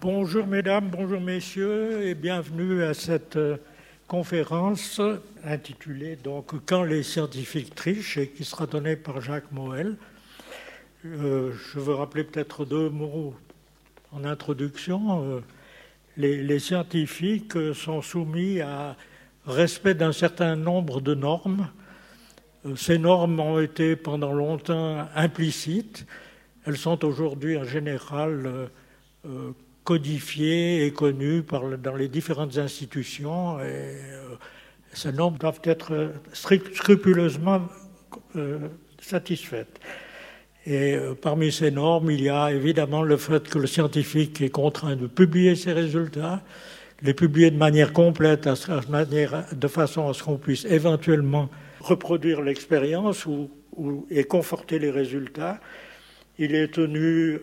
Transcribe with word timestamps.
Bonjour 0.00 0.46
mesdames, 0.46 0.90
bonjour 0.90 1.20
messieurs 1.20 2.06
et 2.06 2.14
bienvenue 2.14 2.84
à 2.84 2.94
cette 2.94 3.34
euh, 3.34 3.56
conférence 4.06 5.00
intitulée 5.42 6.14
donc 6.14 6.52
Quand 6.66 6.84
les 6.84 7.02
scientifiques 7.02 7.74
trichent 7.74 8.16
et 8.16 8.28
qui 8.28 8.44
sera 8.44 8.66
donnée 8.66 8.94
par 8.94 9.20
Jacques 9.20 9.50
Moël. 9.50 9.96
Euh, 11.04 11.52
je 11.52 11.80
veux 11.80 11.94
rappeler 11.94 12.22
peut-être 12.22 12.64
deux 12.64 12.90
mots 12.90 13.34
en 14.12 14.24
introduction. 14.24 15.24
Euh, 15.24 15.40
les, 16.16 16.58
scientifiques 16.60 17.58
sont 17.74 18.00
soumis 18.00 18.60
à 18.60 18.94
respect 19.46 19.94
d'un 19.94 20.12
certain 20.12 20.54
nombre 20.54 21.00
de 21.00 21.16
normes. 21.16 21.70
Ces 22.76 22.98
normes 22.98 23.40
ont 23.40 23.58
été 23.58 23.96
pendant 23.96 24.32
longtemps 24.32 25.08
implicites. 25.16 26.06
Elles 26.66 26.76
sont 26.76 27.04
aujourd'hui 27.04 27.56
en 27.58 27.64
général 27.64 28.68
codifiées 29.88 30.84
et 30.84 30.92
connues 30.92 31.42
dans 31.82 31.96
les 31.96 32.08
différentes 32.08 32.58
institutions. 32.58 33.58
Et, 33.60 33.62
euh, 33.64 34.36
ces 34.92 35.12
normes 35.12 35.38
doivent 35.38 35.62
être 35.64 36.12
scrupuleusement 36.34 37.62
euh, 38.36 38.58
satisfaites. 39.00 39.80
Et 40.66 40.94
euh, 40.94 41.14
parmi 41.14 41.50
ces 41.50 41.70
normes, 41.70 42.10
il 42.10 42.20
y 42.20 42.28
a 42.28 42.52
évidemment 42.52 43.02
le 43.02 43.16
fait 43.16 43.48
que 43.48 43.58
le 43.58 43.66
scientifique 43.66 44.42
est 44.42 44.50
contraint 44.50 44.94
de 44.94 45.06
publier 45.06 45.56
ses 45.56 45.72
résultats, 45.72 46.42
les 47.00 47.14
publier 47.14 47.50
de 47.50 47.56
manière 47.56 47.94
complète, 47.94 48.46
de 48.46 49.68
façon 49.68 50.06
à 50.10 50.12
ce 50.12 50.22
qu'on 50.22 50.36
puisse 50.36 50.66
éventuellement 50.66 51.48
reproduire 51.80 52.42
l'expérience 52.42 53.24
ou, 53.24 53.48
et 54.10 54.24
conforter 54.24 54.78
les 54.78 54.90
résultats. 54.90 55.60
Il 56.38 56.54
est 56.54 56.74
tenu 56.74 57.38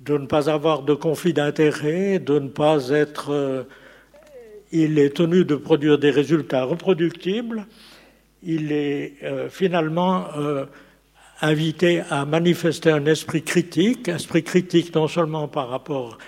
de 0.00 0.16
ne 0.16 0.26
pas 0.26 0.48
avoir 0.48 0.82
de 0.82 0.94
conflit 0.94 1.32
d'intérêts, 1.32 2.18
de 2.18 2.38
ne 2.38 2.48
pas 2.48 2.88
être... 2.88 3.30
Euh, 3.30 3.64
il 4.72 4.98
est 4.98 5.16
tenu 5.16 5.44
de 5.44 5.56
produire 5.56 5.98
des 5.98 6.10
résultats 6.10 6.64
reproductibles. 6.64 7.66
Il 8.42 8.72
est 8.72 9.14
euh, 9.24 9.48
finalement 9.48 10.26
euh, 10.38 10.64
invité 11.42 12.02
à 12.08 12.24
manifester 12.24 12.90
un 12.90 13.04
esprit 13.06 13.42
critique, 13.42 14.08
esprit 14.08 14.44
critique 14.44 14.94
non 14.94 15.08
seulement 15.08 15.48
par 15.48 15.68
rapport 15.68 16.18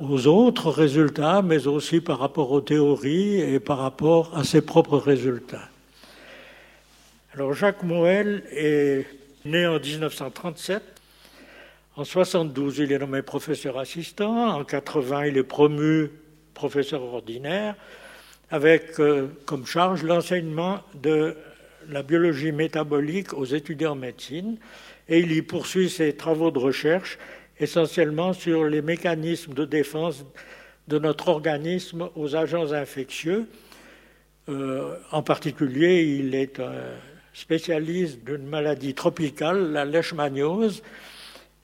aux 0.00 0.28
autres 0.28 0.70
résultats, 0.70 1.42
mais 1.42 1.66
aussi 1.66 2.00
par 2.00 2.20
rapport 2.20 2.52
aux 2.52 2.60
théories 2.60 3.40
et 3.40 3.58
par 3.58 3.78
rapport 3.78 4.30
à 4.38 4.44
ses 4.44 4.60
propres 4.60 4.98
résultats. 4.98 5.68
Alors 7.34 7.52
Jacques 7.52 7.82
Moël 7.82 8.44
est 8.52 9.06
né 9.44 9.66
en 9.66 9.80
1937 9.80 10.95
en 11.96 12.04
72, 12.04 12.78
il 12.78 12.92
est 12.92 12.98
nommé 12.98 13.22
professeur 13.22 13.78
assistant. 13.78 14.50
En 14.50 14.64
80, 14.64 15.26
il 15.26 15.38
est 15.38 15.42
promu 15.42 16.10
professeur 16.52 17.02
ordinaire 17.02 17.74
avec 18.50 19.00
euh, 19.00 19.28
comme 19.44 19.66
charge 19.66 20.02
l'enseignement 20.02 20.80
de 20.94 21.36
la 21.88 22.02
biologie 22.02 22.52
métabolique 22.52 23.32
aux 23.32 23.44
étudiants 23.44 23.92
en 23.92 23.96
médecine 23.96 24.58
et 25.08 25.20
il 25.20 25.32
y 25.32 25.42
poursuit 25.42 25.88
ses 25.88 26.14
travaux 26.14 26.50
de 26.50 26.58
recherche 26.58 27.18
essentiellement 27.58 28.32
sur 28.32 28.64
les 28.64 28.82
mécanismes 28.82 29.54
de 29.54 29.64
défense 29.64 30.24
de 30.88 30.98
notre 30.98 31.28
organisme 31.28 32.08
aux 32.14 32.36
agents 32.36 32.72
infectieux. 32.72 33.48
Euh, 34.48 34.96
en 35.10 35.22
particulier, 35.22 36.04
il 36.04 36.34
est 36.34 36.60
un 36.60 36.74
spécialiste 37.32 38.22
d'une 38.24 38.46
maladie 38.46 38.94
tropicale, 38.94 39.72
la 39.72 39.84
leishmaniose, 39.84 40.82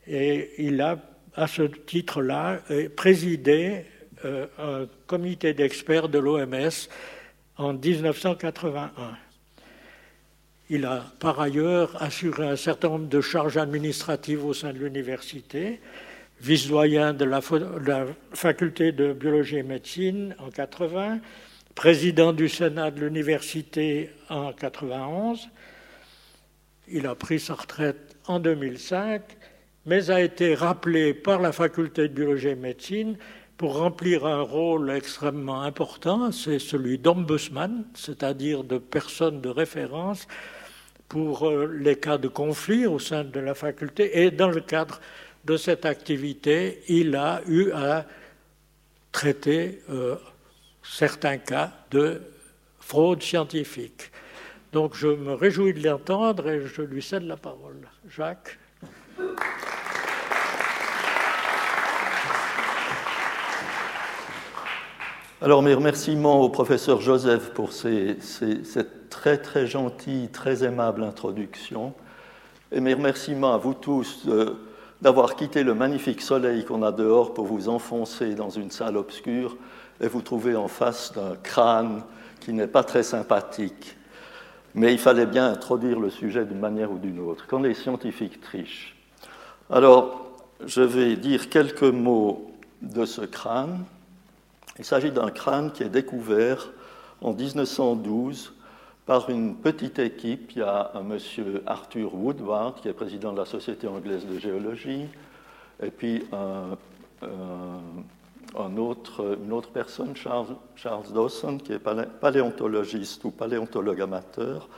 et 0.06 0.50
il 0.58 0.80
a, 0.80 0.98
à 1.34 1.46
ce 1.46 1.62
titre-là, 1.62 2.60
euh, 2.70 2.88
présidé 2.94 3.84
euh, 4.24 4.46
un 4.58 4.86
comité 5.06 5.54
d'experts 5.54 6.08
de 6.08 6.18
l'OMS 6.18 6.88
en 7.56 7.72
1981. 7.72 8.90
Il 10.70 10.84
a 10.84 11.04
par 11.20 11.40
ailleurs 11.40 12.02
assuré 12.02 12.46
un 12.46 12.56
certain 12.56 12.88
nombre 12.88 13.08
de 13.08 13.20
charges 13.20 13.56
administratives 13.56 14.44
au 14.44 14.54
sein 14.54 14.72
de 14.72 14.78
l'université, 14.78 15.80
vice-doyen 16.40 17.12
de, 17.12 17.24
la, 17.24 17.40
faculté 18.32 18.92
de 18.92 19.12
biologie 19.12 19.58
et 19.58 19.62
médecine 19.62 20.34
en 20.38 20.50
80, 20.50 21.20
président 21.74 22.32
du 22.32 22.48
Sénat 22.48 22.90
de 22.90 23.00
l'université 23.00 24.10
en 24.28 24.52
91. 24.52 25.48
Il 26.88 27.06
a 27.06 27.14
pris 27.14 27.38
sa 27.38 27.54
retraite 27.54 28.16
en 28.26 28.40
2005 28.40 29.22
mais 29.86 30.10
a 30.10 30.20
été 30.20 30.54
rappelé 30.54 31.14
par 31.14 31.40
la 31.40 31.52
faculté 31.52 32.08
de 32.08 32.14
biologie 32.14 32.48
et 32.48 32.54
médecine 32.54 33.16
pour 33.56 33.78
remplir 33.78 34.26
un 34.26 34.42
rôle 34.42 34.90
extrêmement 34.90 35.62
important, 35.62 36.32
c'est 36.32 36.58
celui 36.58 36.98
d'ombudsman, 36.98 37.84
c'est-à-dire 37.94 38.64
de 38.64 38.78
personne 38.78 39.40
de 39.40 39.48
référence 39.48 40.26
pour 41.08 41.48
euh, 41.48 41.66
les 41.66 41.96
cas 41.96 42.18
de 42.18 42.28
conflit 42.28 42.86
au 42.86 42.98
sein 42.98 43.22
de 43.22 43.38
la 43.38 43.54
faculté. 43.54 44.24
Et 44.24 44.30
dans 44.30 44.48
le 44.48 44.60
cadre 44.60 45.00
de 45.44 45.56
cette 45.56 45.84
activité, 45.84 46.82
il 46.88 47.14
a 47.14 47.40
eu 47.46 47.70
à 47.72 48.06
traiter 49.12 49.82
euh, 49.90 50.16
certains 50.82 51.38
cas 51.38 51.72
de 51.90 52.22
fraude 52.80 53.22
scientifique. 53.22 54.10
Donc 54.72 54.96
je 54.96 55.08
me 55.08 55.34
réjouis 55.34 55.74
de 55.74 55.86
l'entendre 55.86 56.48
et 56.48 56.66
je 56.66 56.82
lui 56.82 57.02
cède 57.02 57.24
la 57.24 57.36
parole. 57.36 57.88
Jacques? 58.08 58.58
Alors 65.44 65.60
mes 65.60 65.74
remerciements 65.74 66.40
au 66.40 66.48
professeur 66.50 67.00
Joseph 67.00 67.50
pour 67.50 67.72
cette 67.72 69.10
très 69.10 69.38
très 69.38 69.66
gentille, 69.66 70.28
très 70.28 70.62
aimable 70.62 71.02
introduction. 71.02 71.94
Et 72.70 72.78
mes 72.78 72.94
remerciements 72.94 73.52
à 73.52 73.58
vous 73.58 73.74
tous 73.74 74.22
euh, 74.28 74.56
d'avoir 75.00 75.34
quitté 75.34 75.64
le 75.64 75.74
magnifique 75.74 76.22
soleil 76.22 76.64
qu'on 76.64 76.84
a 76.84 76.92
dehors 76.92 77.34
pour 77.34 77.46
vous 77.46 77.68
enfoncer 77.68 78.36
dans 78.36 78.50
une 78.50 78.70
salle 78.70 78.96
obscure 78.96 79.56
et 80.00 80.06
vous 80.06 80.22
trouver 80.22 80.54
en 80.54 80.68
face 80.68 81.12
d'un 81.12 81.34
crâne 81.42 82.04
qui 82.38 82.52
n'est 82.52 82.68
pas 82.68 82.84
très 82.84 83.02
sympathique. 83.02 83.96
Mais 84.76 84.92
il 84.92 84.98
fallait 85.00 85.26
bien 85.26 85.50
introduire 85.50 85.98
le 85.98 86.10
sujet 86.10 86.44
d'une 86.44 86.60
manière 86.60 86.92
ou 86.92 86.98
d'une 86.98 87.18
autre. 87.18 87.46
Quand 87.48 87.58
les 87.58 87.74
scientifiques 87.74 88.40
trichent. 88.40 89.01
Alors, 89.74 90.20
je 90.66 90.82
vais 90.82 91.16
dire 91.16 91.48
quelques 91.48 91.82
mots 91.82 92.52
de 92.82 93.06
ce 93.06 93.22
crâne. 93.22 93.84
Il 94.78 94.84
s'agit 94.84 95.10
d'un 95.10 95.30
crâne 95.30 95.72
qui 95.72 95.82
est 95.82 95.88
découvert 95.88 96.68
en 97.22 97.32
1912 97.32 98.52
par 99.06 99.30
une 99.30 99.56
petite 99.56 99.98
équipe. 99.98 100.52
Il 100.54 100.58
y 100.58 100.62
a 100.62 100.90
un 100.92 101.00
monsieur 101.00 101.62
Arthur 101.64 102.14
Woodward, 102.14 102.82
qui 102.82 102.88
est 102.88 102.92
président 102.92 103.32
de 103.32 103.38
la 103.38 103.46
Société 103.46 103.88
anglaise 103.88 104.26
de 104.26 104.38
géologie, 104.38 105.06
et 105.82 105.90
puis 105.90 106.22
une 107.22 108.78
autre 108.78 109.70
personne, 109.72 110.14
Charles, 110.14 110.54
Charles, 110.76 111.10
Dawson, 111.14 111.56
qui 111.56 111.72
est 111.72 111.82
paléontologiste 112.20 113.24
ou 113.24 113.30
paléontologue 113.30 114.02
amateur. 114.02 114.68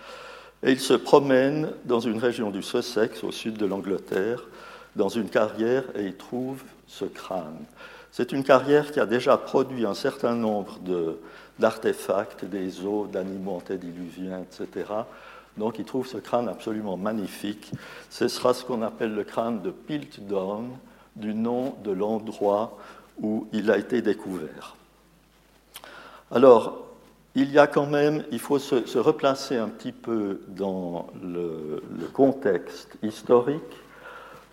Et 0.62 0.71
il 0.71 0.81
se 0.81 0.94
promène 0.94 1.72
dans 1.84 1.99
une 1.99 2.19
région 2.19 2.53
du 2.53 2.62
Sussex, 2.62 3.25
au 3.25 3.33
sud 3.33 3.56
de 3.56 3.66
l'Angleterre, 3.66 4.44
dans 4.97 5.09
une 5.09 5.28
carrière, 5.28 5.84
et 5.97 6.05
il 6.06 6.16
trouve 6.16 6.62
ce 6.87 7.05
crâne. 7.05 7.65
C'est 8.12 8.32
une 8.32 8.44
carrière 8.44 8.93
qui 8.93 9.00
a 9.00 9.06
déjà 9.06 9.37
produit 9.37 9.84
un 9.84 9.94
certain 9.94 10.34
nombre 10.34 10.78
d'artefacts, 11.59 12.44
des 12.44 12.87
os, 12.87 13.09
d'animaux 13.10 13.56
antédiluviens, 13.56 14.41
etc. 14.41 14.87
Donc 15.56 15.78
il 15.78 15.84
trouve 15.84 16.06
ce 16.06 16.19
crâne 16.19 16.49
absolument 16.49 16.97
magnifique. 16.97 17.72
Ce 18.10 18.28
sera 18.28 18.54
ce 18.54 18.65
qu'on 18.65 18.83
appelle 18.83 19.15
le 19.15 19.25
crâne 19.25 19.62
de 19.62 19.71
Piltdown, 19.71 20.71
du 21.16 21.34
nom 21.34 21.75
de 21.83 21.91
l'endroit 21.91 22.78
où 23.21 23.47
il 23.53 23.71
a 23.71 23.78
été 23.78 24.03
découvert. 24.03 24.77
Alors, 26.30 26.84
il 27.36 27.51
y 27.51 27.59
a 27.59 27.66
quand 27.66 27.86
même, 27.86 28.24
il 28.30 28.39
faut 28.39 28.60
se, 28.60 28.98
replacer 28.98 29.57
un 29.57 29.69
petit 29.69 29.92
peu 29.92 30.41
dans 30.48 31.09
le 31.21 31.80
contexte 32.13 32.97
historique 33.03 33.63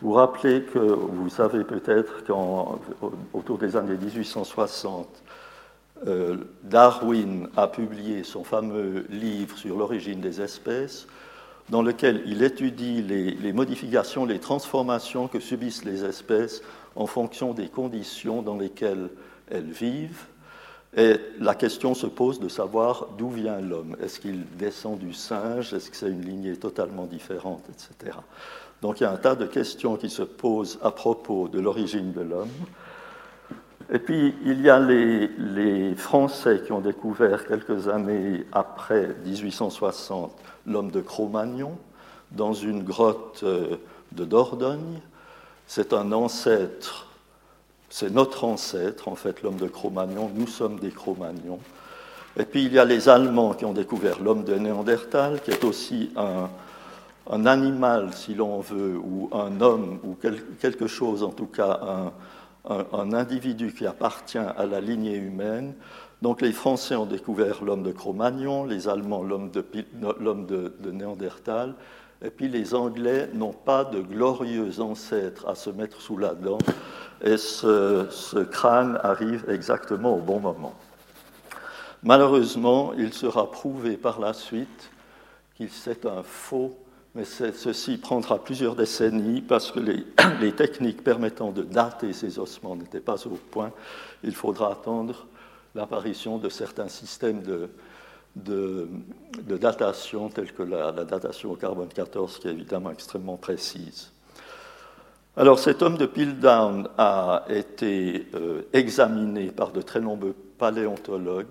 vous 0.02 0.14
rappelez 0.14 0.64
que, 0.64 0.80
vous 0.80 1.30
savez 1.30 1.64
peut-être 1.64 2.24
qu'autour 2.26 3.58
des 3.58 3.76
années 3.76 3.98
1860, 3.98 5.08
euh, 6.08 6.38
Darwin 6.64 7.48
a 7.56 7.68
publié 7.68 8.24
son 8.24 8.44
fameux 8.44 9.06
livre 9.10 9.56
sur 9.58 9.78
l'origine 9.78 10.20
des 10.20 10.42
espèces, 10.42 11.08
dans 11.70 11.84
lequel 11.84 12.24
il 12.26 12.42
étudie 12.42 13.04
les, 13.04 13.54
modifications, 13.54 14.26
les 14.26 14.40
transformations 14.40 15.28
que 15.28 15.40
subissent 15.40 15.86
les 15.86 16.04
espèces 16.04 16.64
en 16.96 17.06
fonction 17.06 17.54
des 17.54 17.70
conditions 17.70 18.42
dans 18.42 18.58
lesquelles 18.58 19.10
elles 19.50 19.72
vivent. 19.72 20.26
Et 20.98 21.16
la 21.40 21.56
question 21.56 21.94
se 21.94 22.08
pose 22.08 22.40
de 22.40 22.50
savoir 22.50 23.08
d'où 23.18 23.30
vient 23.30 23.62
l'homme. 23.62 23.96
Est-ce 24.04 24.20
qu'il 24.20 24.46
descend 24.58 24.98
du 24.98 25.14
singe? 25.14 25.74
Est-ce 25.74 25.90
que 25.90 25.96
c'est 25.96 26.10
une 26.10 26.26
lignée 26.26 26.58
totalement 26.58 27.06
différente, 27.06 27.64
etc. 27.70 28.18
Donc 28.82 29.00
il 29.00 29.04
y 29.04 29.06
a 29.06 29.12
un 29.12 29.18
tas 29.18 29.36
de 29.36 29.46
questions 29.46 29.96
qui 29.96 30.10
se 30.10 30.24
posent 30.24 30.80
à 30.82 30.92
propos 30.92 31.48
de 31.48 31.60
l'origine 31.60 32.12
de 32.14 32.22
l'homme. 32.22 32.50
Et 33.94 34.00
puis, 34.00 34.34
il 34.46 34.62
y 34.62 34.70
a 34.70 34.80
les, 34.80 35.96
Français 35.96 36.62
qui 36.66 36.72
ont 36.72 36.80
découvert 36.80 37.46
quelques 37.46 37.90
années 37.90 38.46
après 38.54 39.16
1860 39.26 40.32
l'homme 40.66 40.92
de 40.92 41.02
Cro-Magnon 41.02 41.78
dans 42.32 42.54
une 42.54 42.84
grotte 42.84 43.42
euh, 43.44 43.76
de 44.14 44.24
Dordogne. 44.24 45.02
C'est 45.68 45.92
un 45.92 46.14
ancêtre, 46.14 47.08
c'est 47.90 48.10
notre 48.12 48.46
ancêtre, 48.46 49.10
en 49.10 49.16
fait, 49.16 49.44
l'homme 49.44 49.58
de 49.58 49.68
Cro-Magnon. 49.68 50.32
Nous 50.34 50.48
sommes 50.48 50.80
des 50.80 50.92
Cro-Magnons. 50.92 51.60
Et 52.38 52.46
puis, 52.46 52.64
il 52.64 52.74
y 52.74 52.80
a 52.80 52.86
les 52.86 53.10
Allemands 53.10 53.54
qui 53.54 53.66
ont 53.66 53.74
découvert 53.74 54.22
l'homme 54.22 54.46
de 54.46 54.56
Néandertal, 54.56 55.42
qui 55.42 55.52
est 55.52 55.66
aussi 55.66 56.12
un, 56.16 56.50
un 57.30 57.46
animal, 57.46 58.14
si 58.14 58.34
l'on 58.34 58.60
veut, 58.60 58.98
ou 58.98 59.30
un 59.32 59.62
homme, 59.62 60.00
ou 60.04 60.16
quelque 60.60 60.88
chose, 60.88 61.24
en 61.24 61.32
tout 61.32 61.48
cas, 61.48 62.12
un 62.68 63.14
individu 63.14 63.74
qui 63.74 63.86
appartient 63.86 64.38
à 64.38 64.66
la 64.66 64.82
lignée 64.82 65.16
humaine. 65.16 65.74
Donc 66.22 66.42
les 66.42 66.52
Français 66.52 66.96
ont 66.96 67.08
découvert 67.08 67.64
l'homme 67.64 67.82
de 67.82 67.92
Cro-Magnon, 67.92 68.66
les 68.66 68.88
Allemands 68.88 69.24
l'homme 69.24 69.50
de, 69.50 69.66
de, 70.80 70.92
Néandertal, 70.92 71.74
et 72.24 72.30
puis 72.30 72.48
les 72.48 72.76
Anglais 72.76 73.30
n'ont 73.34 73.54
pas 73.54 73.84
de 73.84 74.02
glorieux 74.02 74.80
ancêtres 74.80 75.48
à 75.48 75.56
se 75.56 75.72
mettre 75.72 76.00
sous 76.00 76.18
la 76.18 76.36
dent, 76.36 76.60
et 77.24 77.38
ce, 77.38 78.44
crâne 78.44 79.00
arrive 79.02 79.46
exactement 79.50 80.16
au 80.16 80.22
bon 80.22 80.40
moment. 80.40 80.76
Malheureusement, 82.04 82.94
il 82.98 83.14
sera 83.14 83.50
prouvé 83.50 83.98
par 83.98 84.20
la 84.20 84.34
suite 84.34 84.92
qu'il 85.56 85.70
c'est 85.70 86.06
un 86.06 86.22
faux 86.24 86.76
mais 87.14 87.26
ceci 87.26 87.98
prendra 87.98 88.42
plusieurs 88.42 88.76
décennies 88.76 89.42
parce 89.42 89.72
que 89.72 89.80
les, 90.42 90.52
techniques 90.54 91.04
permettant 91.04 91.52
de 91.52 91.64
dater 91.64 92.14
ces 92.14 92.40
ossements 92.40 92.76
n'étaient 92.76 93.02
pas 93.02 93.28
au 93.28 93.38
point. 93.52 93.72
Il 94.24 94.34
faudra 94.34 94.72
attendre 94.72 95.28
l'apparition 95.76 96.38
de 96.38 96.50
certains 96.50 96.88
systèmes 96.88 97.42
de, 98.36 98.88
datation, 99.58 100.30
tels 100.30 100.54
que 100.54 100.64
la, 100.64 100.92
datation 100.92 101.52
au 101.52 101.56
carbone 101.56 101.90
14, 101.90 102.40
qui 102.40 102.48
est 102.48 102.52
évidemment 102.52 102.92
extrêmement 102.92 103.38
précise. 103.38 104.12
Alors 105.36 105.60
cet 105.60 105.82
homme 105.82 105.98
de 105.98 106.06
Piltdown 106.06 106.90
a 106.98 107.46
été 107.50 108.28
euh, 108.36 108.64
examiné 108.74 109.48
par 109.48 109.72
de 109.72 109.82
très 109.82 110.02
nombreux 110.02 110.36
paléontologues 110.58 111.48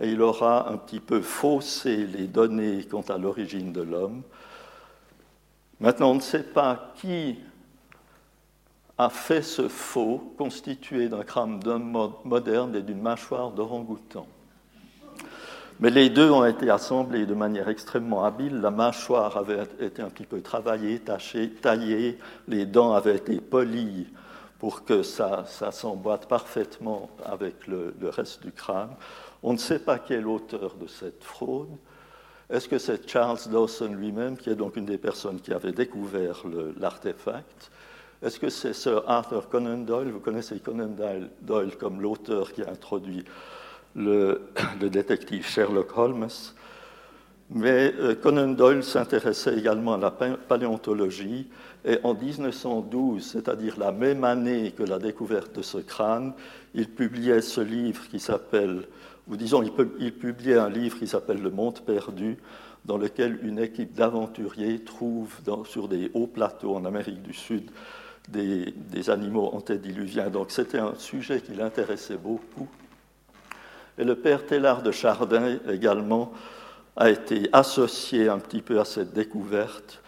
et 0.00 0.10
il 0.10 0.20
aura 0.20 0.70
un 0.70 0.76
petit 0.76 1.00
peu 1.00 1.22
faussé 1.22 2.06
les 2.06 2.26
données 2.26 2.84
quant 2.84 3.04
à 3.08 3.16
l'origine 3.16 3.72
de 3.72 3.80
l'homme 3.80 4.22
Maintenant, 5.80 6.12
on 6.12 6.14
ne 6.16 6.20
sait 6.20 6.42
pas 6.42 6.92
qui 6.96 7.38
a 8.96 9.10
fait 9.10 9.42
ce 9.42 9.68
faux 9.68 10.34
constitué 10.38 11.08
d'un 11.08 11.24
crâne 11.24 11.58
d'homme 11.58 12.12
moderne 12.24 12.76
et 12.76 12.82
d'une 12.82 13.00
mâchoire 13.00 13.50
d'orang-outan. 13.50 14.26
Mais 15.80 15.90
les 15.90 16.08
deux 16.08 16.30
ont 16.30 16.44
été 16.44 16.70
assemblés 16.70 17.26
de 17.26 17.34
manière 17.34 17.68
extrêmement 17.68 18.24
habile. 18.24 18.60
La 18.60 18.70
mâchoire 18.70 19.36
avait 19.36 19.64
été 19.80 20.02
un 20.02 20.08
petit 20.08 20.24
peu 20.24 20.40
travaillée, 20.40 21.00
tachée, 21.00 21.50
taillée, 21.50 22.18
les 22.46 22.64
dents 22.64 22.94
avaient 22.94 23.16
été 23.16 23.40
polies 23.40 24.06
pour 24.60 24.84
que 24.84 25.02
ça, 25.02 25.44
s'emboîte 25.72 26.26
parfaitement 26.28 27.10
avec 27.24 27.66
le, 27.66 27.94
le 28.00 28.08
reste 28.08 28.42
du 28.44 28.52
crâne. 28.52 28.94
On 29.42 29.52
ne 29.52 29.58
sait 29.58 29.80
pas 29.80 29.98
qui 29.98 30.14
est 30.14 30.20
l'auteur 30.20 30.76
de 30.76 30.86
cette 30.86 31.24
fraude. 31.24 31.76
Est-ce 32.50 32.68
que 32.68 32.78
c'est 32.78 33.08
Charles 33.08 33.38
Dawson 33.50 33.94
lui-même, 33.94 34.36
qui 34.36 34.50
est 34.50 34.54
donc 34.54 34.76
une 34.76 34.84
des 34.84 34.98
personnes 34.98 35.40
qui 35.40 35.52
avait 35.52 35.72
découvert 35.72 36.42
l'artefact? 36.78 37.70
Est-ce 38.22 38.38
que 38.38 38.48
c'est 38.48 38.72
Sir 38.72 39.02
Arthur 39.06 39.48
Conan 39.48 39.78
Doyle? 39.78 40.10
Vous 40.10 40.20
connaissez 40.20 40.58
Conan 40.58 40.94
Doyle 41.42 41.76
comme 41.76 42.00
l'auteur 42.00 42.52
qui 42.52 42.62
a 42.62 42.70
introduit 42.70 43.24
le, 43.96 44.40
détective 44.80 45.46
Sherlock 45.46 45.96
Holmes. 45.96 46.28
Mais 47.50 47.92
euh, 47.98 48.14
Conan 48.14 48.48
Doyle 48.48 48.82
s'intéressait 48.82 49.56
également 49.56 49.94
à 49.94 49.98
la 49.98 50.10
paléontologie 50.10 51.48
et 51.84 51.98
en 52.02 52.14
1912, 52.14 53.22
c'est-à-dire 53.22 53.78
la 53.78 53.92
même 53.92 54.24
année 54.24 54.72
que 54.72 54.82
la 54.82 54.98
découverte 54.98 55.54
de 55.54 55.62
ce 55.62 55.78
crâne, 55.78 56.32
il 56.74 56.88
publiait 56.88 57.42
ce 57.42 57.60
livre 57.60 58.08
qui 58.08 58.18
s'appelle 58.18 58.88
ou 59.28 59.36
disons, 59.36 59.62
il, 59.62 60.12
publiait 60.12 60.58
un 60.58 60.68
livre 60.68 60.98
qui 60.98 61.06
s'appelle 61.06 61.40
Le 61.40 61.50
Monde 61.50 61.80
perdu, 61.80 62.36
dans 62.84 62.98
lequel 62.98 63.38
une 63.42 63.58
équipe 63.58 63.94
d'aventuriers 63.94 64.80
trouve 64.80 65.34
sur 65.64 65.88
des 65.88 66.10
hauts 66.12 66.26
plateaux 66.26 66.76
en 66.76 66.84
Amérique 66.84 67.22
du 67.22 67.32
Sud 67.32 67.70
des, 68.28 69.10
animaux 69.10 69.50
antédiluviens. 69.52 70.28
Donc 70.28 70.50
c'était 70.50 70.78
un 70.78 70.94
sujet 70.96 71.40
qui 71.40 71.54
l'intéressait 71.54 72.16
beaucoup. 72.16 72.68
Et 73.98 74.04
le 74.04 74.16
père 74.16 74.44
Tellard 74.44 74.82
de 74.82 74.90
Chardin 74.90 75.58
également 75.68 76.32
a 76.96 77.10
été 77.10 77.48
associé 77.52 78.28
un 78.28 78.38
petit 78.38 78.60
peu 78.60 78.80
à 78.80 78.84
cette 78.84 79.12
découverte, 79.12 80.02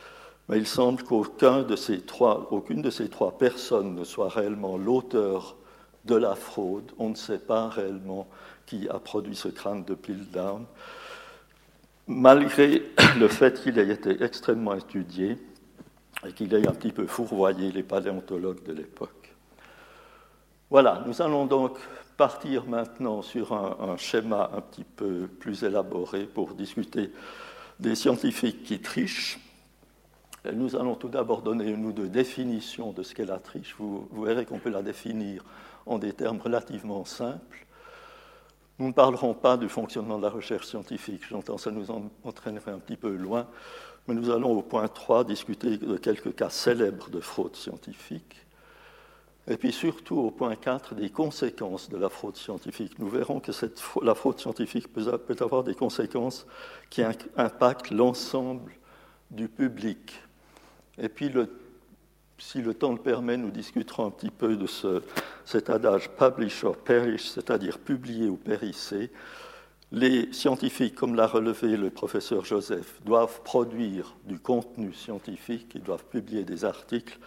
mais 0.48 0.58
il 0.58 0.66
semble 0.66 1.02
qu'aucun 1.02 1.62
de 1.62 1.74
de 1.74 2.90
ces 2.90 3.08
trois 3.08 3.38
personnes 3.38 3.94
ne 3.94 4.04
soit 4.04 4.28
réellement 4.28 4.76
l'auteur 4.76 5.56
de 6.04 6.14
la 6.14 6.34
fraude. 6.34 6.92
On 6.98 7.10
ne 7.10 7.14
sait 7.14 7.38
pas 7.38 7.68
réellement 7.68 8.28
qui 8.66 8.88
a 8.88 8.98
produit 8.98 9.36
ce 9.36 9.48
crâne 9.48 9.84
de 9.84 9.94
Piltdown, 9.94 10.66
malgré 12.06 12.82
le 13.18 13.28
fait 13.28 13.62
qu'il 13.62 13.78
ait 13.78 13.88
été 13.88 14.22
extrêmement 14.22 14.74
étudié 14.74 15.38
et 16.26 16.32
qu'il 16.32 16.52
ait 16.54 16.66
un 16.66 16.72
petit 16.72 16.92
peu 16.92 17.06
fourvoyé 17.06 17.72
les 17.72 17.82
paléontologues 17.82 18.62
de 18.64 18.72
l'époque. 18.72 19.34
Voilà, 20.70 21.04
nous 21.06 21.22
allons 21.22 21.46
donc 21.46 21.78
partir 22.16 22.66
maintenant 22.66 23.22
sur 23.22 23.52
un, 23.52 23.96
schéma 23.96 24.50
un 24.56 24.60
petit 24.60 24.84
peu 24.84 25.28
plus 25.28 25.62
élaboré 25.62 26.24
pour 26.24 26.54
discuter 26.54 27.12
des 27.78 27.94
scientifiques 27.94 28.64
qui 28.64 28.80
trichent. 28.80 29.38
nous 30.52 30.74
allons 30.74 30.94
tout 30.94 31.08
d'abord 31.08 31.42
donner 31.42 31.68
une 31.68 31.84
ou 31.84 31.92
deux 31.92 32.08
définitions 32.08 32.92
de 32.92 33.02
ce 33.02 33.14
qu'est 33.14 33.26
la 33.26 33.38
triche. 33.38 33.76
vous 33.78 34.08
verrez 34.24 34.46
qu'on 34.46 34.58
peut 34.58 34.70
la 34.70 34.82
définir 34.82 35.44
en 35.84 35.98
des 35.98 36.12
termes 36.12 36.40
relativement 36.40 37.04
simples. 37.04 37.65
Nous 38.78 38.88
ne 38.88 38.92
parlerons 38.92 39.32
pas 39.32 39.56
du 39.56 39.68
fonctionnement 39.68 40.18
de 40.18 40.22
la 40.22 40.30
recherche 40.30 40.66
scientifique, 40.66 41.22
j'entends 41.28 41.56
ça 41.56 41.70
nous 41.70 41.86
entraînerait 42.24 42.72
un 42.72 42.78
petit 42.78 42.96
peu 42.96 43.14
loin, 43.14 43.46
mais 44.06 44.14
nous 44.14 44.30
allons 44.30 44.50
au 44.50 44.62
point 44.62 44.86
3 44.86 45.24
discuter 45.24 45.78
de 45.78 45.96
quelques 45.96 46.34
cas 46.34 46.50
célèbres 46.50 47.08
de 47.08 47.20
fraude 47.20 47.56
scientifique, 47.56 48.46
et 49.48 49.56
puis 49.56 49.72
surtout 49.72 50.18
au 50.18 50.30
point 50.30 50.56
4 50.56 50.94
des 50.94 51.08
conséquences 51.08 51.88
de 51.88 51.96
la 51.96 52.10
fraude 52.10 52.36
scientifique. 52.36 52.98
Nous 52.98 53.08
verrons 53.08 53.40
que 53.40 53.52
cette, 53.52 53.80
la 54.02 54.14
fraude 54.14 54.38
scientifique 54.40 54.92
peut, 54.92 55.16
peut 55.18 55.36
avoir 55.40 55.64
des 55.64 55.74
conséquences 55.74 56.46
qui 56.90 57.02
impactent 57.36 57.90
l'ensemble 57.90 58.72
du 59.30 59.48
public. 59.48 60.20
Et 60.98 61.08
puis 61.08 61.28
le 61.28 61.48
si 62.38 62.60
le 62.60 62.74
temps 62.74 62.92
le 62.92 62.98
permet, 62.98 63.36
nous 63.36 63.50
discuterons 63.50 64.06
un 64.06 64.10
petit 64.10 64.30
peu 64.30 64.56
de 64.56 64.66
ce, 64.66 65.02
cet 65.44 65.70
adage 65.70 66.10
publish 66.10 66.64
or 66.64 66.76
perish, 66.76 67.28
c'est-à-dire 67.28 67.78
publier 67.78 68.28
ou 68.28 68.36
périsser. 68.36 69.10
Les 69.92 70.32
scientifiques, 70.32 70.94
comme 70.94 71.14
l'a 71.14 71.26
relevé 71.26 71.76
le 71.76 71.90
professeur 71.90 72.44
Joseph, 72.44 73.00
doivent 73.04 73.40
produire 73.42 74.14
du 74.24 74.38
contenu 74.38 74.92
scientifique, 74.92 75.72
ils 75.74 75.82
doivent 75.82 76.04
publier 76.04 76.44
des 76.44 76.64
articles, 76.64 77.18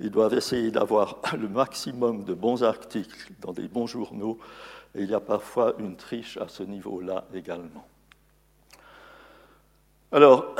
ils 0.00 0.10
doivent 0.10 0.34
essayer 0.34 0.70
d'avoir 0.70 1.18
le 1.38 1.48
maximum 1.48 2.24
de 2.24 2.34
bons 2.34 2.62
articles 2.62 3.32
dans 3.40 3.52
des 3.52 3.68
bons 3.68 3.86
journaux, 3.86 4.38
et 4.94 5.02
il 5.02 5.10
y 5.10 5.14
a 5.14 5.20
parfois 5.20 5.74
une 5.78 5.96
triche 5.96 6.38
à 6.38 6.48
ce 6.48 6.62
niveau-là 6.62 7.26
également. 7.34 7.86
Alors, 10.10 10.54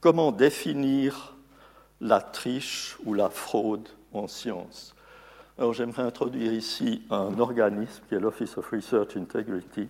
comment 0.00 0.30
définir 0.30 1.34
la 2.00 2.20
triche 2.20 2.96
ou 3.04 3.14
la 3.14 3.30
fraude 3.30 3.88
en 4.12 4.26
sciences. 4.26 4.94
Alors 5.58 5.74
j'aimerais 5.74 6.02
introduire 6.02 6.52
ici 6.52 7.02
un 7.10 7.38
organisme 7.38 8.02
qui 8.08 8.14
est 8.14 8.20
l'Office 8.20 8.56
of 8.56 8.70
Research 8.70 9.16
Integrity, 9.16 9.88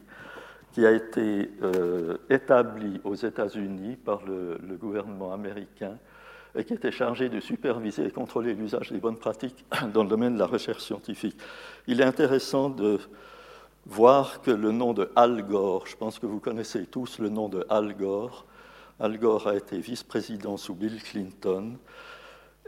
qui 0.72 0.84
a 0.84 0.90
été 0.90 1.50
euh, 1.62 2.16
établi 2.28 3.00
aux 3.04 3.14
États-Unis 3.14 3.96
par 3.96 4.22
le, 4.24 4.58
gouvernement 4.80 5.32
américain 5.32 5.96
et 6.56 6.64
qui 6.64 6.74
était 6.74 6.90
chargé 6.90 7.28
de 7.28 7.38
superviser 7.38 8.06
et 8.06 8.10
contrôler 8.10 8.54
l'usage 8.54 8.90
des 8.90 8.98
bonnes 8.98 9.18
pratiques 9.18 9.64
dans 9.94 10.02
le 10.02 10.08
domaine 10.08 10.34
de 10.34 10.38
la 10.40 10.46
recherche 10.46 10.82
scientifique. 10.82 11.36
Il 11.86 12.00
est 12.00 12.04
intéressant 12.04 12.68
de 12.70 12.98
voir 13.86 14.42
que 14.42 14.50
le 14.50 14.72
nom 14.72 14.92
de 14.92 15.10
Al 15.16 15.42
Gore, 15.46 15.86
je 15.86 15.96
pense 15.96 16.18
que 16.18 16.26
vous 16.26 16.40
connaissez 16.40 16.86
tous 16.86 17.18
le 17.18 17.28
nom 17.28 17.48
de 17.48 17.64
Al 17.68 17.94
Gore, 17.96 18.44
Al 19.00 19.16
Gore 19.18 19.48
a 19.48 19.56
été 19.56 19.78
vice-président 19.78 20.58
sous 20.58 20.74
Bill 20.74 21.02
Clinton. 21.02 21.78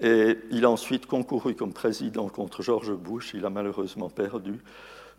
Et 0.01 0.39
il 0.51 0.65
a 0.65 0.71
ensuite 0.71 1.05
concouru 1.07 1.55
comme 1.55 1.75
président 1.75 2.29
contre 2.29 2.63
George 2.63 2.93
Bush. 2.93 3.35
Il 3.35 3.45
a 3.45 3.51
malheureusement 3.51 4.09
perdu. 4.09 4.59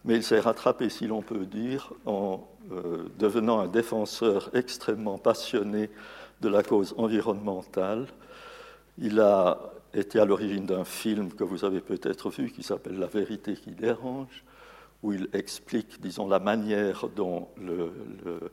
Mais 0.06 0.16
il 0.16 0.24
s'est 0.24 0.40
rattrapé, 0.40 0.90
si 0.90 1.06
l'on 1.06 1.22
peut 1.22 1.46
dire, 1.46 1.94
en 2.06 2.48
euh, 2.72 3.06
devenant 3.20 3.60
un 3.60 3.68
défenseur 3.68 4.50
extrêmement 4.54 5.20
passionné 5.20 5.92
de 6.42 6.50
la 6.50 6.64
cause 6.64 6.96
environnementale. 6.98 8.08
Il 8.98 9.20
a 9.20 9.60
été 9.94 10.20
à 10.20 10.26
l'origine 10.26 10.66
d'un 10.66 10.84
film 10.84 11.32
que 11.32 11.44
vous 11.44 11.64
avez 11.64 11.80
peut-être 11.80 12.32
vu 12.32 12.52
qui 12.52 12.64
s'appelle 12.64 12.98
La 12.98 13.08
vérité 13.08 13.54
qui 13.54 13.72
dérange. 13.72 14.44
où 15.04 15.12
il 15.14 15.28
explique, 15.34 16.02
disons, 16.02 16.28
la 16.28 16.40
manière 16.40 17.08
dont 17.10 17.50
le, 17.58 17.92
le, 18.26 18.52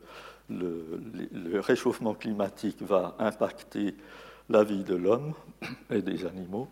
réchauffement 1.61 2.14
climatique 2.14 2.83
va 2.83 3.16
impacter 3.19 3.95
la 4.49 4.64
vie 4.64 4.85
de 4.85 4.95
l'homme 4.95 5.35
et 5.90 6.02
des 6.02 6.26
animaux. 6.26 6.69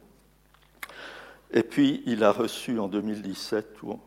Et 1.51 1.63
puis, 1.63 2.03
il 2.07 2.25
a 2.25 2.33
reçu 2.33 2.79
en 2.79 2.89
2017, 2.89 3.83
où, 3.83 3.99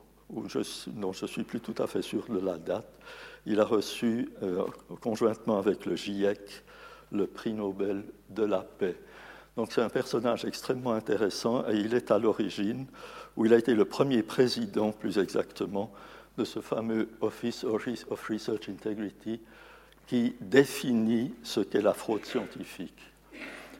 je, 0.47 0.59
non, 0.95 1.13
je 1.13 1.23
ne 1.23 1.27
suis 1.27 1.43
plus 1.43 1.59
tout 1.59 1.81
à 1.81 1.87
fait 1.87 2.01
sûr 2.01 2.25
de 2.29 2.39
la 2.39 2.57
date, 2.57 2.91
il 3.45 3.59
a 3.59 3.65
reçu, 3.65 4.29
euh, 4.43 4.63
conjointement 4.99 5.57
avec 5.57 5.85
le 5.85 5.95
GIEC, 5.95 6.63
le 7.11 7.27
prix 7.27 7.53
Nobel 7.53 8.03
de 8.29 8.43
la 8.43 8.59
paix. 8.59 8.95
Donc 9.57 9.71
c'est 9.71 9.81
un 9.81 9.89
personnage 9.89 10.45
extrêmement 10.45 10.93
intéressant 10.93 11.67
et 11.67 11.75
il 11.75 11.93
est 11.93 12.11
à 12.11 12.19
l'origine, 12.19 12.85
où 13.35 13.45
il 13.45 13.53
a 13.53 13.57
été 13.57 13.73
le 13.73 13.85
premier 13.85 14.23
président, 14.23 14.91
plus 14.91 15.17
exactement, 15.17 15.91
de 16.41 16.45
ce 16.45 16.59
fameux 16.59 17.07
Office 17.21 17.63
of 17.63 18.27
Research 18.27 18.67
Integrity 18.67 19.39
qui 20.07 20.35
définit 20.41 21.33
ce 21.43 21.59
qu'est 21.59 21.81
la 21.81 21.93
fraude 21.93 22.25
scientifique. 22.25 22.99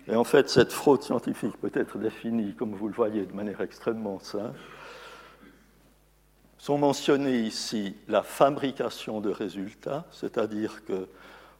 Et 0.08 0.15
en 0.15 0.24
fait, 0.24 0.48
cette 0.48 0.72
fraude 0.72 1.01
scientifique 1.01 1.58
peut 1.58 1.72
être 1.74 1.98
définie, 1.98 2.53
comme 2.53 2.75
vous 2.75 2.88
le 2.88 2.94
voyez, 2.94 3.25
de 3.25 3.34
manière 3.34 3.62
extrêmement 3.62 4.20
simple. 4.20 4.60
Sont 6.60 6.77
mentionnés 6.77 7.39
ici 7.39 7.96
la 8.08 8.22
fabrication 8.22 9.22
de 9.22 9.32
résultats, 9.32 10.06
c'est-à-dire 10.12 10.86
que 10.86 11.08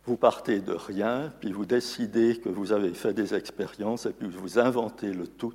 vous 0.06 0.18
partez 0.18 0.60
de 0.60 0.74
rien, 0.74 1.34
puis 1.40 1.52
vous 1.52 1.66
décidez 1.66 2.40
que 2.40 2.50
vous 2.50 2.72
avez 2.72 2.94
fait 2.94 3.14
des 3.14 3.34
expériences, 3.34 4.06
et 4.06 4.14
puis 4.14 4.28
vous 4.28 4.60
inventez 4.60 5.14
le 5.14 5.26
tout. 5.28 5.54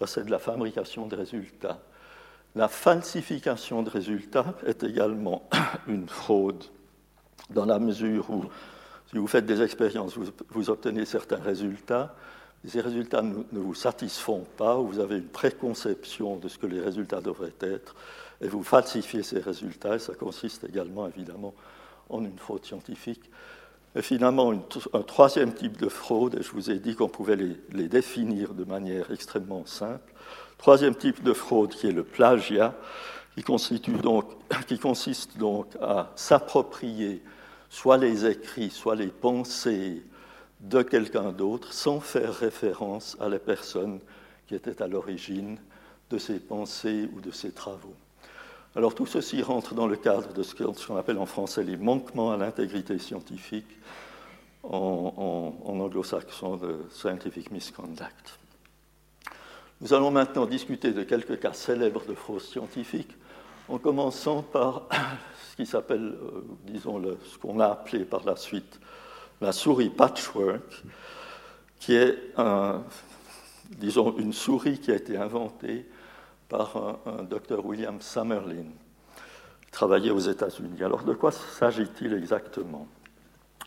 Ça, 0.00 0.08
c'est 0.08 0.24
de 0.24 0.30
la 0.30 0.40
fabrication 0.40 1.06
de 1.06 1.14
résultats. 1.14 1.80
La 2.56 2.68
falsification 2.68 3.82
de 3.82 3.90
résultats 3.90 4.54
est 4.66 4.82
également 4.82 5.46
une 5.86 6.08
fraude, 6.08 6.64
dans 7.50 7.66
la 7.66 7.78
mesure 7.78 8.30
où, 8.30 8.44
si 9.10 9.18
vous 9.18 9.26
faites 9.26 9.44
des 9.44 9.60
expériences, 9.60 10.16
vous, 10.50 10.70
obtenez 10.70 11.04
certains 11.04 11.36
résultats, 11.36 12.14
ces 12.66 12.80
résultats 12.80 13.20
ne, 13.22 13.44
vous 13.52 13.74
satisfont 13.74 14.44
pas, 14.56 14.78
ou 14.78 14.88
vous 14.88 15.00
avez 15.00 15.18
une 15.18 15.28
préconception 15.28 16.36
de 16.36 16.48
ce 16.48 16.56
que 16.56 16.66
les 16.66 16.80
résultats 16.80 17.20
devraient 17.20 17.52
être, 17.60 17.94
et 18.40 18.48
vous 18.48 18.62
falsifiez 18.62 19.22
ces 19.22 19.38
résultats, 19.38 19.96
et 19.96 19.98
ça 19.98 20.14
consiste 20.14 20.64
également, 20.64 21.06
évidemment, 21.06 21.54
en 22.08 22.24
une 22.24 22.38
fraude 22.38 22.64
scientifique. 22.64 23.30
Et 23.94 24.02
finalement, 24.02 24.52
un 24.94 25.02
troisième 25.02 25.52
type 25.52 25.76
de 25.76 25.88
fraude, 25.88 26.36
et 26.40 26.42
je 26.42 26.52
vous 26.52 26.70
ai 26.70 26.78
dit 26.78 26.94
qu'on 26.96 27.08
pouvait 27.08 27.36
les, 27.36 27.88
définir 27.88 28.54
de 28.54 28.64
manière 28.64 29.10
extrêmement 29.10 29.66
simple. 29.66 30.12
Troisième 30.58 30.94
type 30.94 31.22
de 31.22 31.32
fraude 31.32 31.74
qui 31.74 31.86
est 31.86 31.92
le 31.92 32.04
plagiat, 32.04 32.74
qui, 33.36 33.42
consiste 33.42 35.36
donc 35.36 35.66
à 35.80 36.10
s'approprier 36.16 37.22
soit 37.68 37.98
les 37.98 38.24
écrits, 38.26 38.70
soit 38.70 38.94
les 38.94 39.08
pensées 39.08 40.02
de 40.60 40.82
quelqu'un 40.82 41.32
d'autre 41.32 41.72
sans 41.72 42.00
faire 42.00 42.32
référence 42.32 43.16
à 43.20 43.28
la 43.28 43.38
personne 43.38 44.00
qui 44.46 44.54
était 44.54 44.80
à 44.82 44.86
l'origine 44.86 45.58
de 46.10 46.18
ses 46.18 46.38
pensées 46.38 47.08
ou 47.14 47.20
de 47.20 47.30
ses 47.30 47.52
travaux. 47.52 47.94
Alors 48.74 48.94
tout 48.94 49.06
ceci 49.06 49.42
rentre 49.42 49.74
dans 49.74 49.86
le 49.86 49.96
cadre 49.96 50.32
de 50.32 50.42
ce 50.42 50.54
qu'on 50.54 50.96
appelle 50.96 51.18
en 51.18 51.26
français 51.26 51.64
les 51.64 51.76
manquements 51.76 52.32
à 52.32 52.36
l'intégrité 52.36 52.98
scientifique, 52.98 53.66
en, 54.62 55.54
anglo-saxon 55.64 56.56
de 56.56 56.78
scientific 56.90 57.50
misconduct. 57.50 58.38
Nous 59.80 59.92
allons 59.92 60.10
maintenant 60.10 60.46
discuter 60.46 60.92
de 60.92 61.02
quelques 61.02 61.38
cas 61.38 61.52
célèbres 61.52 62.04
de 62.06 62.14
fraude 62.14 62.40
scientifique, 62.40 63.14
en 63.68 63.78
commençant 63.78 64.42
par 64.42 64.88
ce 65.50 65.56
qui 65.56 65.66
s'appelle, 65.66 66.16
euh, 66.20 66.42
disons, 66.64 67.02
ce 67.24 67.38
qu'on 67.38 67.60
a 67.60 67.66
appelé 67.66 68.04
par 68.04 68.24
la 68.24 68.36
suite 68.36 68.80
la 69.40 69.52
souris 69.52 69.90
patchwork, 69.90 70.82
qui 71.78 71.94
est, 71.94 72.16
disons, 73.70 74.16
une 74.16 74.32
souris 74.32 74.78
qui 74.78 74.90
a 74.90 74.94
été 74.94 75.18
inventée 75.18 75.86
par 76.48 76.98
un, 77.06 77.22
docteur 77.24 77.66
William 77.66 78.00
Summerlin, 78.00 78.64
qui 79.62 79.70
travaillait 79.70 80.10
aux 80.10 80.18
États-Unis. 80.18 80.82
Alors 80.82 81.02
de 81.02 81.12
quoi 81.12 81.32
s'agit-il 81.32 82.14
exactement? 82.14 82.86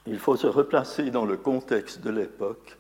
Il 0.08 0.18
faut 0.18 0.36
se 0.36 0.48
replacer 0.48 1.12
dans 1.12 1.26
le 1.26 1.38
contexte 1.38 2.02
de 2.02 2.10
l'époque 2.10 2.79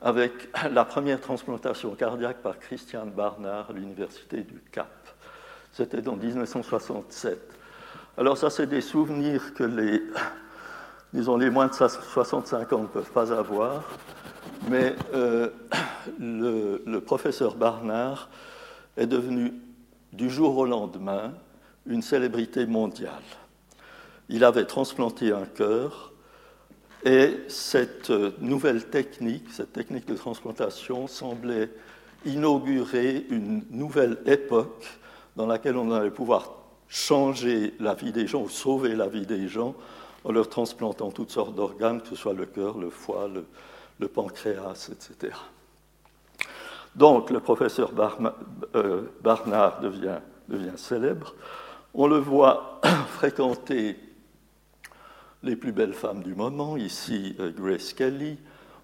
avec 0.00 0.32
la 0.72 0.84
première 0.84 1.20
transplantation 1.20 1.94
cardiaque 1.94 2.38
par 2.38 2.58
Christian 2.58 3.06
Barnard 3.06 3.70
à 3.70 3.72
l'Université 3.72 4.42
du 4.42 4.60
Cap. 4.72 4.90
C'était 5.72 6.06
en 6.08 6.16
1967. 6.16 7.38
Alors 8.18 8.36
ça, 8.36 8.50
c'est 8.50 8.66
des 8.66 8.80
souvenirs 8.80 9.54
que 9.54 9.64
les, 9.64 10.02
disons, 11.12 11.36
les 11.36 11.50
moins 11.50 11.68
de 11.68 11.74
65 11.74 12.72
ans 12.72 12.82
ne 12.82 12.86
peuvent 12.86 13.12
pas 13.12 13.32
avoir, 13.32 13.84
mais 14.68 14.94
euh, 15.14 15.48
le, 16.18 16.82
le, 16.84 17.00
professeur 17.00 17.54
Barnard 17.54 18.28
est 18.96 19.06
devenu 19.06 19.54
du 20.12 20.28
jour 20.28 20.56
au 20.58 20.66
lendemain 20.66 21.32
une 21.86 22.02
célébrité 22.02 22.66
mondiale. 22.66 23.22
Il 24.28 24.44
avait 24.44 24.64
transplanté 24.64 25.32
un 25.32 25.46
cœur 25.46 26.09
et 27.04 27.38
cette 27.48 28.10
nouvelle 28.40 28.86
technique, 28.86 29.44
cette 29.52 29.72
technique 29.72 30.06
de 30.06 30.14
transplantation 30.14 31.06
semblait 31.06 31.70
inaugurer 32.24 33.26
une 33.30 33.64
nouvelle 33.70 34.18
époque 34.26 34.86
dans 35.36 35.46
laquelle 35.46 35.76
on 35.76 35.90
allait 35.92 36.10
pouvoir 36.10 36.52
changer 36.88 37.74
la 37.80 37.94
vie 37.94 38.12
des 38.12 38.26
gens 38.26 38.42
ou 38.42 38.48
sauver 38.48 38.94
la 38.94 39.06
vie 39.06 39.26
des 39.26 39.48
gens 39.48 39.74
en 40.24 40.32
leur 40.32 40.48
transplantant 40.48 41.10
toutes 41.10 41.30
sortes 41.30 41.54
d'organes, 41.54 42.02
que 42.02 42.08
ce 42.08 42.16
soit 42.16 42.34
le 42.34 42.46
cœur, 42.46 42.76
le 42.78 42.90
foie, 42.90 43.28
le, 43.28 43.46
le 43.98 44.08
pancréas, 44.08 44.90
etc. 44.92 45.32
Donc 46.94 47.30
le 47.30 47.40
professeur 47.40 47.92
euh, 48.74 49.02
Barnard 49.22 49.80
devient, 49.80 50.18
célèbre. 50.76 51.34
On 51.94 52.06
le 52.06 52.18
voit 52.18 52.80
fréquenter 53.08 53.96
les 55.42 55.56
plus 55.56 55.72
belles 55.72 55.94
femmes 55.94 56.22
du 56.22 56.34
moment, 56.34 56.76
ici 56.76 57.36
euh, 57.40 57.50
Grace 57.50 57.92
Kelly. 57.92 58.38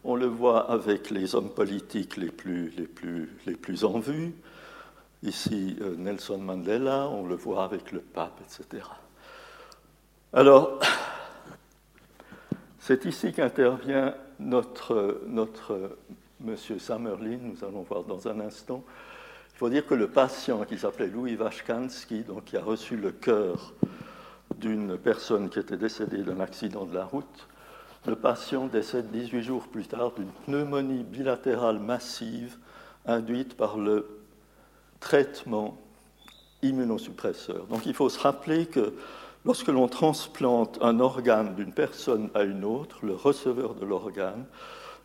On 0.05 0.15
le 0.15 0.27
voit 0.27 0.71
avec 0.71 1.11
les 1.11 1.35
hommes 1.35 1.51
politiques 1.51 2.17
les 2.17 2.31
plus, 2.31 3.85
en 3.85 3.99
vue. 3.99 4.35
Ici 5.23 5.77
euh, 5.81 5.97
Nelson 5.97 6.39
Mandela, 6.39 7.09
on 7.09 7.27
le 7.27 7.35
voit 7.35 7.65
avec 7.65 7.93
le 7.93 8.01
pape, 8.01 8.41
etc. 8.45 8.85
Alors, 10.33 10.81
c'est 12.79 13.05
ici 13.05 13.33
qu'intervient 13.33 14.15
notre, 14.39 15.23
notre 15.27 15.97
M. 16.47 16.57
Summerlin, 16.57 17.39
nous 17.43 17.65
allons 17.65 17.83
voir 17.83 18.05
dans 18.05 18.29
un 18.29 18.41
instant. 18.41 18.85
Il 19.55 19.59
faut 19.59 19.71
dire 19.71 19.87
que 19.87 19.95
le 19.95 20.09
patient 20.09 20.65
qui 20.65 20.79
s'appelait 20.79 21.09
Louis 21.09 21.35
Vashkansky, 21.35 22.21
donc 22.23 22.45
qui 22.45 22.57
a 22.57 22.63
reçu 22.63 22.97
le 22.97 23.11
cœur 23.11 23.73
d'une 24.59 24.97
personne 24.97 25.49
qui 25.49 25.59
était 25.59 25.77
décédée 25.77 26.23
d'un 26.23 26.41
accident 26.41 26.85
de 26.85 26.95
la 26.95 27.05
route, 27.05 27.49
le 28.07 28.17
patient 28.17 28.67
décède 28.67 29.11
18 29.11 29.43
jours 29.43 29.67
plus 29.69 29.87
tard 29.87 30.13
d'une 30.13 30.31
pneumonie 30.47 31.03
bilatérale 31.03 31.79
massive 31.79 32.57
induite 33.05 33.57
par 33.57 33.77
le 33.77 34.21
traitement 35.01 35.79
immunosuppresseur. 36.63 37.67
Donc 37.67 37.87
il 37.87 37.95
faut 37.95 38.09
se 38.09 38.19
rappeler 38.19 38.67
que 38.67 38.95
lorsque 39.45 39.69
l'on 39.69 39.89
transplante 39.89 40.79
un 40.83 41.01
organe 41.01 41.55
d'une 41.55 41.73
personne 41.73 42.31
à 42.35 42.43
une 42.43 42.65
autre, 42.65 42.99
le 43.03 43.15
receveur 43.15 43.75
de 43.75 43.85
l'organe 43.85 44.45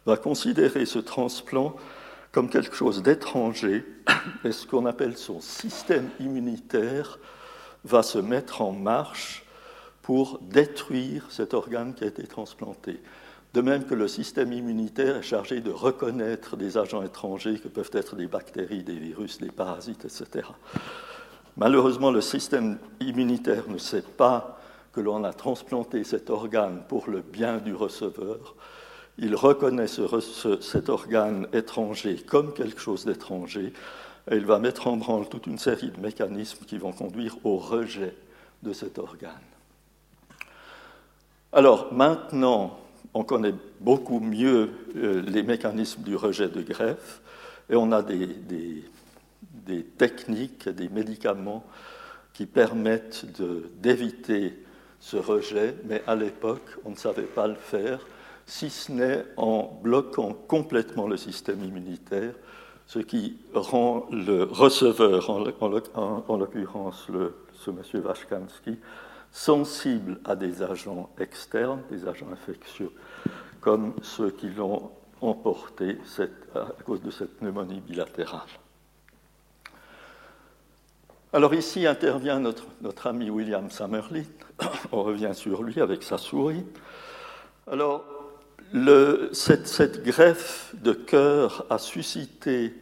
va 0.05 0.17
considérer 0.17 0.85
ce 0.85 0.99
transplant 0.99 1.75
comme 2.31 2.49
quelque 2.49 2.75
chose 2.75 3.03
d'étranger 3.03 3.85
et 4.43 4.51
ce 4.51 4.65
qu'on 4.65 4.85
appelle 4.85 5.17
son 5.17 5.41
système 5.41 6.09
immunitaire 6.19 7.19
va 7.83 8.03
se 8.03 8.19
mettre 8.19 8.61
en 8.61 8.71
marche 8.71 9.43
pour 10.01 10.39
détruire 10.41 11.25
cet 11.29 11.53
organe 11.53 11.93
qui 11.93 12.03
a 12.03 12.07
été 12.07 12.23
transplanté. 12.23 13.01
De 13.53 13.61
même 13.61 13.85
que 13.85 13.95
le 13.95 14.07
système 14.07 14.53
immunitaire 14.53 15.17
est 15.17 15.23
chargé 15.23 15.59
de 15.59 15.71
reconnaître 15.71 16.55
des 16.55 16.77
agents 16.77 17.03
étrangers 17.03 17.59
que 17.59 17.67
peuvent 17.67 17.91
être 17.93 18.15
des 18.15 18.27
bactéries, 18.27 18.83
des 18.83 18.95
virus, 18.95 19.39
des 19.39 19.51
parasites, 19.51 20.05
etc. 20.05 20.47
Malheureusement, 21.57 22.11
le 22.11 22.21
système 22.21 22.77
immunitaire 23.01 23.67
ne 23.67 23.77
sait 23.77 24.03
pas 24.03 24.57
que 24.93 25.01
l'on 25.01 25.23
a 25.23 25.33
transplanté 25.33 26.03
cet 26.03 26.29
organe 26.29 26.83
pour 26.87 27.09
le 27.09 27.21
bien 27.21 27.57
du 27.57 27.73
receveur, 27.73 28.55
il 29.17 29.35
reconnaît 29.35 29.87
cet 29.87 30.89
organe 30.89 31.47
étranger 31.53 32.17
comme 32.25 32.53
quelque 32.53 32.79
chose 32.79 33.05
d'étranger 33.05 33.73
et 34.29 34.35
il 34.35 34.45
va 34.45 34.59
mettre 34.59 34.87
en 34.87 34.97
branle 34.97 35.27
toute 35.29 35.47
une 35.47 35.57
série 35.57 35.89
de 35.89 35.99
mécanismes 35.99 36.65
qui 36.65 36.77
vont 36.77 36.91
conduire 36.91 37.37
au 37.43 37.57
rejet 37.57 38.15
de 38.61 38.73
cet 38.73 38.99
organe. 38.99 39.31
Alors 41.53 41.93
maintenant, 41.93 42.79
on 43.13 43.23
connaît 43.23 43.55
beaucoup 43.79 44.19
mieux 44.19 44.69
euh, 44.95 45.21
les 45.21 45.43
mécanismes 45.43 46.03
du 46.03 46.15
rejet 46.15 46.47
de 46.47 46.61
greffe 46.61 47.21
et 47.69 47.75
on 47.75 47.91
a 47.91 48.03
des, 48.03 48.27
des 49.65 49.83
techniques, 49.83 50.69
des 50.69 50.89
médicaments 50.89 51.65
qui 52.33 52.45
permettent 52.45 53.25
d'éviter 53.81 54.53
ce 54.99 55.17
rejet, 55.17 55.75
mais 55.85 56.01
à 56.07 56.15
l'époque, 56.15 56.77
on 56.85 56.91
ne 56.91 56.95
savait 56.95 57.23
pas 57.23 57.47
le 57.47 57.55
faire, 57.55 57.99
si 58.45 58.69
ce 58.69 58.91
n'est 58.91 59.25
en 59.37 59.79
bloquant 59.81 60.33
complètement 60.33 61.07
le 61.07 61.17
système 61.17 61.63
immunitaire, 61.63 62.33
ce 62.91 62.99
qui 62.99 63.37
rend 63.53 64.05
le 64.11 64.43
receveur, 64.43 65.29
en, 65.29 66.37
l'occurrence 66.37 67.07
ce 67.53 67.71
monsieur 67.71 68.01
Vashkansky, 68.01 68.77
sensible 69.31 70.19
à 70.25 70.35
des 70.35 70.61
agents 70.61 71.09
externes, 71.17 71.83
des 71.89 72.05
agents 72.05 72.27
infectieux, 72.33 72.91
comme 73.61 73.93
ceux 74.01 74.31
qui 74.31 74.49
l'ont 74.49 74.91
emporté 75.21 75.99
à 76.53 76.65
cause 76.83 77.01
de 77.01 77.11
cette 77.11 77.37
pneumonie 77.37 77.79
bilatérale. 77.79 78.41
Alors 81.31 81.53
ici 81.53 81.87
intervient 81.87 82.41
notre, 82.41 83.07
ami 83.07 83.29
William 83.29 83.71
Summerlin. 83.71 84.25
On 84.91 85.03
revient 85.03 85.31
sur 85.33 85.63
lui 85.63 85.79
avec 85.79 86.03
sa 86.03 86.17
souris. 86.17 86.65
Alors, 87.71 88.03
cette, 89.33 90.03
greffe 90.03 90.73
de 90.75 90.93
cœur 90.93 91.65
a 91.69 91.77
suscité 91.77 92.73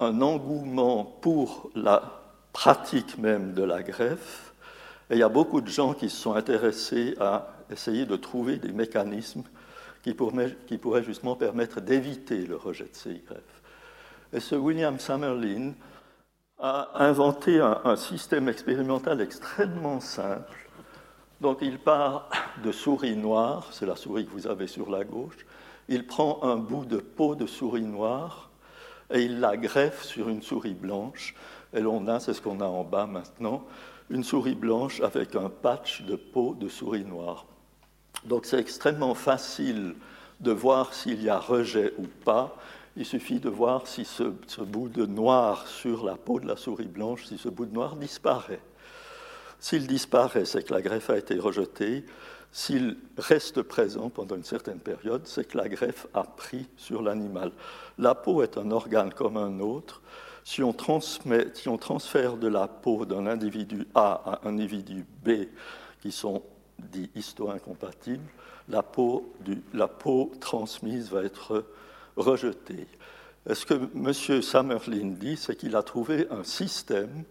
un 0.00 0.20
engouement 0.22 1.04
pour 1.04 1.70
la 1.74 2.20
pratique 2.52 3.18
même 3.18 3.54
de 3.54 3.62
la 3.62 3.82
greffe. 3.82 4.52
Et 5.10 5.14
il 5.14 5.18
y 5.18 5.22
a 5.22 5.28
beaucoup 5.28 5.60
de 5.60 5.68
gens 5.68 5.94
qui 5.94 6.10
se 6.10 6.16
sont 6.16 6.34
intéressés 6.34 7.14
à 7.20 7.48
essayer 7.70 8.06
de 8.06 8.16
trouver 8.16 8.56
des 8.56 8.72
mécanismes 8.72 9.42
qui 10.02 10.14
pourraient 10.14 11.02
justement 11.02 11.36
permettre 11.36 11.80
d'éviter 11.80 12.46
le 12.46 12.56
rejet 12.56 12.84
de 12.84 12.94
ces 12.94 13.22
greffes. 13.26 13.62
Et 14.32 14.40
ce 14.40 14.54
William 14.54 14.98
Summerlin 14.98 15.72
a 16.58 17.04
inventé 17.04 17.60
un, 17.60 17.96
système 17.96 18.48
expérimental 18.48 19.20
extrêmement 19.20 20.00
simple. 20.00 20.67
Donc 21.40 21.58
il 21.62 21.78
part 21.78 22.28
de 22.64 22.72
souris 22.72 23.16
noire, 23.16 23.68
c'est 23.72 23.86
la 23.86 23.96
souris 23.96 24.26
que 24.26 24.32
vous 24.32 24.46
avez 24.46 24.66
sur 24.66 24.90
la 24.90 25.04
gauche, 25.04 25.46
il 25.88 26.06
prend 26.06 26.42
un 26.42 26.56
bout 26.56 26.84
de 26.84 26.98
peau 26.98 27.34
de 27.34 27.46
souris 27.46 27.82
noire 27.82 28.50
et 29.10 29.22
il 29.22 29.40
la 29.40 29.56
greffe 29.56 30.02
sur 30.02 30.28
une 30.28 30.42
souris 30.42 30.74
blanche. 30.74 31.34
Et 31.72 31.80
l'on 31.80 32.06
a, 32.08 32.20
c'est 32.20 32.34
ce 32.34 32.42
qu'on 32.42 32.60
a 32.60 32.66
en 32.66 32.84
bas 32.84 33.06
maintenant, 33.06 33.64
une 34.10 34.24
souris 34.24 34.54
blanche 34.54 35.00
avec 35.00 35.36
un 35.36 35.48
patch 35.48 36.02
de 36.02 36.16
peau 36.16 36.54
de 36.54 36.68
souris 36.68 37.04
noire. 37.04 37.46
Donc 38.24 38.44
c'est 38.44 38.58
extrêmement 38.58 39.14
facile 39.14 39.94
de 40.40 40.50
voir 40.50 40.92
s'il 40.92 41.22
y 41.22 41.28
a 41.28 41.38
rejet 41.38 41.94
ou 41.98 42.06
pas. 42.24 42.56
Il 42.96 43.06
suffit 43.06 43.38
de 43.38 43.48
voir 43.48 43.86
si 43.86 44.04
ce, 44.04 44.24
bout 44.60 44.88
de 44.88 45.06
noir 45.06 45.66
sur 45.68 46.04
la 46.04 46.16
peau 46.16 46.40
de 46.40 46.46
la 46.46 46.56
souris 46.56 46.86
blanche, 46.86 47.26
si 47.26 47.38
ce 47.38 47.48
bout 47.48 47.66
de 47.66 47.74
noir 47.74 47.96
disparaît. 47.96 48.60
S'il 49.60 49.86
disparaît, 49.86 50.44
c'est 50.44 50.62
que 50.62 50.72
la 50.72 50.82
greffe 50.82 51.10
a 51.10 51.18
été 51.18 51.38
rejetée. 51.38 52.04
S'il 52.52 52.96
reste 53.16 53.62
présent 53.62 54.08
pendant 54.08 54.36
une 54.36 54.44
certaine 54.44 54.78
période, 54.78 55.22
c'est 55.26 55.46
que 55.46 55.58
la 55.58 55.68
greffe 55.68 56.06
a 56.14 56.24
pris 56.24 56.66
sur 56.76 57.02
l'animal. 57.02 57.52
La 57.98 58.14
peau 58.14 58.42
est 58.42 58.56
un 58.56 58.70
organe 58.70 59.12
comme 59.12 59.36
un 59.36 59.60
autre. 59.60 60.00
Si 60.44 60.62
on, 60.62 60.72
transmet, 60.72 61.48
si 61.54 61.68
on 61.68 61.76
transfère 61.76 62.36
de 62.36 62.48
la 62.48 62.68
peau 62.68 63.04
d'un 63.04 63.26
individu 63.26 63.86
A 63.94 64.22
à 64.24 64.48
un 64.48 64.54
individu 64.54 65.04
B, 65.24 65.46
qui 66.00 66.10
sont 66.10 66.42
dits 66.78 67.10
histo-incompatibles, 67.14 68.24
la 68.68 68.82
peau, 68.82 70.32
transmise 70.40 71.10
va 71.10 71.22
être 71.24 71.64
rejeté. 72.16 72.86
Ce 73.52 73.64
que 73.66 73.74
M. 73.74 74.42
Summerlin 74.42 75.14
dit, 75.18 75.36
c'est 75.36 75.56
qu'il 75.56 75.76
a 75.76 75.82
trouvé 75.82 76.26
un 76.30 76.44
système 76.44 77.24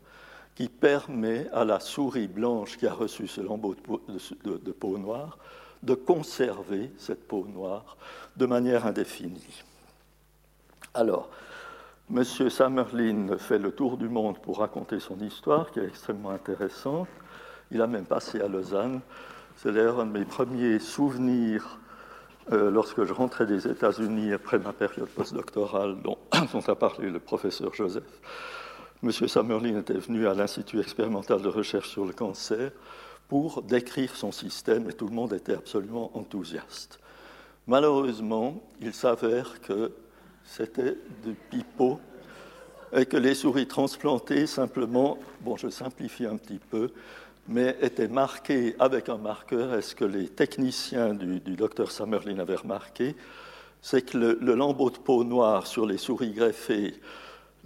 qui 0.57 0.69
permet 0.69 1.47
à 1.53 1.63
la 1.65 1.79
souris 1.79 2.27
blanche 2.27 2.77
qui 2.77 2.87
a 2.87 2.93
reçu 2.93 3.27
ce 3.27 3.41
lambeau 3.41 3.75
de 3.75 4.71
peau, 4.71 4.97
noire 4.97 5.37
de 5.83 5.93
conserver 5.93 6.89
cette 6.97 7.27
peau 7.27 7.45
noire 7.45 7.95
de 8.37 8.47
manière 8.47 8.87
indéfinie. 8.87 9.63
Alors, 10.95 11.29
M. 12.11 12.23
Summerlin 12.23 13.37
fait 13.37 13.59
le 13.59 13.71
tour 13.71 13.97
du 13.97 14.09
monde 14.09 14.39
pour 14.39 14.57
raconter 14.57 14.99
son 14.99 15.19
histoire, 15.19 15.69
qui 15.69 15.79
est 15.79 15.85
extrêmement 15.85 16.31
intéressante. 16.31 17.07
Il 17.69 17.79
a 17.79 17.85
même 17.85 18.05
passé 18.05 18.41
à 18.41 18.47
Lausanne. 18.47 19.01
C'est 19.57 19.71
d'ailleurs 19.71 19.99
un 19.99 20.07
de 20.07 20.17
mes 20.17 20.25
premiers 20.25 20.79
souvenirs 20.79 21.77
euh, 22.51 22.71
lorsque 22.71 23.03
je 23.03 23.13
rentrais 23.13 23.45
des 23.45 23.67
États-Unis 23.67 24.33
après 24.33 24.57
ma 24.57 24.73
période 24.73 25.09
postdoctorale 25.09 26.01
dont, 26.01 26.17
dont, 26.51 26.61
a 26.67 26.75
parlé 26.75 27.11
le 27.11 27.19
professeur 27.19 27.75
Joseph, 27.75 28.21
M. 29.03 29.11
Summerlin 29.11 29.79
était 29.79 29.93
venu 29.93 30.27
à 30.27 30.33
l'Institut 30.33 30.79
expérimental 30.79 31.41
de 31.41 31.49
recherche 31.49 31.89
sur 31.89 32.05
le 32.05 32.13
cancer 32.13 32.71
pour 33.27 33.61
décrire 33.61 34.15
son 34.15 34.31
système 34.31 34.89
et 34.89 34.93
tout 34.93 35.07
le 35.07 35.13
monde 35.13 35.33
était 35.33 35.53
absolument 35.53 36.11
enthousiaste. 36.15 36.99
Malheureusement, 37.67 38.61
il 38.81 38.93
s'avère 38.93 39.61
que 39.61 39.91
c'était 40.43 40.97
du 41.23 41.35
pipeau 41.49 41.99
et 42.93 43.05
que 43.05 43.17
les 43.17 43.35
souris 43.35 43.67
transplantées, 43.67 44.47
simplement, 44.47 45.17
bon, 45.41 45.57
je 45.57 45.69
simplifie 45.69 46.25
un 46.25 46.37
petit 46.37 46.59
peu, 46.59 46.91
mais 47.47 47.77
était 47.81 48.07
marqué 48.07 48.75
avec 48.79 49.09
un 49.09 49.17
marqueur. 49.17 49.73
est 49.73 49.81
ce 49.81 49.95
que 49.95 50.05
les 50.05 50.27
techniciens 50.27 51.13
du, 51.13 51.39
docteur 51.55 51.91
Summerlin 51.91 52.39
avaient 52.39 52.55
remarqué, 52.55 53.15
c'est 53.81 54.01
que 54.01 54.17
le, 54.17 54.55
lambeau 54.55 54.89
de 54.89 54.97
peau 54.97 55.23
noire 55.23 55.67
sur 55.67 55.85
les 55.85 55.97
souris 55.97 56.31
greffées, 56.31 56.95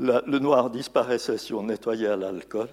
le 0.02 0.40
noir 0.40 0.70
disparaissait 0.70 1.38
si 1.38 1.54
on 1.54 1.64
nettoyait 1.64 2.08
à 2.08 2.16
l'alcool. 2.16 2.70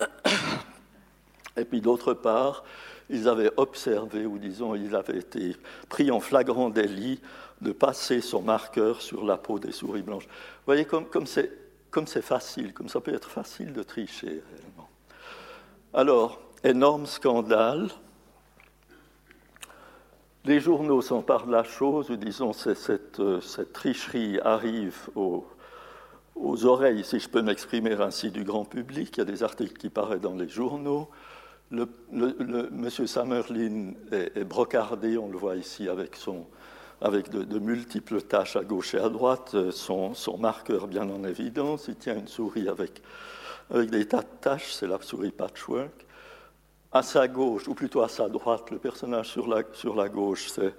Et 1.56 1.64
puis 1.64 1.80
d'autre 1.80 2.14
part, 2.14 2.64
ils 3.10 3.28
avaient 3.28 3.50
observé, 3.56 4.24
ou 4.24 4.38
disons, 4.38 4.74
ils 4.74 4.94
avaient 4.94 5.18
été 5.18 5.56
pris 5.88 6.10
en 6.10 6.20
flagrant 6.20 6.70
délit 6.70 7.20
de 7.60 7.72
passer 7.72 8.20
son 8.20 8.42
marqueur 8.42 9.02
sur 9.02 9.24
la 9.24 9.36
peau 9.36 9.58
des 9.58 9.72
souris 9.72 10.02
blanches. 10.02 10.26
Vous 10.26 10.66
voyez 10.66 10.86
comme, 10.86 11.26
c'est 11.26 12.22
facile, 12.22 12.72
comme 12.72 12.88
ça 12.88 13.00
peut 13.00 13.14
être 13.14 13.30
facile 13.30 13.72
de 13.72 13.82
tricher 13.82 14.42
réellement. 14.50 14.88
Alors, 15.92 16.40
énorme 16.64 17.06
scandale. 17.06 17.88
Les 20.44 20.58
journaux 20.58 21.02
s'emparent 21.02 21.46
de 21.46 21.52
la 21.52 21.64
chose, 21.64 22.10
ou 22.10 22.16
disons, 22.16 22.52
cette, 22.52 23.20
euh, 23.20 23.40
cette 23.40 23.72
tricherie 23.72 24.40
arrive 24.40 25.08
aux, 26.34 26.64
oreilles, 26.64 27.04
si 27.04 27.18
je 27.18 27.28
peux 27.28 27.42
m'exprimer 27.42 27.92
ainsi, 27.92 28.30
du 28.30 28.44
grand 28.44 28.64
public. 28.64 29.16
Il 29.16 29.18
y 29.18 29.22
a 29.22 29.24
des 29.24 29.42
articles 29.42 29.76
qui 29.76 29.90
paraissent 29.90 30.20
dans 30.20 30.34
les 30.34 30.48
journaux. 30.48 31.08
Le, 31.70 31.88
Monsieur 32.70 33.06
Summerlin 33.06 33.92
est, 34.10 34.44
brocardé, 34.44 35.16
on 35.16 35.28
le 35.28 35.38
voit 35.38 35.56
ici 35.56 35.88
avec, 35.88 36.18
de, 37.30 37.58
multiples 37.58 38.20
taches 38.22 38.56
à 38.56 38.64
gauche 38.64 38.94
et 38.94 38.98
à 38.98 39.08
droite, 39.08 39.56
son, 39.70 40.12
son, 40.12 40.36
marqueur 40.36 40.86
bien 40.86 41.08
en 41.08 41.24
évidence. 41.24 41.86
Il 41.88 41.96
tient 41.96 42.16
une 42.16 42.28
souris 42.28 42.68
avec 42.68 43.02
avec 43.72 43.90
des 43.90 44.06
tas 44.06 44.20
de 44.20 44.26
tâches, 44.40 44.72
c'est 44.72 44.86
la 44.86 45.00
souris 45.00 45.30
patchwork. 45.30 46.06
À 46.94 47.02
sa 47.02 47.26
gauche, 47.26 47.68
ou 47.68 47.74
plutôt 47.74 48.02
à 48.02 48.08
sa 48.08 48.28
droite, 48.28 48.70
le 48.70 48.76
personnage 48.76 49.28
sur 49.28 49.46
la, 49.48 50.08
gauche, 50.10 50.48
c'est 50.48 50.74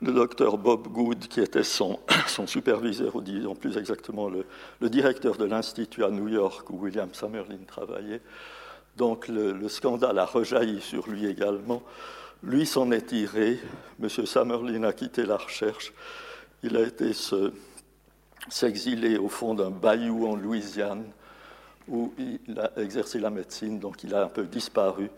le 0.00 0.12
docteur 0.12 0.58
Bob 0.58 0.86
Good, 0.86 1.26
qui 1.26 1.40
était 1.40 1.64
son, 1.64 1.98
superviseur, 2.46 3.16
ou 3.16 3.20
disons 3.20 3.56
plus 3.56 3.76
exactement 3.76 4.28
le, 4.28 4.46
directeur 4.88 5.36
de 5.36 5.44
l'Institut 5.44 6.04
à 6.04 6.10
New 6.10 6.28
York 6.28 6.70
où 6.70 6.78
William 6.78 7.12
Summerlin 7.12 7.64
travaillait. 7.66 8.20
Donc 8.96 9.26
le, 9.26 9.50
le 9.52 9.68
scandale 9.68 10.20
a 10.20 10.24
rejailli 10.24 10.80
sur 10.80 11.08
lui 11.08 11.26
également. 11.26 11.82
Lui 12.44 12.64
s'en 12.64 12.92
est 12.92 13.08
tiré. 13.08 13.58
M. 14.00 14.08
Summerlin 14.08 14.84
a 14.84 14.92
quitté 14.92 15.26
la 15.26 15.36
recherche. 15.36 15.92
Il 16.62 16.76
a 16.76 16.82
été 16.82 17.10
s'exiler 18.48 19.18
au 19.18 19.28
fond 19.28 19.54
d'un 19.54 19.70
bayou 19.70 20.28
en 20.28 20.36
Louisiane 20.36 21.10
où 21.88 22.12
il 22.18 22.58
a 22.58 22.70
exercé 22.80 23.18
la 23.18 23.30
médecine, 23.30 23.80
donc 23.80 24.04
il 24.04 24.14
a 24.14 24.24
un 24.24 24.28
peu 24.28 24.44
disparu 24.44 25.10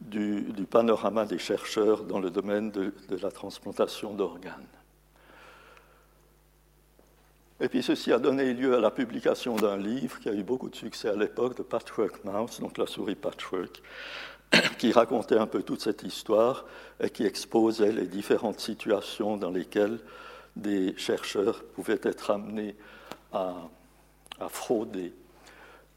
du, 0.00 0.66
panorama 0.70 1.26
des 1.26 1.38
chercheurs 1.38 2.04
dans 2.04 2.20
le 2.20 2.30
domaine 2.30 2.70
de, 2.70 2.92
la 3.10 3.30
transplantation 3.30 4.14
d'organes. 4.14 4.66
Et 7.60 7.68
puis 7.68 7.82
ceci 7.82 8.10
a 8.12 8.18
donné 8.18 8.54
lieu 8.54 8.74
à 8.74 8.80
la 8.80 8.90
publication 8.90 9.56
d'un 9.56 9.76
livre 9.76 10.18
qui 10.18 10.30
a 10.30 10.32
eu 10.32 10.42
beaucoup 10.42 10.70
de 10.70 10.76
succès 10.76 11.10
à 11.10 11.16
l'époque, 11.16 11.58
de 11.58 11.62
Patchwork 11.62 12.24
Mouse, 12.24 12.58
donc 12.60 12.78
la 12.78 12.86
souris 12.86 13.16
Patchwork, 13.16 13.82
qui 14.78 14.92
racontait 14.92 15.36
un 15.36 15.46
peu 15.46 15.62
toute 15.62 15.82
cette 15.82 16.02
histoire 16.02 16.64
et 17.00 17.10
qui 17.10 17.24
exposait 17.24 17.92
les 17.92 18.06
différentes 18.06 18.60
situations 18.60 19.36
dans 19.36 19.50
lesquelles 19.50 20.00
des 20.56 20.96
chercheurs 20.96 21.62
pouvaient 21.74 22.00
être 22.02 22.30
amenés 22.30 22.74
à 23.32 23.68
frauder 24.48 25.12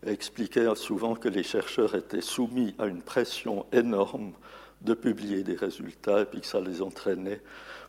expliquait 0.08 0.74
souvent 0.76 1.16
que 1.16 1.30
les 1.30 1.44
chercheurs 1.44 1.96
étaient 1.96 2.22
soumis 2.22 2.76
à 2.80 2.86
une 2.86 3.02
pression 3.02 3.66
énorme 3.72 4.34
de 4.82 4.94
publier 4.94 5.44
des 5.44 5.56
résultats 5.56 6.22
et 6.22 6.26
puis 6.26 6.42
que 6.42 6.48
ça 6.48 6.60
les 6.60 6.82
entraînait 6.82 7.42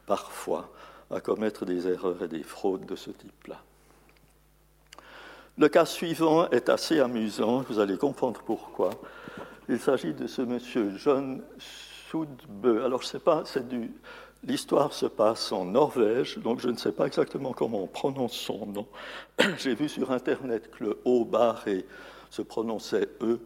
parfois 0.06 0.70
à 1.10 1.20
commettre 1.20 1.64
des 1.64 1.88
erreurs 1.88 2.22
et 2.22 2.28
des 2.28 2.42
fraudes 2.42 2.86
de 2.86 2.96
ce 2.96 3.10
type-là. 3.10 3.60
Le 5.56 5.68
cas 5.68 5.86
suivant 5.86 6.50
est 6.50 6.68
assez 6.68 6.98
amusant, 6.98 7.64
vous 7.68 7.78
allez 7.78 7.96
comprendre 7.96 8.40
pourquoi. 8.44 8.90
Il 9.68 9.78
s'agit 9.78 10.12
de 10.12 10.26
ce 10.26 10.42
monsieur 10.42 10.92
John 10.96 11.42
Sudbø. 12.10 12.84
Alors, 12.84 13.00
je 13.02 13.06
ne 13.06 13.10
sais 13.10 13.18
pas, 13.20 13.44
c'est 13.46 13.68
du. 13.68 13.92
L'histoire 14.46 14.92
se 14.92 15.06
passe 15.06 15.52
en 15.52 15.64
Norvège, 15.64 16.36
donc 16.38 16.60
je 16.60 16.68
ne 16.68 16.76
sais 16.76 16.92
pas 16.92 17.06
exactement 17.06 17.52
comment 17.52 17.82
on 17.82 17.86
prononce 17.86 18.34
son 18.34 18.66
nom. 18.66 18.86
J'ai 19.58 19.74
vu 19.74 19.88
sur 19.88 20.10
Internet 20.10 20.70
que 20.70 20.84
le 20.84 20.98
O 21.06 21.24
barré 21.24 21.86
se 22.28 22.42
prononçait 22.42 23.08
E, 23.22 23.38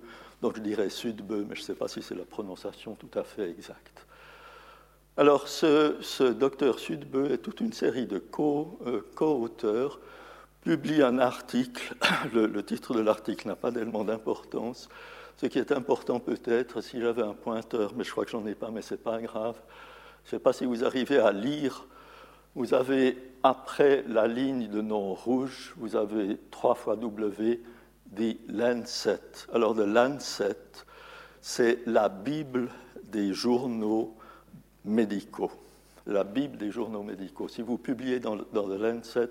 donc 0.43 0.57
je 0.57 0.61
dirais 0.61 0.91
Sudbø, 0.91 1.45
mais 1.49 1.55
je 1.55 1.61
ne 1.61 1.67
sais 1.67 1.75
pas 1.75 1.87
si 1.87 2.03
c'est 2.03 2.17
la 2.17 2.25
prononciation 2.25 2.97
tout 2.97 3.17
à 3.17 3.23
fait 3.23 3.49
exacte. 3.49 4.07
Alors, 5.17 5.49
ce, 5.49 6.31
docteur 6.33 6.79
Sudbø 6.79 7.33
et 7.33 7.39
toute 7.39 7.61
une 7.61 7.73
série 7.73 8.07
de 8.07 8.17
euh, 8.17 9.01
co-auteurs 9.15 10.01
publie 10.63 11.03
un 11.03 11.19
article. 11.19 11.95
Le, 12.33 12.63
titre 12.63 12.95
de 12.95 13.01
l'article 13.01 13.47
n'a 13.49 13.57
pas 13.57 13.71
tellement 13.71 14.05
d'importance. 14.05 14.89
Ce 15.37 15.47
qui 15.47 15.59
est 15.59 15.71
important 15.71 16.19
peut-être, 16.19 16.81
si 16.81 17.01
j'avais 17.01 17.23
un 17.23 17.35
pointeur, 17.35 17.93
mais 17.97 18.05
je 18.05 18.11
crois 18.11 18.25
que 18.25 18.31
j'en 18.31 18.47
ai 18.47 18.55
pas, 18.55 18.71
mais 18.71 18.83
ce 18.83 18.95
n'est 18.95 19.01
pas 19.01 19.21
grave. 19.21 19.57
Je 20.29 20.35
ne 20.35 20.41
sais 20.41 20.43
pas 20.43 20.53
si 20.53 20.67
vous 20.67 20.85
arrivez 20.85 21.17
à 21.17 21.33
lire. 21.33 21.87
Vous 22.55 22.75
avez, 22.75 23.17
après 23.43 24.05
la 24.07 24.27
ligne 24.27 24.69
de 24.69 24.83
nom 24.83 25.15
rouge, 25.15 25.73
vous 25.79 25.97
avez 25.97 26.39
trois 26.51 26.75
fois 26.75 26.97
W, 26.97 27.63
dit 28.05 28.39
Lancet. 28.47 29.23
Alors, 29.55 29.73
le 29.73 29.87
Lancet, 29.87 30.55
c'est 31.41 31.79
la 31.87 32.11
Bible 32.11 32.69
des 33.05 33.33
journaux 33.33 34.19
médicaux. 34.85 35.51
La 36.07 36.25
Bible 36.25 36.59
des 36.59 36.71
journaux 36.71 37.03
médicaux. 37.03 37.49
Si 37.49 37.63
vous 37.63 37.79
publiez 37.79 38.21
dans 38.21 38.35
le 38.35 38.77
Lancet, 38.77 39.31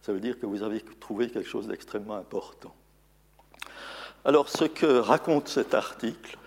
ça 0.00 0.14
veut 0.14 0.20
dire 0.20 0.38
que 0.38 0.46
vous 0.46 0.62
avez 0.62 0.80
trouvé 0.80 1.28
quelque 1.28 1.50
chose 1.50 1.68
d'extrêmement 1.68 2.16
important. 2.16 2.74
Alors, 4.24 4.48
ce 4.48 4.64
que 4.64 4.98
raconte 4.98 5.48
cet 5.48 5.74
article, 5.74 6.38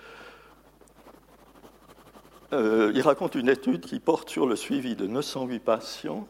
euh, 2.54 2.92
il 2.94 3.02
raconte 3.02 3.36
une 3.36 3.50
étude 3.50 3.86
qui 3.86 4.00
porte 4.00 4.30
sur 4.30 4.46
le 4.46 4.56
suivi 4.56 4.96
de 4.96 5.08
908 5.08 5.60
patients. 5.60 6.28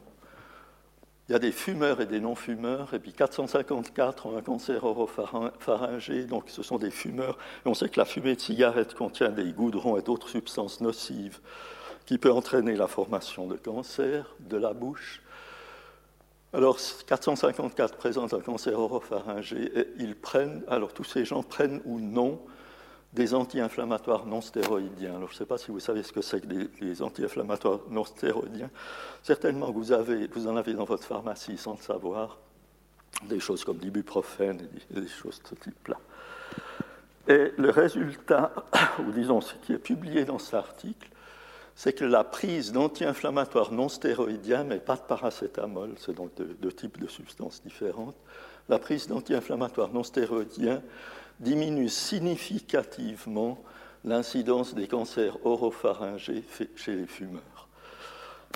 Il 1.27 1.31
y 1.31 1.35
a 1.35 1.39
des 1.39 1.51
fumeurs 1.51 2.01
et 2.01 2.05
des 2.05 2.19
non-fumeurs, 2.19 2.93
et 2.93 2.99
puis 2.99 3.13
454 3.13 4.25
ont 4.25 4.37
un 4.37 4.41
cancer 4.41 4.83
oropharyngé, 4.83 6.25
donc 6.25 6.45
ce 6.47 6.61
sont 6.61 6.77
des 6.77 6.91
fumeurs. 6.91 7.37
On 7.65 7.73
sait 7.73 7.89
que 7.89 7.99
la 7.99 8.05
fumée 8.05 8.35
de 8.35 8.41
cigarette 8.41 8.93
contient 8.93 9.29
des 9.29 9.51
goudrons 9.53 9.97
et 9.97 10.01
d'autres 10.01 10.29
substances 10.29 10.81
nocives 10.81 11.39
qui 12.05 12.17
peuvent 12.17 12.35
entraîner 12.35 12.75
la 12.75 12.87
formation 12.87 13.47
de 13.47 13.55
cancer 13.55 14.35
de 14.41 14.57
la 14.57 14.73
bouche. 14.73 15.21
Alors, 16.53 16.77
454 17.07 17.95
présentent 17.95 18.33
un 18.33 18.41
cancer 18.41 18.77
oropharyngé 18.77 19.71
et 19.73 19.87
ils 19.99 20.15
prennent, 20.15 20.63
alors 20.67 20.93
tous 20.93 21.05
ces 21.05 21.23
gens 21.23 21.43
prennent 21.43 21.81
ou 21.85 21.99
non 21.99 22.41
des 23.13 23.33
anti-inflammatoires 23.33 24.25
non 24.25 24.41
stéroïdiens. 24.41 25.15
Alors, 25.15 25.29
je 25.29 25.33
ne 25.33 25.37
sais 25.39 25.45
pas 25.45 25.57
si 25.57 25.71
vous 25.71 25.79
savez 25.79 26.03
ce 26.03 26.13
que 26.13 26.21
c'est 26.21 26.41
que 26.41 26.67
les, 26.81 27.01
anti-inflammatoires 27.01 27.79
non 27.89 28.05
stéroïdiens. 28.05 28.69
Certainement, 29.21 29.71
vous 29.71 29.91
en 29.91 30.55
avez 30.55 30.73
dans 30.73 30.85
votre 30.85 31.03
pharmacie 31.03 31.57
sans 31.57 31.73
le 31.73 31.81
savoir, 31.81 32.37
des 33.23 33.39
choses 33.39 33.63
comme 33.63 33.79
l'ibuprofène 33.79 34.61
et 34.91 34.99
des 35.01 35.07
choses 35.07 35.41
de 35.43 35.47
ce 35.49 35.55
type-là. 35.55 35.97
Et 37.27 37.51
le 37.57 37.69
résultat, 37.69 38.51
ou 38.99 39.11
disons 39.11 39.41
ce 39.41 39.53
qui 39.55 39.73
est 39.73 39.77
publié 39.79 40.25
dans 40.25 40.39
cet 40.39 40.55
article, 40.55 41.09
c'est 41.75 41.93
que 41.93 42.05
la 42.05 42.23
prise 42.23 42.71
d'anti-inflammatoires 42.71 43.71
non 43.71 43.89
stéroïdiens, 43.89 44.63
mais 44.63 44.77
pas 44.77 44.95
de 44.95 45.01
paracétamol, 45.01 45.93
c'est 45.97 46.13
donc 46.13 46.31
deux, 46.35 46.71
types 46.71 46.99
de 46.99 47.07
substances 47.07 47.61
différentes, 47.63 48.15
la 48.69 48.79
prise 48.79 49.07
d'anti-inflammatoires 49.07 49.89
non 49.89 50.03
stéroïdiens 50.03 50.81
diminue 51.41 51.89
significativement 51.89 53.61
l'incidence 54.03 54.73
des 54.73 54.87
cancers 54.87 55.37
oropharyngés 55.45 56.43
chez 56.75 56.95
les 56.95 57.07
fumeurs. 57.07 57.67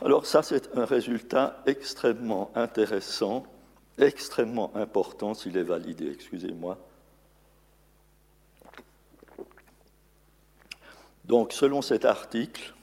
Alors 0.03 0.25
ça, 0.25 0.43
c'est 0.43 0.75
un 0.77 0.85
résultat 0.85 1.61
extrêmement 1.65 2.51
intéressant, 2.55 3.43
extrêmement 3.97 4.75
important 4.75 5.33
s'il 5.33 5.57
est 5.57 5.63
validé, 5.63 6.11
excusez-moi. 6.11 6.77
Donc, 11.25 11.53
selon 11.53 11.81
cet 11.81 12.05
article, 12.05 12.73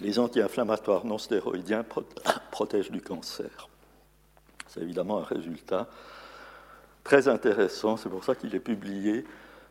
les 0.00 0.18
anti-inflammatoires 0.18 1.06
non 1.06 1.18
stéroïdiens 1.18 1.84
protègent 2.50 2.90
du 2.90 3.00
cancer. 3.00 3.68
C'est 4.66 4.82
évidemment 4.82 5.18
un 5.18 5.24
résultat 5.24 5.88
très 7.08 7.26
intéressant, 7.26 7.96
c'est 7.96 8.10
pour 8.10 8.22
ça 8.22 8.34
qu'il 8.34 8.54
est 8.54 8.60
publié 8.60 9.24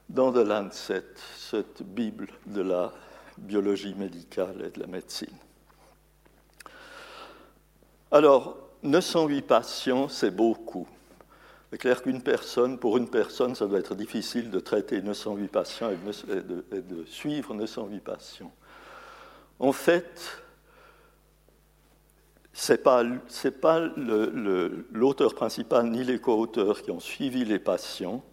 dans 0.09 0.33
The 0.33 0.37
Lancet, 0.37 1.05
cette 1.37 1.83
Bible 1.83 2.29
de 2.47 2.61
la 2.61 2.91
biologie 3.37 3.93
médicale 3.93 4.63
et 4.65 4.71
de 4.71 4.79
la 4.79 4.87
médecine. 4.87 5.37
Alors, 8.09 8.57
908 8.81 9.43
patients, 9.43 10.09
c'est 10.09 10.31
beaucoup. 10.31 10.87
C'est 11.69 11.77
clair 11.77 12.01
qu'une 12.01 12.23
personne, 12.23 12.79
pour 12.79 12.97
une 12.97 13.07
personne, 13.07 13.53
ça 13.53 13.67
doit 13.67 13.77
être 13.77 13.93
difficile 13.93 14.49
de 14.49 14.59
traiter 14.59 14.99
908 15.03 15.47
patients 15.49 15.91
et 15.91 16.41
de, 16.41 16.65
et 16.71 16.81
de 16.81 17.05
suivre 17.05 17.53
908 17.53 17.99
patients. 17.99 18.51
En 19.59 19.73
fait, 19.73 20.41
ce 22.57 22.71
n'est 22.71 22.79
pas, 22.79 23.03
pas 23.61 23.79
l'auteur 24.91 25.35
principal 25.35 25.91
ni 25.91 26.03
les 26.03 26.17
co-auteurs 26.17 26.81
qui 26.81 26.89
ont 26.89 26.99
suivi 26.99 27.45
les 27.45 27.59
patients. 27.59 28.23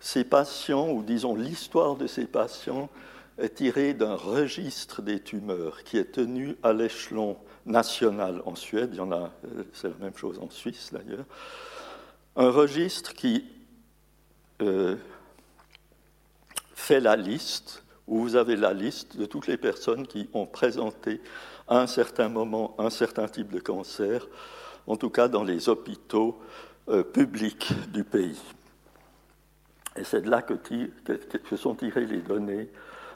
Ces 0.00 0.24
patients, 0.24 0.90
ou 0.90 1.04
disons 1.04 1.36
l'histoire 1.36 1.94
de 1.94 2.08
ces 2.08 2.26
patients, 2.26 2.90
est 3.38 3.54
tirée 3.54 3.94
d'un 3.94 4.16
registre 4.16 5.00
des 5.00 5.20
tumeurs 5.20 5.84
qui 5.84 5.96
est 5.96 6.10
tenu 6.10 6.56
à 6.64 6.72
l'échelon 6.72 7.36
national 7.64 8.42
en 8.46 8.56
Suède. 8.56 8.90
Il 8.94 8.96
y 8.96 9.00
en 9.00 9.12
a, 9.12 9.30
c'est 9.72 9.88
la 9.88 9.94
même 10.00 10.16
chose 10.16 10.40
en 10.40 10.50
Suisse 10.50 10.90
d'ailleurs. 10.92 11.24
Un 12.34 12.50
registre 12.50 13.14
qui 13.14 13.44
euh, 14.60 14.96
fait 16.74 16.98
la 16.98 17.14
liste 17.14 17.84
où 18.08 18.18
vous 18.18 18.34
avez 18.34 18.56
la 18.56 18.74
liste 18.74 19.16
de 19.16 19.24
toutes 19.24 19.46
les 19.46 19.56
personnes 19.56 20.04
qui 20.04 20.28
ont 20.32 20.46
présenté 20.46 21.20
à 21.68 21.80
un 21.80 21.86
certain 21.86 22.28
moment 22.28 22.74
un 22.78 22.90
certain 22.90 23.28
type 23.28 23.52
de 23.52 23.60
cancer, 23.60 24.26
en 24.86 24.96
tout 24.96 25.10
cas 25.10 25.28
dans 25.28 25.44
les 25.44 25.68
hôpitaux 25.68 26.38
euh, 26.88 27.02
publics 27.02 27.72
du 27.92 28.04
pays. 28.04 28.40
Et 29.96 30.04
c'est 30.04 30.22
de 30.22 30.30
là 30.30 30.42
que, 30.42 30.54
sont 31.56 31.74
tirées 31.74 32.06
les 32.06 32.22
données 32.22 32.70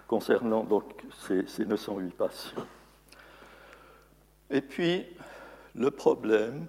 concernant 0.06 0.62
donc 0.62 0.84
ces, 1.26 1.46
ces 1.46 1.64
908 1.64 2.14
patients. 2.14 2.66
Et 4.50 4.60
puis, 4.60 5.04
le 5.74 5.90
problème, 5.90 6.66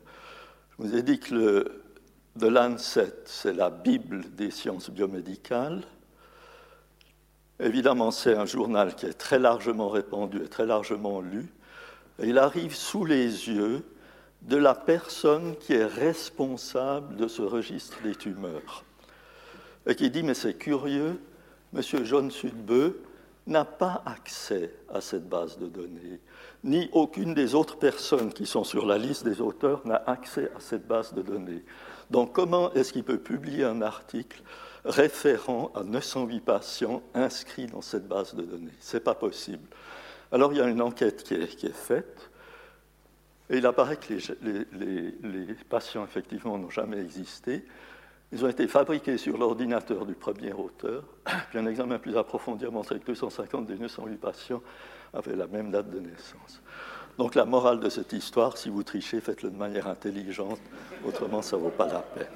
je 0.71 0.83
vous 0.83 0.95
ai 0.95 1.03
dit 1.03 1.19
que 1.19 1.35
le, 1.35 1.83
The 2.37 2.43
Lancet, 2.43 3.13
c'est 3.25 3.53
la 3.53 3.71
Bible 3.71 4.35
des 4.35 4.51
sciences 4.51 4.91
biomédicales. 4.91 5.83
Évidemment, 7.59 8.11
c'est 8.11 8.35
un 8.35 8.45
journal 8.45 8.95
qui 8.95 9.07
est 9.07 9.13
très 9.13 9.39
largement 9.39 9.89
répandu 9.89 10.43
et 10.43 10.47
très 10.47 10.67
largement 10.67 11.19
lu. 11.19 11.51
Il 12.23 12.37
arrive 12.37 12.75
sous 12.75 13.05
les 13.05 13.49
yeux 13.49 13.83
de 14.41 14.57
la 14.57 14.73
personne 14.73 15.55
qui 15.57 15.73
est 15.73 15.85
responsable 15.85 17.15
de 17.15 17.27
ce 17.27 17.41
registre 17.41 18.01
des 18.03 18.15
tumeurs. 18.15 18.83
Et 19.85 19.95
qui 19.95 20.09
dit, 20.09 20.23
mais 20.23 20.33
c'est 20.33 20.55
curieux, 20.55 21.19
M. 21.75 21.81
John 22.03 22.31
Sudbeu 22.31 23.01
n'a 23.45 23.65
pas 23.65 24.03
accès 24.05 24.73
à 24.93 24.99
cette 24.99 25.27
base 25.27 25.57
de 25.57 25.67
données, 25.67 26.19
ni 26.63 26.89
aucune 26.91 27.33
des 27.33 27.55
autres 27.55 27.77
personnes 27.77 28.33
qui 28.33 28.45
sont 28.45 28.63
sur 28.63 28.85
la 28.85 28.97
liste 28.97 29.23
des 29.23 29.39
auteurs 29.39 29.81
n'a 29.85 30.03
accès 30.05 30.51
à 30.55 30.59
cette 30.59 30.85
base 30.85 31.13
de 31.13 31.21
données. 31.21 31.63
Donc 32.09 32.33
comment 32.33 32.73
est-ce 32.73 32.91
qu'il 32.91 33.03
peut 33.03 33.19
publier 33.19 33.63
un 33.63 33.81
article 33.81 34.41
référant 34.83 35.71
à 35.75 35.83
908 35.83 36.41
patients 36.41 37.01
inscrits 37.13 37.67
dans 37.67 37.81
cette 37.81 38.07
base 38.07 38.35
de 38.35 38.43
données? 38.43 38.73
Ce 38.81 38.97
n'est 38.97 39.03
pas 39.03 39.15
possible. 39.15 39.63
Alors 40.31 40.51
il 40.51 40.59
y 40.59 40.61
a 40.61 40.67
une 40.67 40.81
enquête 40.81 41.23
qui 41.23 41.33
est, 41.35 41.73
faite, 41.73 42.29
et 43.49 43.57
il 43.57 43.65
apparaît 43.65 43.97
que 43.97 44.13
les, 44.13 45.53
patients, 45.69 46.03
effectivement, 46.03 46.57
n'ont 46.57 46.69
jamais 46.69 46.99
existé. 46.99 47.63
Ils 48.33 48.43
ont 48.43 48.49
été 48.49 48.67
fabriqués 48.67 49.17
sur 49.17 49.37
l'ordinateur 49.37 50.05
du 50.05 50.13
premier 50.13 50.51
auteur, 50.51 51.03
puis 51.49 51.59
un 51.59 51.65
examen 51.65 51.97
plus 51.97 52.17
approfondi 52.17 52.65
a 52.65 52.69
montré 52.69 52.99
que 52.99 53.05
250 53.05 53.65
des 53.65 53.75
908 53.75 54.17
patients 54.17 54.61
avaient 55.13 55.35
la 55.35 55.47
même 55.47 55.71
date 55.71 55.89
de 55.89 55.99
naissance. 55.99 56.61
Donc 57.17 57.35
la 57.35 57.45
morale 57.45 57.79
de 57.79 57.89
cette 57.89 58.11
histoire, 58.13 58.57
si 58.57 58.69
vous 58.69 58.83
trichez, 58.83 59.21
faites-le 59.21 59.49
de 59.49 59.57
manière 59.57 59.87
intelligente, 59.87 60.59
autrement 61.05 61.41
ça 61.41 61.55
ne 61.55 61.61
vaut 61.61 61.69
pas 61.69 61.87
la 61.87 62.01
peine. 62.01 62.27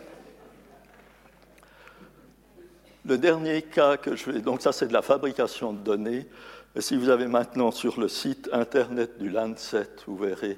Le 3.05 3.17
dernier 3.17 3.63
cas 3.63 3.97
que 3.97 4.15
je 4.15 4.29
vais. 4.29 4.41
Donc, 4.41 4.61
ça, 4.61 4.71
c'est 4.71 4.87
de 4.87 4.93
la 4.93 5.01
fabrication 5.01 5.73
de 5.73 5.79
données. 5.79 6.27
Et 6.73 6.81
si 6.81 6.95
vous 6.95 7.09
avez 7.09 7.27
maintenant 7.27 7.71
sur 7.71 7.99
le 7.99 8.07
site 8.07 8.49
internet 8.53 9.17
du 9.19 9.29
Lancet, 9.29 9.89
vous 10.07 10.15
verrez 10.15 10.57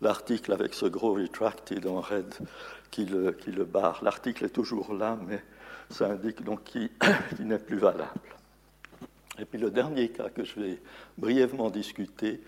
l'article 0.00 0.52
avec 0.52 0.72
ce 0.72 0.86
gros 0.86 1.12
retracted 1.12 1.86
en 1.86 2.00
red 2.00 2.32
qui 2.90 3.04
le, 3.04 3.32
qui 3.32 3.52
le 3.52 3.64
barre. 3.64 4.02
L'article 4.02 4.46
est 4.46 4.50
toujours 4.50 4.94
là, 4.94 5.18
mais 5.28 5.42
ça 5.90 6.06
indique 6.06 6.42
donc 6.42 6.64
qu'il 6.64 7.46
n'est 7.46 7.58
plus 7.58 7.76
valable. 7.76 8.20
Et 9.38 9.44
puis 9.44 9.58
le 9.58 9.70
dernier 9.70 10.08
cas 10.08 10.30
que 10.30 10.44
je 10.44 10.58
vais 10.58 10.80
brièvement 11.18 11.68
discuter, 11.68 12.40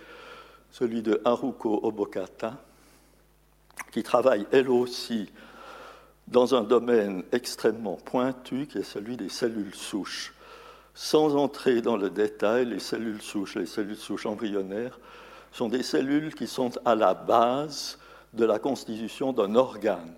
celui 0.70 1.02
de 1.02 1.20
Haruko 1.26 1.80
Obokata, 1.82 2.56
qui 3.90 4.02
travaille 4.02 4.46
elle 4.52 4.70
aussi 4.70 5.30
dans 6.28 6.54
un 6.54 6.62
domaine 6.62 7.24
extrêmement 7.30 7.96
pointu 7.96 8.66
qui 8.66 8.78
est 8.78 8.84
celui 8.84 9.18
des 9.18 9.28
cellules 9.28 9.74
souches. 9.74 10.32
Sans 10.94 11.36
entrer 11.36 11.80
dans 11.80 11.96
le 11.96 12.10
détail, 12.10 12.66
les 12.66 12.78
cellules 12.78 13.22
souches, 13.22 13.54
les 13.54 13.66
cellules 13.66 13.96
souches 13.96 14.26
embryonnaires, 14.26 14.98
sont 15.52 15.68
des 15.68 15.82
cellules 15.82 16.34
qui 16.34 16.46
sont 16.46 16.70
à 16.84 16.94
la 16.94 17.14
base 17.14 17.98
de 18.32 18.44
la 18.44 18.58
constitution 18.58 19.32
d'un 19.32 19.54
organe. 19.54 20.14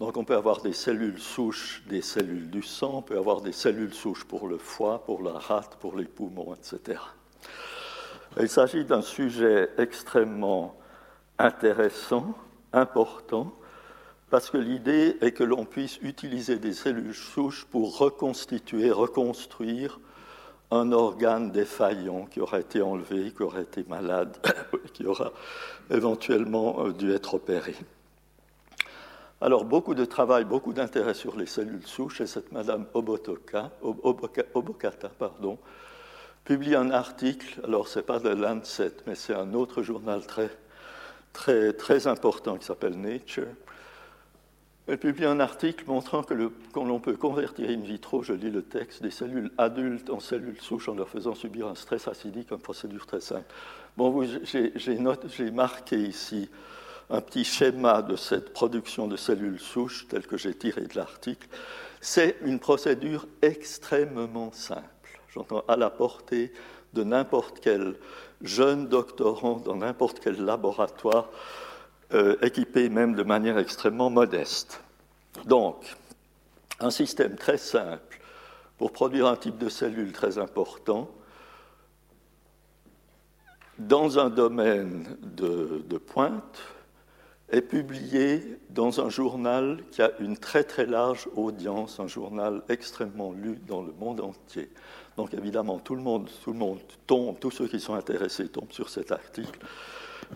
Donc 0.00 0.16
on 0.16 0.24
peut 0.24 0.36
avoir 0.36 0.60
des 0.60 0.72
cellules 0.72 1.20
souches, 1.20 1.82
des 1.88 2.02
cellules 2.02 2.50
du 2.50 2.62
sang, 2.62 2.98
on 2.98 3.02
peut 3.02 3.16
avoir 3.16 3.40
des 3.40 3.52
cellules 3.52 3.94
souches 3.94 4.24
pour 4.24 4.48
le 4.48 4.58
foie, 4.58 5.04
pour 5.04 5.22
la 5.22 5.32
rate, 5.32 5.76
pour 5.80 5.96
les 5.96 6.04
poumons, 6.04 6.54
etc. 6.54 7.00
Il 8.40 8.48
s'agit 8.48 8.84
d'un 8.84 9.02
sujet 9.02 9.70
extrêmement 9.78 10.76
intéressant, 11.38 12.34
important, 12.72 13.54
parce 14.34 14.50
que 14.50 14.58
l'idée 14.58 15.16
est 15.20 15.30
que 15.30 15.44
l'on 15.44 15.64
puisse 15.64 15.98
utiliser 16.02 16.58
des 16.58 16.72
cellules 16.72 17.14
souches 17.14 17.66
pour 17.66 17.98
reconstituer, 17.98 18.90
reconstruire 18.90 20.00
un 20.72 20.90
organe 20.90 21.52
défaillant 21.52 22.24
qui 22.24 22.40
aura 22.40 22.58
été 22.58 22.82
enlevé, 22.82 23.30
qui 23.30 23.44
aurait 23.44 23.62
été 23.62 23.84
malade, 23.88 24.36
qui 24.92 25.06
aura 25.06 25.32
éventuellement 25.88 26.84
euh, 26.84 26.92
dû 26.92 27.12
être 27.12 27.34
opéré. 27.34 27.76
Alors, 29.40 29.64
beaucoup 29.64 29.94
de 29.94 30.04
travail, 30.04 30.44
beaucoup 30.44 30.72
d'intérêt 30.72 31.14
sur 31.14 31.36
les 31.36 31.46
cellules 31.46 31.86
souches, 31.86 32.20
et 32.20 32.26
cette 32.26 32.50
Madame 32.50 32.86
Obotoka, 32.92 33.70
Obokata 33.82 35.10
pardon, 35.16 35.58
publie 36.44 36.74
un 36.74 36.90
article, 36.90 37.60
alors 37.62 37.86
ce 37.86 38.00
n'est 38.00 38.04
pas 38.04 38.18
de 38.18 38.30
Lancet, 38.30 38.96
mais 39.06 39.14
c'est 39.14 39.34
un 39.34 39.54
autre 39.54 39.84
journal 39.84 40.22
très, 41.32 41.72
très 41.74 42.06
important 42.08 42.56
qui 42.56 42.66
s'appelle 42.66 43.00
Nature, 43.00 43.46
elle 44.86 44.98
publie 44.98 45.24
un 45.24 45.40
article 45.40 45.84
montrant 45.86 46.22
que 46.22 46.34
l'on 46.34 47.00
peut 47.00 47.16
convertir 47.16 47.70
in 47.70 47.80
vitro, 47.80 48.22
je 48.22 48.34
lis 48.34 48.50
le 48.50 48.62
texte, 48.62 49.02
des 49.02 49.10
cellules 49.10 49.50
adultes 49.56 50.10
en 50.10 50.20
cellules 50.20 50.60
souches 50.60 50.88
en 50.88 50.94
leur 50.94 51.08
faisant 51.08 51.34
subir 51.34 51.68
un 51.68 51.74
stress 51.74 52.06
acidique, 52.06 52.50
une 52.50 52.58
procédure 52.58 53.06
très 53.06 53.20
simple. 53.20 53.46
Bon, 53.96 54.26
j'ai 54.44 55.50
marqué 55.50 55.96
ici 55.96 56.50
un 57.08 57.22
petit 57.22 57.44
schéma 57.44 58.02
de 58.02 58.16
cette 58.16 58.52
production 58.52 59.06
de 59.06 59.16
cellules 59.16 59.58
souches, 59.60 60.06
tel 60.08 60.26
que 60.26 60.36
j'ai 60.36 60.54
tiré 60.54 60.82
de 60.82 60.96
l'article. 60.96 61.48
C'est 62.00 62.36
une 62.42 62.58
procédure 62.58 63.26
extrêmement 63.40 64.52
simple, 64.52 64.82
j'entends 65.32 65.64
à 65.66 65.76
la 65.76 65.88
portée 65.88 66.52
de 66.92 67.04
n'importe 67.04 67.60
quel 67.60 67.96
jeune 68.42 68.88
doctorant 68.88 69.56
dans 69.56 69.76
n'importe 69.76 70.20
quel 70.20 70.44
laboratoire 70.44 71.30
euh, 72.14 72.36
équipé 72.42 72.88
même 72.88 73.14
de 73.14 73.22
manière 73.22 73.58
extrêmement 73.58 74.10
modeste. 74.10 74.82
Donc, 75.46 75.96
un 76.80 76.90
système 76.90 77.36
très 77.36 77.58
simple 77.58 78.20
pour 78.78 78.92
produire 78.92 79.26
un 79.26 79.36
type 79.36 79.58
de 79.58 79.68
cellule 79.68 80.12
très 80.12 80.38
important 80.38 81.10
dans 83.78 84.18
un 84.18 84.30
domaine 84.30 85.16
de, 85.22 85.82
de 85.88 85.98
pointe 85.98 86.60
est 87.50 87.62
publié 87.62 88.58
dans 88.70 89.00
un 89.00 89.10
journal 89.10 89.82
qui 89.90 90.02
a 90.02 90.12
une 90.18 90.36
très 90.36 90.64
très 90.64 90.86
large 90.86 91.28
audience, 91.36 92.00
un 92.00 92.06
journal 92.06 92.62
extrêmement 92.68 93.32
lu 93.32 93.58
dans 93.66 93.82
le 93.82 93.92
monde 93.92 94.20
entier. 94.20 94.70
Donc 95.16 95.34
évidemment, 95.34 95.78
tout 95.78 95.94
le 95.94 96.02
monde, 96.02 96.28
tout 96.42 96.52
le 96.52 96.58
monde 96.58 96.80
tombe, 97.06 97.38
tous 97.38 97.50
ceux 97.50 97.68
qui 97.68 97.80
sont 97.80 97.94
intéressés 97.94 98.48
tombent 98.48 98.72
sur 98.72 98.88
cet 98.88 99.12
article 99.12 99.58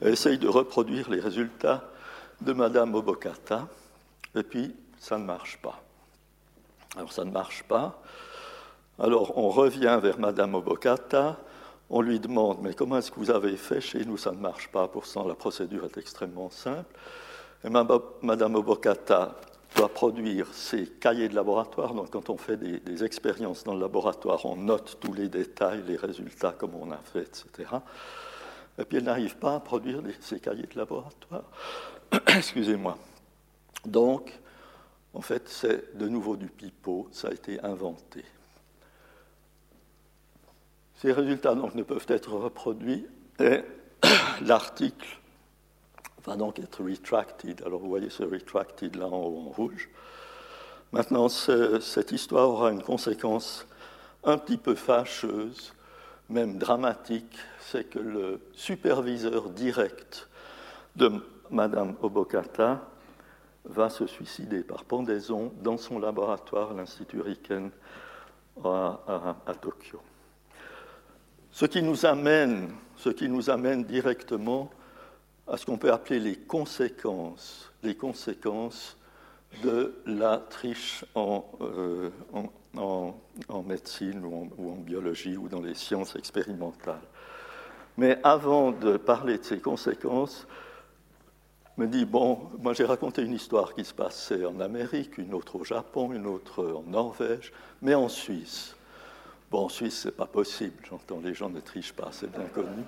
essaye 0.03 0.39
de 0.39 0.49
reproduire 0.49 1.11
les 1.11 1.21
résultats 1.21 1.85
de 2.41 2.53
Madame 2.53 2.95
Obokata, 2.95 3.67
et 4.35 4.43
puis 4.43 4.75
ça 4.99 5.19
ne 5.19 5.25
marche 5.25 5.59
pas. 5.61 5.81
Alors 6.97 7.13
ça 7.13 7.25
ne 7.25 7.31
marche 7.31 7.65
pas. 7.65 8.01
Alors 8.99 9.37
on 9.37 9.49
revient 9.51 9.99
vers 10.03 10.19
Madame 10.19 10.55
Obokata, 10.55 11.39
on 11.91 12.01
lui 12.01 12.21
demande 12.21 12.59
mais 12.63 12.75
comment 12.75 12.99
est-ce 12.99 13.11
que 13.11 13.19
vous 13.19 13.31
avez 13.31 13.57
fait 13.57 13.81
chez 13.81 14.05
nous? 14.05 14.17
Ça 14.17 14.33
ne 14.33 14.39
marche 14.39 14.69
pas, 14.69 14.89
pourtant 14.89 15.27
la 15.27 15.35
procédure 15.35 15.85
est 15.85 15.99
extrêmement 15.99 16.51
simple. 16.51 16.95
Et 17.65 17.71
Madame 17.71 18.55
Obokata 18.55 19.35
doit 19.75 19.89
produire 19.89 20.47
ses 20.53 20.87
cahiers 20.87 21.29
de 21.29 21.35
laboratoire. 21.35 21.93
Donc, 21.93 22.11
quand 22.11 22.31
on 22.31 22.37
fait 22.37 22.57
des, 22.57 22.79
des, 22.79 23.05
expériences 23.05 23.65
dans 23.65 23.75
le 23.75 23.81
laboratoire, 23.81 24.47
on 24.47 24.57
note 24.57 24.97
tous 25.01 25.13
les 25.13 25.29
détails, 25.29 25.83
les 25.87 25.97
résultats, 25.97 26.53
comme 26.53 26.75
on 26.77 26.91
a 26.93 26.99
fait, 26.99 27.23
etc 27.23 27.67
et 28.79 28.85
puis 28.85 28.99
elle 28.99 29.05
n'arrive 29.05 29.37
pas 29.37 29.57
à 29.57 29.61
produire 29.61 30.03
ses 30.21 30.41
cahiers 30.41 30.67
de 30.67 30.79
laboratoire. 30.79 31.45
Excusez-moi. 32.29 32.97
Donc, 33.85 34.38
en 35.14 35.21
fait, 35.21 35.49
c'est 35.49 35.97
de 35.97 36.09
nouveau 36.09 36.37
du 36.37 36.47
pipeau, 36.47 37.09
ça 37.11 37.29
a 37.29 37.33
été 37.33 37.61
inventé. 37.64 38.25
Ces 40.97 41.12
résultats 41.12 41.55
donc, 41.55 41.75
ne 41.75 41.83
peuvent 41.83 42.07
être 42.09 42.33
reproduits 42.33 43.07
et 43.38 43.62
l'article 44.43 45.19
va 46.25 46.37
donc 46.37 46.59
être 46.59 46.83
retracted. 46.83 47.62
Alors 47.64 47.81
vous 47.81 47.88
voyez 47.88 48.11
ce 48.11 48.23
retracted 48.23 48.97
là 48.97 49.07
en 49.07 49.23
haut 49.23 49.45
en 49.47 49.51
rouge. 49.51 49.88
Maintenant, 50.93 51.29
cette 51.29 52.12
histoire 52.12 52.49
aura 52.49 52.71
une 52.71 52.83
conséquence 52.83 53.67
un 54.25 54.38
petit 54.38 54.57
peu 54.57 54.75
fâcheuse, 54.75 55.75
même 56.29 56.59
dramatique, 56.59 57.38
c'est 57.61 57.88
que 57.88 57.99
le 57.99 58.41
superviseur 58.53 59.51
direct 59.51 60.29
de 60.97 61.11
Madame 61.51 61.95
Obokata 62.03 62.83
va 63.64 63.91
se 63.91 64.07
suicider 64.07 64.62
par 64.62 64.85
pendaison 64.85 65.53
dans 65.62 65.77
son 65.77 65.99
laboratoire 65.99 66.75
l'Institut 66.75 67.21
Riken 67.21 67.71
à, 68.64 69.55
Tokyo. 69.61 70.01
Ce 71.51 71.67
qui, 71.67 71.83
nous 71.83 72.07
amène, 72.07 72.71
ce 72.97 73.11
qui 73.11 73.29
nous 73.29 73.51
amène 73.51 73.85
directement 73.85 74.71
à 75.47 75.57
ce 75.57 75.64
qu'on 75.64 75.79
peut 75.79 75.93
appeler 75.93 76.21
les 76.21 76.37
conséquences, 76.37 77.71
les 77.83 77.97
conséquences 77.97 78.97
de 79.63 79.95
la 80.07 80.39
triche 80.39 81.05
en, 81.15 81.45
euh, 81.61 82.11
médecine 83.67 84.25
ou 84.25 84.71
en, 84.71 84.77
biologie 84.77 85.37
ou 85.37 85.49
dans 85.49 85.61
les 85.61 85.75
sciences 85.75 86.17
expérimentales. 86.17 87.01
Mais 87.97 88.19
avant 88.23 88.71
de 88.73 88.97
parler 88.97 89.39
de 89.39 89.45
ces 89.45 89.59
conséquences, 89.59 90.47
me 91.77 91.87
dit, 91.87 92.05
bon, 92.05 92.41
moi 92.61 92.73
j'ai 92.73 92.85
raconté 92.85 93.23
une 93.23 93.35
histoire 93.35 93.75
qui 93.75 93.85
se 93.85 93.95
passait 93.95 94.45
en 94.45 94.61
Amérique, 94.61 95.19
une 95.19 95.35
autre 95.35 95.57
au 95.57 95.65
Japon, 95.65 96.13
une 96.13 96.27
autre 96.27 96.65
en 96.65 96.83
Norvège, 96.83 97.53
mais 97.83 97.95
en 97.95 98.09
Suisse. 98.09 98.77
Bon, 99.51 99.65
en 99.65 99.69
Suisse, 99.69 100.01
c'est 100.03 100.17
pas 100.17 100.27
possible, 100.27 100.77
j'entends, 100.89 101.21
les 101.21 101.35
gens 101.35 101.49
ne 101.49 101.61
trichent 101.61 101.95
pas, 101.95 102.09
c'est 102.13 102.31
bien 102.31 102.47
connu. 102.47 102.83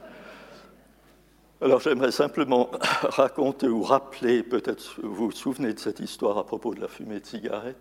Alors 1.63 1.81
j'aimerais 1.81 2.11
simplement 2.11 2.71
raconter 3.03 3.69
ou 3.69 3.83
rappeler, 3.83 4.43
peut-être 4.43 4.99
vous 5.03 5.27
vous 5.27 5.31
souvenez 5.31 5.75
de 5.75 5.79
cette 5.79 6.01
histoire 6.01 6.39
à 6.39 6.47
propos 6.47 6.75
de 6.75 6.81
la 6.81 6.89
fumée 6.89 7.21
de 7.21 7.27
cigarette. 7.27 7.77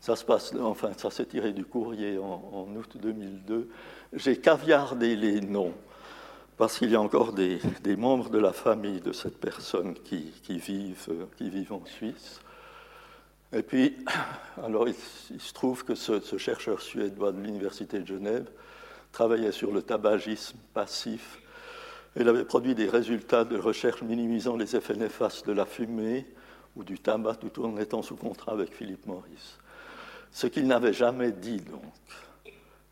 Ça 0.00 0.14
se 0.14 0.24
passe, 0.24 0.54
enfin, 0.60 0.92
ça 0.96 1.10
s'est 1.10 1.26
tiré 1.26 1.52
du 1.52 1.64
courrier 1.64 2.18
en, 2.18 2.68
août 2.76 2.96
2002. 3.02 3.68
J'ai 4.12 4.36
caviardé 4.36 5.16
les 5.16 5.40
noms 5.40 5.74
parce 6.56 6.78
qu'il 6.78 6.90
y 6.90 6.94
a 6.94 7.00
encore 7.00 7.32
des, 7.32 7.58
membres 7.98 8.30
de 8.30 8.38
la 8.38 8.52
famille 8.52 9.00
de 9.00 9.12
cette 9.12 9.40
personne 9.40 9.94
qui, 10.04 10.32
vivent, 10.46 11.26
qui 11.36 11.50
vivent 11.50 11.72
en 11.72 11.84
Suisse. 11.86 12.40
Et 13.52 13.64
puis, 13.64 13.96
alors 14.62 14.86
il, 14.88 14.94
se 14.94 15.52
trouve 15.52 15.84
que 15.84 15.96
ce, 15.96 16.38
chercheur 16.38 16.80
suédois 16.80 17.32
de 17.32 17.40
l'Université 17.40 17.98
de 17.98 18.06
Genève 18.06 18.48
travaillait 19.10 19.52
sur 19.52 19.72
le 19.72 19.82
tabagisme 19.82 20.58
passif. 20.72 21.39
Il 22.16 22.28
avait 22.28 22.44
produit 22.44 22.74
des 22.74 22.88
résultats 22.88 23.44
de 23.44 23.56
recherche 23.56 24.02
minimisant 24.02 24.56
les 24.56 24.74
effets 24.74 24.96
néfastes 24.96 25.46
de 25.46 25.52
la 25.52 25.64
fumée 25.64 26.26
ou 26.76 26.82
du 26.82 26.98
tabac 26.98 27.36
tout 27.36 27.64
en 27.64 27.76
étant 27.76 28.02
sous 28.02 28.16
contrat 28.16 28.52
avec 28.52 28.74
Philippe 28.74 29.06
Maurice. 29.06 29.58
Ce 30.32 30.46
qu'il 30.46 30.66
n'avait 30.66 30.92
jamais 30.92 31.32
dit, 31.32 31.60
donc, 31.60 31.82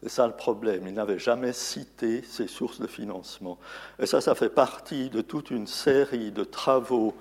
c'est 0.03 0.09
ça 0.09 0.27
le 0.27 0.33
problème. 0.35 0.87
Il 0.87 0.95
n'avait 0.95 1.19
jamais 1.19 1.53
cité 1.53 2.23
ses 2.23 2.47
sources 2.47 2.81
de 2.81 2.87
financement. 2.87 3.59
Et 3.99 4.07
ça, 4.07 4.21
ça 4.21 4.35
fait 4.35 4.49
partie 4.49 5.11
de 5.11 5.21
toute 5.21 5.51
une 5.51 5.67
série 5.67 6.31
de 6.31 6.45
travaux 6.45 7.15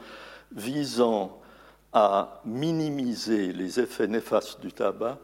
visant 0.52 1.40
à 1.94 2.42
minimiser 2.46 3.54
les 3.54 3.80
effets 3.80 4.08
néfastes 4.08 4.60
du 4.60 4.72
tabac 4.72 5.18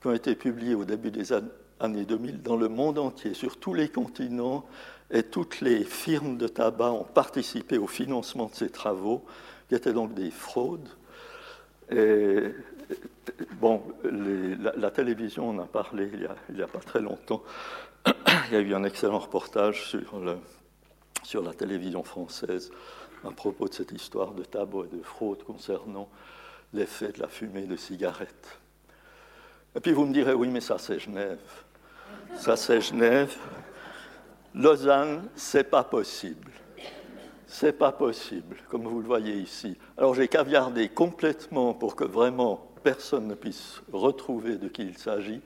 qui 0.00 0.08
ont 0.08 0.12
été 0.12 0.34
publiés 0.34 0.74
au 0.74 0.84
début 0.84 1.10
des 1.10 1.32
années 1.32 2.04
2000 2.04 2.42
dans 2.42 2.56
le 2.56 2.68
monde 2.68 2.98
entier, 2.98 3.34
sur 3.34 3.58
tous 3.58 3.74
les 3.74 3.88
continents, 3.88 4.64
et 5.10 5.22
toutes 5.22 5.60
les 5.60 5.84
firmes 5.84 6.36
de 6.36 6.48
tabac 6.48 6.90
ont 6.90 7.04
participé 7.04 7.78
au 7.78 7.86
financement 7.86 8.46
de 8.46 8.54
ces 8.54 8.70
travaux, 8.70 9.24
qui 9.68 9.74
étaient 9.74 9.92
donc 9.92 10.14
des 10.14 10.30
fraudes. 10.30 10.88
Bon, 13.60 13.82
la, 14.04 14.90
télévision, 14.90 15.50
on 15.50 15.58
a 15.58 15.66
parlé 15.66 16.10
il 16.12 16.54
n'y 16.54 16.62
a, 16.62 16.66
pas 16.66 16.78
très 16.78 17.00
longtemps. 17.00 17.42
il 18.48 18.52
y 18.52 18.56
a 18.56 18.60
eu 18.60 18.74
un 18.74 18.84
excellent 18.84 19.18
reportage 19.18 19.88
sur, 19.88 20.22
sur 21.22 21.42
la 21.42 21.52
télévision 21.52 22.02
française 22.02 22.70
à 23.24 23.30
propos 23.30 23.68
de 23.68 23.74
cette 23.74 23.92
histoire 23.92 24.32
de 24.32 24.44
tabac 24.44 24.84
et 24.92 24.96
de 24.96 25.02
fraude 25.02 25.42
concernant 25.42 26.08
l'effet 26.72 27.12
de 27.12 27.20
la 27.20 27.28
fumée 27.28 27.66
de 27.66 27.76
cigarettes. 27.76 28.58
Et 29.74 29.80
puis 29.80 29.92
vous 29.92 30.06
me 30.06 30.12
direz, 30.12 30.34
oui, 30.34 30.48
mais 30.48 30.60
ça 30.60 30.78
c'est 30.78 30.98
Genève. 30.98 31.38
Ça 32.36 32.56
c'est 32.56 32.80
Genève. 32.80 33.34
Lausanne, 34.56 35.28
c'est 35.34 35.64
pas 35.64 35.84
possible. 35.84 36.50
C'est 37.46 37.74
pas 37.74 37.92
possible, 37.92 38.56
comme 38.70 38.84
vous 38.84 39.00
le 39.00 39.06
voyez 39.06 39.34
ici. 39.34 39.76
Alors 39.98 40.14
j'ai 40.14 40.28
caviardé 40.28 40.88
complètement 40.88 41.74
pour 41.74 41.94
que 41.94 42.04
vraiment 42.04 42.66
personne 42.82 43.28
ne 43.28 43.34
puisse 43.34 43.82
retrouver 43.92 44.56
de 44.56 44.68
qui 44.68 44.82
il 44.82 44.96
s'agit. 44.96 45.42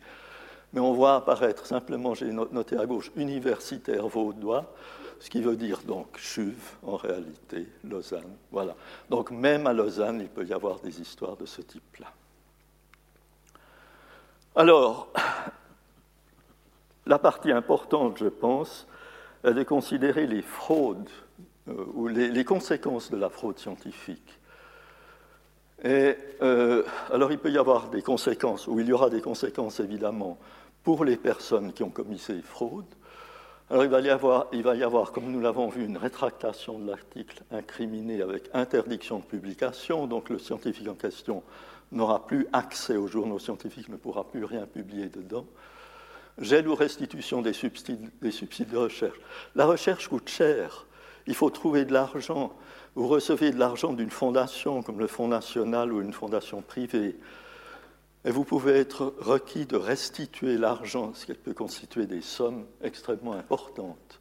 Mais 0.72 0.80
on 0.80 0.92
voit 0.92 1.16
apparaître 1.16 1.66
simplement, 1.66 2.14
j'ai 2.14 2.30
noté 2.30 2.78
à 2.78 2.86
gauche, 2.86 3.10
universitaire 3.16 4.06
vaudois, 4.06 4.72
ce 5.18 5.28
qui 5.28 5.42
veut 5.42 5.56
dire 5.56 5.80
donc 5.82 6.16
Chuve 6.16 6.76
en 6.84 6.96
réalité, 6.96 7.66
Lausanne. 7.82 8.36
Voilà. 8.52 8.76
Donc 9.10 9.32
même 9.32 9.66
à 9.66 9.72
Lausanne, 9.72 10.20
il 10.20 10.28
peut 10.28 10.46
y 10.46 10.52
avoir 10.52 10.78
des 10.78 11.00
histoires 11.00 11.36
de 11.36 11.46
ce 11.46 11.62
type-là. 11.62 12.06
Alors, 14.54 15.08
la 17.06 17.18
partie 17.18 17.50
importante, 17.50 18.16
je 18.18 18.28
pense, 18.28 18.86
est 19.44 19.54
de 19.54 19.62
considérer 19.62 20.26
les 20.26 20.42
fraudes 20.42 21.08
euh, 21.68 21.84
ou 21.94 22.08
les, 22.08 22.44
conséquences 22.44 23.10
de 23.10 23.16
la 23.16 23.28
fraude 23.28 23.58
scientifique. 23.58 24.38
Et 25.82 26.14
euh, 26.42 26.82
alors, 27.10 27.32
il 27.32 27.38
peut 27.38 27.50
y 27.50 27.58
avoir 27.58 27.88
des 27.88 28.02
conséquences, 28.02 28.66
ou 28.66 28.80
il 28.80 28.86
y 28.86 28.92
aura 28.92 29.08
des 29.08 29.20
conséquences 29.20 29.80
évidemment 29.80 30.38
pour 30.82 31.04
les 31.04 31.16
personnes 31.16 31.72
qui 31.72 31.82
ont 31.82 31.90
commis 31.90 32.18
ces 32.18 32.40
fraudes. 32.42 32.84
Alors, 33.70 33.84
il 33.84 33.90
va 33.90 34.00
y 34.00 34.10
avoir, 34.10 34.48
il 34.52 34.62
va 34.62 34.74
y 34.74 34.82
avoir 34.82 35.12
comme 35.12 35.30
nous 35.30 35.40
l'avons 35.40 35.68
vu, 35.68 35.84
une 35.84 35.96
rétractation 35.96 36.78
de 36.78 36.88
l'article 36.88 37.42
incriminé 37.50 38.20
avec 38.20 38.50
interdiction 38.52 39.20
de 39.20 39.24
publication. 39.24 40.06
Donc, 40.06 40.28
le 40.28 40.38
scientifique 40.38 40.88
en 40.88 40.94
question 40.94 41.42
n'aura 41.92 42.26
plus 42.26 42.46
accès 42.52 42.96
aux 42.96 43.06
journaux 43.06 43.38
scientifiques, 43.38 43.88
ne 43.88 43.96
pourra 43.96 44.24
plus 44.24 44.44
rien 44.44 44.66
publier 44.66 45.08
dedans. 45.08 45.46
Gel 46.38 46.68
ou 46.68 46.74
restitution 46.74 47.42
des 47.42 47.52
subsides, 47.52 48.10
des 48.22 48.30
subsides 48.30 48.70
de 48.70 48.76
recherche. 48.76 49.18
La 49.54 49.66
recherche 49.66 50.08
coûte 50.08 50.28
cher. 50.28 50.86
Il 51.26 51.34
faut 51.34 51.50
trouver 51.50 51.84
de 51.84 51.92
l'argent. 51.92 52.52
Vous 52.94 53.08
recevez 53.08 53.50
de 53.50 53.58
l'argent 53.58 53.92
d'une 53.92 54.10
fondation 54.10 54.82
comme 54.82 54.98
le 54.98 55.06
Fonds 55.06 55.28
national 55.28 55.92
ou 55.92 56.00
une 56.00 56.12
fondation 56.12 56.62
privée. 56.62 57.16
Et 58.24 58.30
vous 58.30 58.44
pouvez 58.44 58.72
être 58.72 59.14
requis 59.18 59.66
de 59.66 59.76
restituer 59.76 60.58
l'argent, 60.58 61.12
ce 61.14 61.26
qui 61.26 61.34
peut 61.34 61.54
constituer 61.54 62.06
des 62.06 62.20
sommes 62.20 62.66
extrêmement 62.82 63.32
importantes. 63.32 64.20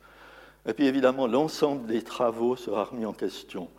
Et 0.65 0.73
puis 0.73 0.87
évidemment, 0.87 1.27
l'ensemble 1.27 1.85
des 1.87 2.03
travaux 2.03 2.55
sera 2.55 2.85
remis 2.85 3.05
en 3.05 3.13
question. 3.13 3.69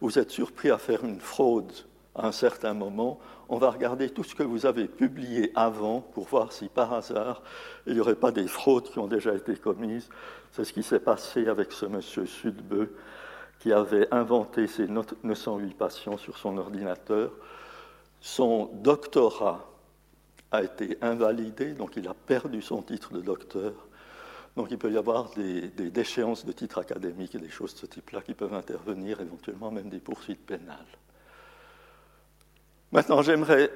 Vous 0.00 0.18
êtes 0.18 0.30
surpris 0.30 0.70
à 0.70 0.78
faire 0.78 1.04
une 1.04 1.20
fraude 1.20 1.72
à 2.14 2.26
un 2.26 2.32
certain 2.32 2.74
moment, 2.74 3.20
on 3.48 3.58
va 3.58 3.70
regarder 3.70 4.10
tout 4.10 4.24
ce 4.24 4.34
que 4.34 4.42
vous 4.42 4.66
avez 4.66 4.86
publié 4.86 5.52
avant 5.54 6.00
pour 6.00 6.26
voir 6.26 6.52
si 6.52 6.68
par 6.68 6.92
hasard 6.92 7.42
il 7.86 7.94
n'y 7.94 8.00
aurait 8.00 8.14
pas 8.14 8.30
des 8.30 8.46
fraudes 8.46 8.90
qui 8.90 8.98
ont 8.98 9.06
déjà 9.06 9.34
été 9.34 9.56
commises. 9.56 10.08
C'est 10.52 10.64
ce 10.64 10.72
qui 10.72 10.82
s'est 10.82 11.00
passé 11.00 11.48
avec 11.48 11.72
ce 11.72 11.86
monsieur 11.86 12.26
Sudbeu 12.26 12.94
qui 13.60 13.72
avait 13.72 14.12
inventé 14.12 14.66
ces 14.66 14.86
908 14.86 15.74
patients 15.74 16.16
sur 16.16 16.36
son 16.36 16.58
ordinateur. 16.58 17.32
Son 18.20 18.70
doctorat 18.74 19.68
a 20.50 20.62
été 20.62 20.96
invalidé, 21.02 21.72
donc 21.72 21.96
il 21.96 22.08
a 22.08 22.14
perdu 22.14 22.62
son 22.62 22.82
titre 22.82 23.12
de 23.12 23.20
docteur. 23.20 23.72
Donc 24.56 24.68
il 24.70 24.78
peut 24.78 24.90
y 24.90 24.96
avoir 24.96 25.30
des, 25.30 25.68
déchéances 25.90 26.44
de 26.44 26.52
titres 26.52 26.78
académiques 26.78 27.34
et 27.34 27.38
des 27.38 27.50
choses 27.50 27.74
de 27.74 27.80
ce 27.80 27.86
type-là 27.86 28.22
qui 28.22 28.34
peuvent 28.34 28.54
intervenir, 28.54 29.20
éventuellement 29.20 29.70
même 29.70 29.88
des 29.88 30.00
poursuites 30.00 30.44
pénales. 30.44 30.76
Maintenant, 32.90 33.20
j'aimerais 33.20 33.70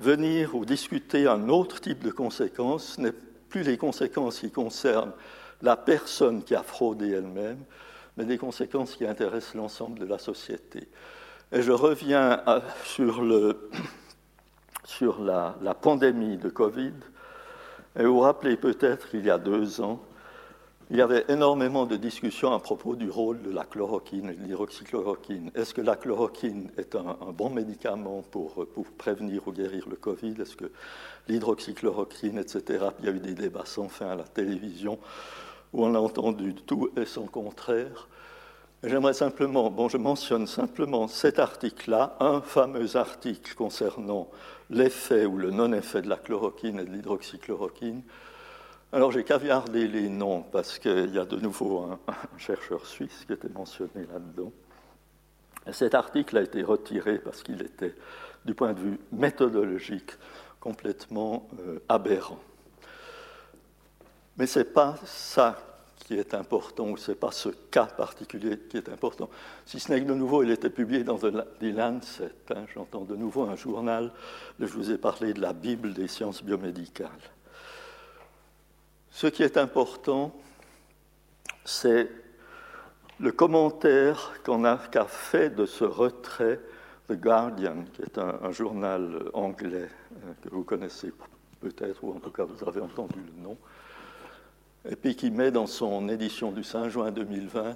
venir 0.00 0.54
ou 0.54 0.66
discuter 0.66 1.26
un 1.26 1.48
autre 1.48 1.80
type 1.80 2.04
de 2.04 2.10
conséquences, 2.10 2.96
ce 2.96 3.00
n'est 3.00 3.14
plus 3.48 3.62
les 3.62 3.78
conséquences 3.78 4.40
qui 4.40 4.50
concernent 4.50 5.14
la 5.62 5.74
personne 5.76 6.42
qui 6.42 6.54
a 6.54 6.62
fraudé 6.62 7.10
elle-même, 7.12 7.64
mais 8.16 8.24
des 8.24 8.36
conséquences 8.36 8.94
qui 8.94 9.06
intéressent 9.06 9.54
l'ensemble 9.54 9.98
de 9.98 10.04
la 10.04 10.18
société. 10.18 10.86
Et 11.50 11.62
je 11.62 11.72
reviens 11.72 12.42
sur, 12.84 13.22
le, 13.22 13.70
sur 14.84 15.22
la, 15.22 15.56
la, 15.62 15.74
pandémie 15.74 16.36
de 16.36 16.50
Covid. 16.50 16.92
Et 17.98 18.04
vous 18.04 18.14
vous 18.14 18.20
rappelez 18.20 18.58
peut-être 18.58 19.08
qu'il 19.08 19.24
y 19.24 19.30
a 19.30 19.38
deux 19.38 19.80
ans, 19.80 20.02
il 20.90 20.96
y 20.96 21.02
avait 21.02 21.26
énormément 21.28 21.84
de 21.84 21.96
discussions 21.96 22.52
à 22.52 22.58
propos 22.60 22.96
du 22.96 23.10
rôle 23.10 23.42
de 23.42 23.50
la 23.50 23.64
chloroquine 23.64 24.30
et 24.30 24.34
de 24.34 24.42
l'hydroxychloroquine. 24.42 25.50
Est-ce 25.54 25.74
que 25.74 25.82
la 25.82 25.96
chloroquine 25.96 26.70
est 26.78 26.94
un, 26.94 27.16
bon 27.36 27.50
médicament 27.50 28.22
pour, 28.30 28.66
pour, 28.68 28.86
prévenir 28.86 29.46
ou 29.46 29.52
guérir 29.52 29.86
le 29.88 29.96
Covid? 29.96 30.34
Est-ce 30.40 30.56
que 30.56 30.70
l'hydroxychloroquine, 31.28 32.38
etc. 32.38 32.86
Il 33.00 33.04
y 33.04 33.08
a 33.08 33.12
eu 33.12 33.20
des 33.20 33.34
débats 33.34 33.66
sans 33.66 33.88
fin 33.88 34.08
à 34.08 34.16
la 34.16 34.24
télévision 34.24 34.98
où 35.74 35.84
on 35.84 35.94
a 35.94 35.98
entendu 35.98 36.54
tout 36.54 36.90
et 36.96 37.04
son 37.04 37.26
contraire. 37.26 38.08
J'aimerais 38.82 39.12
simplement, 39.12 39.70
bon, 39.70 39.88
je 39.88 39.96
mentionne 39.96 40.46
simplement 40.46 41.08
cet 41.08 41.38
article-là, 41.38 42.16
un 42.20 42.40
fameux 42.40 42.96
article 42.96 43.54
concernant 43.54 44.28
l'effet 44.70 45.26
ou 45.26 45.36
le 45.36 45.50
non-effet 45.50 46.00
de 46.00 46.08
la 46.08 46.16
chloroquine 46.16 46.78
et 46.78 46.84
de 46.84 46.90
l'hydroxychloroquine 46.90 48.02
alors 48.92 49.12
j'ai 49.12 49.24
caviardé 49.24 49.86
les 49.86 50.08
noms 50.08 50.42
parce 50.42 50.78
qu'il 50.78 51.14
y 51.14 51.18
a 51.18 51.24
de 51.24 51.36
nouveau 51.36 51.80
un, 51.80 51.98
chercheur 52.38 52.86
suisse 52.86 53.24
qui 53.26 53.32
était 53.32 53.48
mentionné 53.48 54.06
là-dedans. 54.10 54.52
Cet 55.72 55.94
article 55.94 56.38
a 56.38 56.42
été 56.42 56.62
retiré 56.62 57.18
parce 57.18 57.42
qu'il 57.42 57.60
était, 57.60 57.94
du 58.46 58.54
point 58.54 58.72
de 58.72 58.80
vue 58.80 58.98
méthodologique, 59.12 60.12
complètement 60.60 61.46
euh, 61.60 61.78
aberrant. 61.88 62.38
Mais 64.38 64.46
ce 64.46 64.60
n'est 64.60 64.64
pas 64.64 64.96
ça 65.04 65.58
qui 65.98 66.14
est 66.14 66.32
important, 66.32 66.88
ou 66.88 66.96
ce 66.96 67.10
n'est 67.10 67.16
pas 67.16 67.32
ce 67.32 67.50
cas 67.50 67.84
particulier 67.84 68.58
qui 68.70 68.78
est 68.78 68.88
important. 68.88 69.28
Si 69.66 69.78
ce 69.78 69.92
n'est 69.92 70.00
que 70.00 70.08
de 70.08 70.14
nouveau, 70.14 70.42
il 70.42 70.50
était 70.50 70.70
publié 70.70 71.04
dans 71.04 71.18
The 71.18 71.34
Lancet. 71.60 72.32
Hein, 72.54 72.64
J'entends 72.72 73.04
de 73.04 73.14
nouveau 73.14 73.42
un 73.42 73.56
journal, 73.56 74.10
je 74.58 74.66
vous 74.66 74.90
ai 74.90 74.96
parlé 74.96 75.34
de 75.34 75.42
la 75.42 75.52
Bible 75.52 75.92
des 75.92 76.08
sciences 76.08 76.42
biomédicales. 76.42 77.10
Ce 79.20 79.26
qui 79.26 79.42
est 79.42 79.56
important, 79.56 80.32
c'est 81.64 82.08
le 83.18 83.32
commentaire 83.32 84.32
qu'a 84.92 85.06
fait 85.06 85.50
de 85.50 85.66
ce 85.66 85.82
retrait 85.82 86.60
The 87.08 87.14
Guardian, 87.14 87.82
qui 87.94 88.02
est 88.02 88.16
un, 88.16 88.52
journal 88.52 89.24
anglais 89.32 89.88
euh, 89.88 90.32
que 90.40 90.50
vous 90.50 90.62
connaissez 90.62 91.12
peut-être, 91.60 92.04
ou 92.04 92.12
en 92.12 92.20
tout 92.20 92.30
cas 92.30 92.44
vous 92.44 92.68
avez 92.68 92.80
entendu 92.80 93.18
le 93.18 93.42
nom, 93.42 93.56
et 94.88 94.94
puis 94.94 95.16
qui 95.16 95.32
met 95.32 95.50
dans 95.50 95.66
son 95.66 96.08
édition 96.08 96.52
du 96.52 96.62
5 96.62 96.88
juin 96.88 97.10
2020 97.10 97.74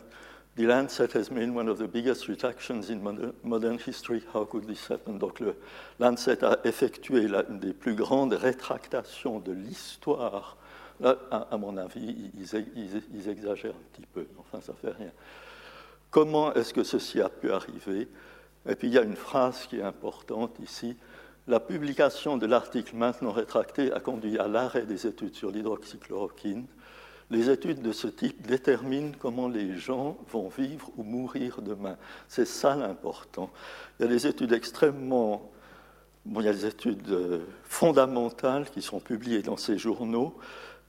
The 0.54 0.60
Lancet 0.60 1.08
has 1.16 1.32
made 1.32 1.50
one 1.50 1.68
of 1.68 1.78
the 1.78 1.88
biggest 1.88 2.28
retractions 2.28 2.88
in 2.88 3.00
modern 3.42 3.80
history. 3.84 4.22
How 4.32 4.44
could 4.44 4.68
this 4.68 4.88
happen? 4.88 5.14
Donc, 5.14 5.40
le 5.40 5.56
Lancet 5.98 6.44
a 6.44 6.58
effectué 6.62 7.24
une 7.24 7.58
des 7.58 7.72
plus 7.72 7.96
grandes 7.96 8.34
rétractations 8.34 9.40
de 9.40 9.50
l'histoire 9.50 10.56
Là, 11.02 11.18
à, 11.50 11.56
mon 11.56 11.76
avis, 11.76 12.30
ils, 12.38 13.28
exagèrent 13.28 13.74
un 13.74 13.92
petit 13.92 14.06
peu. 14.06 14.24
Enfin, 14.38 14.60
ça 14.60 14.72
fait 14.72 14.92
rien. 14.92 15.10
Comment 16.10 16.54
est-ce 16.54 16.72
que 16.72 16.84
ceci 16.84 17.20
a 17.20 17.28
pu 17.28 17.50
arriver? 17.50 18.06
Et 18.68 18.76
puis, 18.76 18.86
il 18.86 18.94
y 18.94 18.98
a 18.98 19.02
une 19.02 19.16
phrase 19.16 19.66
qui 19.66 19.78
est 19.78 19.82
importante 19.82 20.56
ici. 20.62 20.96
La 21.48 21.58
publication 21.58 22.36
de 22.36 22.46
l'article 22.46 22.94
maintenant 22.94 23.32
rétracté 23.32 23.92
a 23.92 23.98
conduit 23.98 24.38
à 24.38 24.46
l'arrêt 24.46 24.86
des 24.86 25.08
études 25.08 25.34
sur 25.34 25.50
l'hydroxychloroquine. 25.50 26.66
Les 27.30 27.50
études 27.50 27.82
de 27.82 27.90
ce 27.90 28.06
type 28.06 28.46
déterminent 28.46 29.12
comment 29.18 29.48
les 29.48 29.76
gens 29.76 30.16
vont 30.30 30.48
vivre 30.50 30.92
ou 30.96 31.02
mourir 31.02 31.62
demain. 31.62 31.96
C'est 32.28 32.46
ça 32.46 32.76
l'important. 32.76 33.50
Il 33.98 34.04
y 34.04 34.06
a 34.06 34.08
des 34.08 34.28
études 34.28 34.52
extrêmement 34.52 35.50
il 36.26 36.42
y 36.42 36.48
a 36.48 36.52
des 36.52 36.66
études 36.66 37.10
euh, 37.10 37.40
fondamentales 37.64 38.70
qui 38.70 38.82
sont 38.82 39.00
publiées 39.00 39.42
dans 39.42 39.56
ces 39.56 39.78
journaux, 39.78 40.36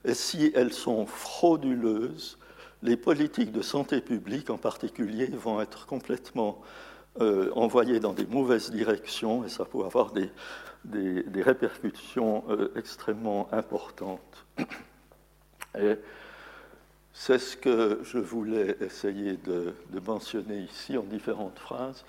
et 0.04 0.14
si 0.14 0.52
elles 0.54 0.72
sont 0.72 1.06
frauduleuses, 1.06 2.38
les 2.82 2.96
politiques 2.96 3.52
de 3.52 3.62
santé 3.62 4.00
publique 4.00 4.50
en 4.50 4.58
particulier 4.58 5.26
vont 5.26 5.60
être 5.60 5.86
complètement 5.86 6.60
euh, 7.20 7.50
envoyées 7.54 8.00
dans 8.00 8.12
des 8.12 8.26
mauvaises 8.26 8.70
directions 8.70 9.44
et 9.44 9.48
ça 9.48 9.64
peut 9.64 9.84
avoir 9.84 10.12
des, 10.12 10.30
répercussions 11.42 12.44
euh, 12.50 12.72
extrêmement 12.76 13.48
importantes. 13.52 14.44
Et 15.78 15.96
c'est 17.12 17.38
ce 17.38 17.56
que 17.56 18.00
je 18.04 18.18
voulais 18.18 18.76
essayer 18.80 19.38
de, 19.38 19.74
de, 19.90 20.00
mentionner 20.00 20.58
ici 20.58 20.96
en 20.98 21.02
différentes 21.02 21.58
phrases. 21.58 22.04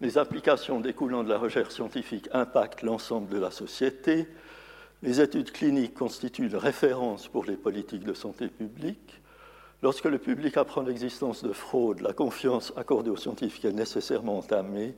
les 0.00 0.18
applications 0.18 0.80
découlant 0.80 1.24
de 1.24 1.28
la 1.28 1.38
recherche 1.38 1.74
scientifique 1.74 2.28
impactent 2.32 2.82
l'ensemble 2.82 3.28
de 3.28 3.38
la 3.38 3.50
société, 3.50 4.28
les 5.02 5.20
études 5.20 5.50
cliniques 5.50 5.94
constituent 5.94 6.46
une 6.46 6.56
référence 6.56 7.28
pour 7.28 7.44
les 7.44 7.56
politiques 7.56 8.04
de 8.04 8.14
santé 8.14 8.48
publique, 8.48 9.20
lorsque 9.82 10.04
le 10.04 10.18
public 10.18 10.56
apprend 10.56 10.82
l'existence 10.82 11.42
de 11.42 11.52
fraude, 11.52 12.00
la 12.00 12.12
confiance 12.12 12.72
accordée 12.76 13.10
aux 13.10 13.16
scientifiques 13.16 13.64
est 13.64 13.72
nécessairement 13.72 14.38
entamée. 14.38 14.94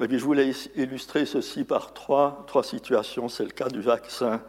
Et 0.00 0.18
je 0.18 0.24
voulais 0.24 0.52
illustrer 0.76 1.26
ceci 1.26 1.64
par 1.64 1.94
trois, 1.94 2.46
situations. 2.62 3.28
C'est 3.28 3.44
le 3.44 3.50
cas 3.50 3.68
du 3.68 3.80
vaccin 3.80 4.40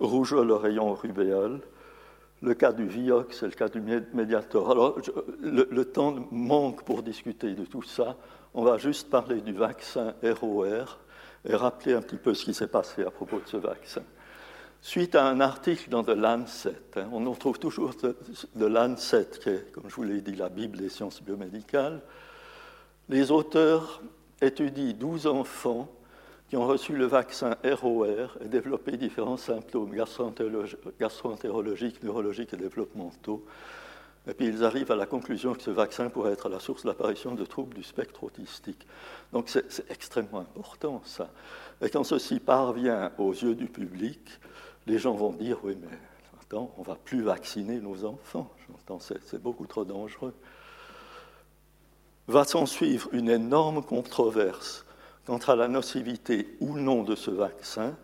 rougeole 0.00 0.50
oreillon 0.50 0.92
rubéole, 0.94 1.60
le 2.42 2.52
cas 2.52 2.72
du 2.72 2.86
Vioxx 2.86 3.38
c'est 3.38 3.46
le 3.46 3.52
cas 3.52 3.68
du 3.68 3.80
Mediator. 3.80 4.70
Alors, 4.70 4.98
le, 5.40 5.84
temps 5.84 6.14
manque 6.30 6.84
pour 6.84 7.02
discuter 7.02 7.54
de 7.54 7.64
tout 7.64 7.82
ça. 7.82 8.16
On 8.52 8.62
va 8.62 8.76
juste 8.76 9.08
parler 9.08 9.40
du 9.40 9.52
vaccin 9.52 10.14
ROR 10.22 10.98
et 11.46 11.54
rappeler 11.54 11.94
un 11.94 12.02
petit 12.02 12.16
peu 12.16 12.34
ce 12.34 12.44
qui 12.44 12.54
s'est 12.54 12.66
passé 12.66 13.04
à 13.04 13.10
propos 13.10 13.40
de 13.40 13.46
ce 13.46 13.56
vaccin. 13.56 14.02
Suite 14.80 15.14
à 15.14 15.26
un 15.26 15.40
article 15.40 15.90
dans 15.90 16.04
The 16.04 16.10
Lancet, 16.10 16.76
hein, 16.96 17.08
on 17.12 17.26
en 17.26 17.34
trouve 17.34 17.58
toujours 17.58 17.96
The 17.96 18.14
Lancet, 18.54 19.28
qui 19.42 19.48
est, 19.48 19.72
comme 19.72 19.88
je 19.88 19.94
vous 19.94 20.02
l'ai 20.02 20.20
dit, 20.20 20.36
la 20.36 20.48
Bible 20.48 20.78
des 20.78 20.88
sciences 20.88 21.22
biomédicales, 21.22 22.02
les 23.08 23.30
auteurs 23.30 24.02
étudient 24.40 24.92
12 24.92 25.26
enfants 25.26 25.88
qui 26.48 26.56
ont 26.56 26.66
reçu 26.66 26.92
le 26.92 27.06
vaccin 27.06 27.56
ROR 27.64 28.38
et 28.40 28.48
développé 28.48 28.96
différents 28.96 29.36
symptômes 29.36 29.92
gastroentérologiques, 29.92 32.02
neurologiques 32.02 32.54
et 32.54 32.56
développementaux. 32.56 33.44
Et 34.28 34.34
puis 34.34 34.46
ils 34.46 34.64
arrivent 34.64 34.90
à 34.90 34.96
la 34.96 35.06
conclusion 35.06 35.54
que 35.54 35.62
ce 35.62 35.70
vaccin 35.70 36.08
pourrait 36.08 36.32
être 36.32 36.48
la 36.48 36.58
source 36.58 36.82
de 36.82 36.88
l'apparition 36.88 37.34
de 37.34 37.44
troubles 37.44 37.74
du 37.74 37.82
spectre 37.82 38.24
autistique. 38.24 38.86
Donc 39.32 39.48
c'est 39.48 39.88
extrêmement 39.90 40.40
important 40.40 41.00
ça. 41.04 41.30
Et 41.80 41.90
quand 41.90 42.04
ceci 42.04 42.40
parvient 42.40 43.12
aux 43.18 43.32
yeux 43.32 43.54
du 43.54 43.66
public, 43.66 44.20
les 44.86 44.98
gens 44.98 45.14
vont 45.14 45.32
dire 45.32 45.58
oui 45.62 45.76
mais 45.80 45.96
attends, 46.40 46.72
on 46.76 46.80
ne 46.80 46.86
va 46.86 46.96
plus 46.96 47.22
vacciner 47.22 47.80
nos 47.80 48.04
enfants. 48.04 48.50
J'entends, 48.68 48.98
c'est 49.00 49.40
beaucoup 49.40 49.66
trop 49.66 49.84
dangereux. 49.84 50.34
Va 52.28 52.44
s'en 52.44 52.66
suivre 52.66 53.08
une 53.12 53.28
énorme 53.28 53.84
controverse 53.84 54.86
Quant 55.26 55.38
à 55.38 55.56
la 55.56 55.66
nocivité 55.66 56.56
ou 56.60 56.78
non 56.78 57.02
de 57.02 57.16
ce 57.16 57.32
vaccin, 57.32 57.96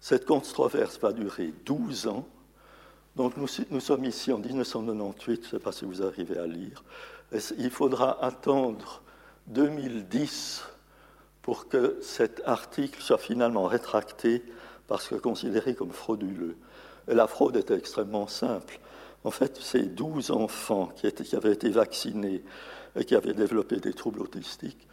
cette 0.00 0.26
controverse 0.26 0.98
va 0.98 1.12
durer 1.12 1.54
12 1.64 2.08
ans. 2.08 2.26
Donc 3.16 3.34
nous, 3.36 3.80
sommes 3.80 4.04
ici 4.04 4.32
en 4.32 4.38
1998, 4.38 5.42
je 5.42 5.46
ne 5.46 5.50
sais 5.52 5.58
pas 5.58 5.70
si 5.70 5.84
vous 5.84 6.02
arrivez 6.02 6.36
à 6.36 6.46
lire. 6.46 6.82
Il 7.58 7.70
faudra 7.70 8.22
attendre 8.24 9.02
2010 9.46 10.64
pour 11.42 11.68
que 11.68 11.98
cet 12.02 12.42
article 12.44 13.00
soit 13.00 13.18
finalement 13.18 13.64
rétracté 13.64 14.42
parce 14.88 15.06
que 15.06 15.14
considéré 15.14 15.74
comme 15.74 15.92
frauduleux. 15.92 16.56
Et 17.06 17.14
la 17.14 17.28
fraude 17.28 17.56
était 17.56 17.76
extrêmement 17.76 18.26
simple. 18.26 18.80
En 19.22 19.30
fait, 19.30 19.58
ces 19.58 19.82
12 19.82 20.32
enfants 20.32 20.90
qui, 20.96 21.10
qui 21.12 21.36
avaient 21.36 21.52
été 21.52 21.70
vaccinés 21.70 22.42
et 22.96 23.04
qui 23.04 23.14
avaient 23.14 23.32
développé 23.32 23.76
des 23.76 23.92
troubles 23.92 24.22
autistiques 24.22 24.88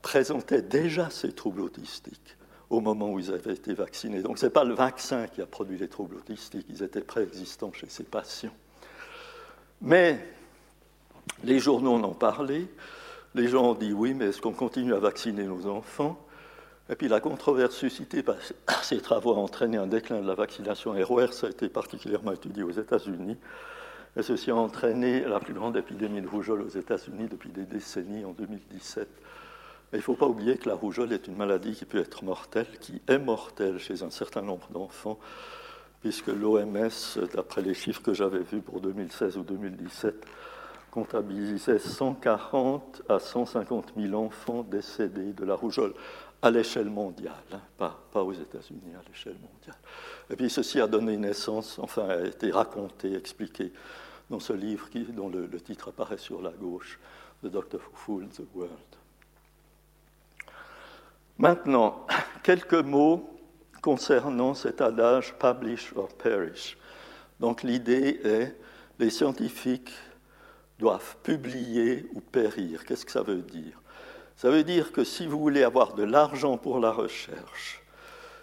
présentaient 0.00 0.62
déjà 0.62 1.10
ces 1.10 1.32
troubles 1.32 1.60
autistiques 1.60 2.37
au 2.70 2.80
moment 2.80 3.10
où 3.10 3.18
ils 3.18 3.32
avaient 3.32 3.54
été 3.54 3.72
vaccinés. 3.72 4.20
Donc 4.20 4.38
ce 4.38 4.46
n'est 4.46 4.52
pas 4.52 4.64
le 4.64 4.74
vaccin 4.74 5.26
qui 5.26 5.40
a 5.40 5.46
produit 5.46 5.78
les 5.78 5.88
troubles 5.88 6.16
autistiques, 6.16 6.66
ils 6.68 6.82
étaient 6.82 7.00
préexistants 7.00 7.72
chez 7.72 7.88
ces 7.88 8.04
patients. 8.04 8.54
Mais 9.80 10.18
les 11.44 11.58
journaux 11.58 11.94
en 11.94 12.04
ont 12.04 12.14
parlé, 12.14 12.66
les 13.34 13.48
gens 13.48 13.70
ont 13.70 13.74
dit 13.74 13.92
oui, 13.92 14.14
mais 14.14 14.26
est-ce 14.26 14.40
qu'on 14.40 14.52
continue 14.52 14.94
à 14.94 14.98
vacciner 14.98 15.44
nos 15.44 15.66
enfants? 15.66 16.18
Et 16.90 16.96
puis 16.96 17.08
la 17.08 17.20
controverse 17.20 17.76
suscitée 17.76 18.22
par 18.22 18.36
ces 18.82 19.00
travaux 19.00 19.34
a 19.34 19.36
entraîné 19.36 19.76
un 19.76 19.86
déclin 19.86 20.20
de 20.20 20.26
la 20.26 20.34
vaccination 20.34 20.94
ROR, 20.98 21.32
ça 21.32 21.46
a 21.46 21.50
été 21.50 21.68
particulièrement 21.68 22.32
étudié 22.32 22.62
aux 22.62 22.70
États-Unis. 22.70 23.36
Et 24.16 24.22
ceci 24.22 24.50
a 24.50 24.56
entraîné 24.56 25.20
la 25.20 25.38
plus 25.38 25.52
grande 25.52 25.76
épidémie 25.76 26.22
de 26.22 26.28
rougeole 26.28 26.62
aux 26.62 26.68
États-Unis 26.68 27.28
depuis 27.30 27.50
des 27.50 27.64
décennies 27.64 28.24
en 28.24 28.32
2017 28.32 29.06
il 29.92 29.96
ne 29.96 30.02
faut 30.02 30.14
pas 30.14 30.26
oublier 30.26 30.58
que 30.58 30.68
la 30.68 30.74
rougeole 30.74 31.12
est 31.12 31.26
une 31.26 31.36
maladie 31.36 31.74
qui 31.74 31.86
peut 31.86 31.98
être 31.98 32.22
mortelle, 32.22 32.66
qui 32.80 33.00
est 33.08 33.18
mortelle 33.18 33.78
chez 33.78 34.02
un 34.02 34.10
certain 34.10 34.42
nombre 34.42 34.68
d'enfants, 34.70 35.18
puisque 36.00 36.28
l'OMS, 36.28 36.90
d'après 37.34 37.62
les 37.62 37.74
chiffres 37.74 38.02
que 38.02 38.12
j'avais 38.12 38.40
vus 38.40 38.60
pour 38.60 38.80
2016 38.80 39.38
ou 39.38 39.42
2017, 39.42 40.26
comptabilisait 40.90 41.78
140 41.78 43.02
à 43.08 43.18
150 43.18 43.92
000 43.96 44.14
enfants 44.14 44.62
décédés 44.62 45.32
de 45.32 45.44
la 45.44 45.54
rougeole 45.54 45.94
à 46.40 46.50
l'échelle 46.50 46.90
mondiale, 46.90 47.32
hein, 47.52 47.60
pas, 47.76 48.22
aux 48.22 48.32
États-Unis, 48.32 48.94
à 48.94 49.08
l'échelle 49.08 49.36
mondiale. 49.36 49.78
Et 50.30 50.36
puis 50.36 50.50
ceci 50.50 50.80
a 50.80 50.86
donné 50.86 51.16
naissance, 51.16 51.78
enfin 51.78 52.08
a 52.08 52.26
été 52.26 52.50
raconté, 52.50 53.14
expliqué 53.14 53.72
dans 54.30 54.38
ce 54.38 54.52
livre 54.52 54.88
dont 55.10 55.28
le, 55.28 55.46
le 55.46 55.60
titre 55.60 55.88
apparaît 55.88 56.18
sur 56.18 56.42
la 56.42 56.52
gauche, 56.52 56.98
The 57.42 57.46
Dr. 57.46 57.78
Who 57.78 57.94
Fooled 57.94 58.30
the 58.30 58.44
World. 58.54 58.97
Maintenant, 61.38 62.04
quelques 62.42 62.74
mots 62.74 63.30
concernant 63.80 64.54
cet 64.54 64.80
adage 64.80 65.34
publish 65.38 65.92
or 65.94 66.08
perish. 66.08 66.76
Donc 67.38 67.62
l'idée 67.62 68.20
est 68.24 68.56
les 68.98 69.10
scientifiques 69.10 69.92
doivent 70.80 71.16
publier 71.22 72.06
ou 72.12 72.20
périr. 72.20 72.84
Qu'est-ce 72.84 73.06
que 73.06 73.12
ça 73.12 73.22
veut 73.22 73.42
dire? 73.42 73.80
Ça 74.36 74.50
veut 74.50 74.64
dire 74.64 74.92
que 74.92 75.04
si 75.04 75.26
vous 75.26 75.38
voulez 75.38 75.62
avoir 75.62 75.94
de 75.94 76.02
l'argent 76.02 76.56
pour 76.56 76.80
la 76.80 76.90
recherche, 76.90 77.82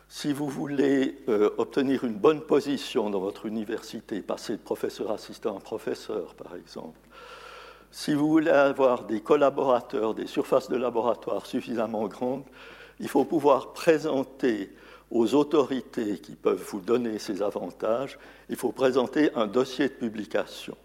si 0.08 0.32
vous 0.32 0.48
voulez 0.48 1.18
euh, 1.28 1.50
obtenir 1.58 2.04
une 2.06 2.16
bonne 2.16 2.42
position 2.42 3.10
dans 3.10 3.20
votre 3.20 3.46
université, 3.46 4.22
passer 4.22 4.54
de 4.54 4.62
professeur 4.62 5.12
assistant 5.12 5.58
à 5.58 5.60
professeur 5.60 6.34
par 6.36 6.56
exemple, 6.56 7.00
si 7.92 8.14
vous 8.14 8.28
voulez 8.28 8.52
avoir 8.52 9.04
des 9.04 9.22
collaborateurs, 9.22 10.14
des 10.14 10.28
surfaces 10.28 10.70
de 10.70 10.76
laboratoire 10.76 11.46
suffisamment 11.46 12.08
grandes, 12.08 12.44
il 13.00 13.08
faut 13.08 13.26
pouvoir 13.26 13.74
présenter 13.74 14.72
aux 15.12 15.36
autorités 15.36 16.20
qui 16.20 16.34
peuvent 16.36 16.64
vous 16.72 16.80
donner 16.80 17.20
ces 17.20 17.42
avantages, 17.42 18.18
il 18.50 18.56
faut 18.56 18.72
présenter 18.72 19.32
un 19.36 19.48
dossier 19.48 19.88
de 19.88 19.94
publication. 19.94 20.76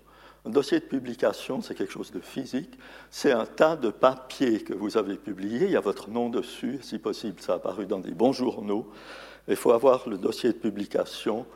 Un 0.47 0.51
dossier 0.51 0.81
de 0.81 0.85
publication, 0.85 1.61
c'est 1.61 1.75
quelque 1.75 1.93
chose 1.93 2.13
de 2.13 2.21
physique, 2.21 2.79
c'est 3.11 3.33
un 3.33 3.45
tas 3.45 3.77
de 3.77 3.91
papiers 3.91 4.63
que 4.63 4.73
vous 4.73 4.97
avez 4.97 5.17
publiés, 5.17 5.67
il 5.67 5.73
y 5.73 5.77
a 5.77 5.81
votre 5.81 6.09
nom 6.09 6.31
dessus, 6.31 6.79
si 6.83 6.99
possible 6.99 7.41
ça 7.41 7.55
a 7.55 7.57
apparu 7.57 7.87
dans 7.87 7.99
des 7.99 8.13
bons 8.13 8.33
journaux, 8.33 8.91
il 9.49 9.57
faut 9.57 9.73
avoir 9.73 10.09
le 10.09 10.17
dossier 10.17 10.53
de 10.53 10.59
publication 10.59 11.47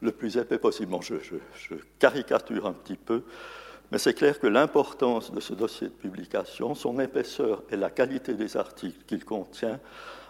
le 0.00 0.12
plus 0.12 0.36
épais 0.36 0.58
possible. 0.58 0.94
je, 1.00 1.16
je 1.22 1.74
caricature 1.98 2.66
un 2.66 2.72
petit 2.72 2.96
peu, 2.96 3.22
mais 3.92 3.98
c'est 3.98 4.14
clair 4.14 4.40
que 4.40 4.46
l'importance 4.46 5.32
de 5.32 5.40
ce 5.40 5.52
dossier 5.52 5.88
de 5.88 5.92
publication, 5.92 6.74
son 6.74 6.98
épaisseur 6.98 7.62
et 7.70 7.76
la 7.76 7.90
qualité 7.90 8.32
des 8.32 8.56
articles 8.56 9.04
qu'il 9.04 9.22
contient 9.22 9.78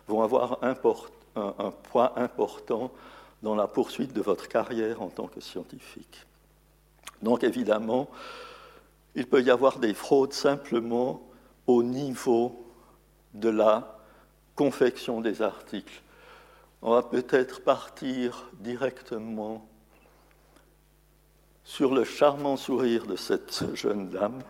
vont 0.09 0.21
avoir 0.23 0.59
un, 0.63 0.75
poids 0.75 2.13
important 2.19 2.91
dans 3.41 3.55
la 3.55 3.69
poursuite 3.69 4.13
de 4.13 4.21
votre 4.21 4.49
carrière 4.49 5.01
en 5.01 5.11
tant 5.11 5.29
que 5.29 5.41
scientifique. 5.41 6.27
Donc 7.23 7.45
évidemment, 7.45 8.11
il 9.15 9.29
peut 9.29 9.43
y 9.43 9.51
avoir 9.51 9.79
des 9.79 9.95
fraudes 9.95 10.33
simplement 10.33 11.23
au 11.69 11.85
niveau 11.85 12.67
de 13.33 13.49
la 13.49 13.97
confection 14.57 15.21
des 15.21 15.41
articles. 15.41 16.03
On 16.83 16.91
va 16.91 17.05
peut-être 17.05 17.63
partir 17.63 18.51
directement 18.59 19.65
sur 21.65 21.95
le 21.95 22.05
charmant 22.05 22.57
sourire 22.57 23.07
de 23.07 23.17
cette 23.17 23.75
jeune 23.75 24.11
dame 24.11 24.43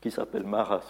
qui 0.00 0.10
s'appelle 0.10 0.44
Mara 0.44 0.82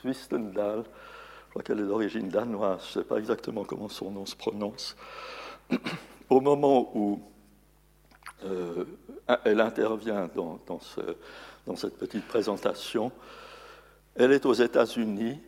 Swistendal. 0.00 0.84
Je 0.84 1.50
crois 1.50 1.62
qu'elle 1.62 1.80
est 1.80 1.86
d'origine 1.86 2.28
danoise, 2.28 2.82
je 2.92 2.98
ne 2.98 3.02
sais 3.02 3.08
pas 3.08 3.18
exactement 3.18 3.64
comment 3.64 3.88
son 3.88 4.10
nom 4.10 4.26
se 4.26 4.36
prononce. 4.36 4.96
Au 6.30 6.40
moment 6.40 6.90
où 6.94 7.20
euh, 8.44 8.84
elle 9.44 9.60
intervient 9.60 10.28
dans, 10.34 10.58
dans 10.66 11.76
cette 11.76 11.98
petite 11.98 12.26
présentation, 12.26 13.12
elle 14.14 14.32
est 14.32 14.46
aux 14.46 14.54
États-Unis 14.54 15.40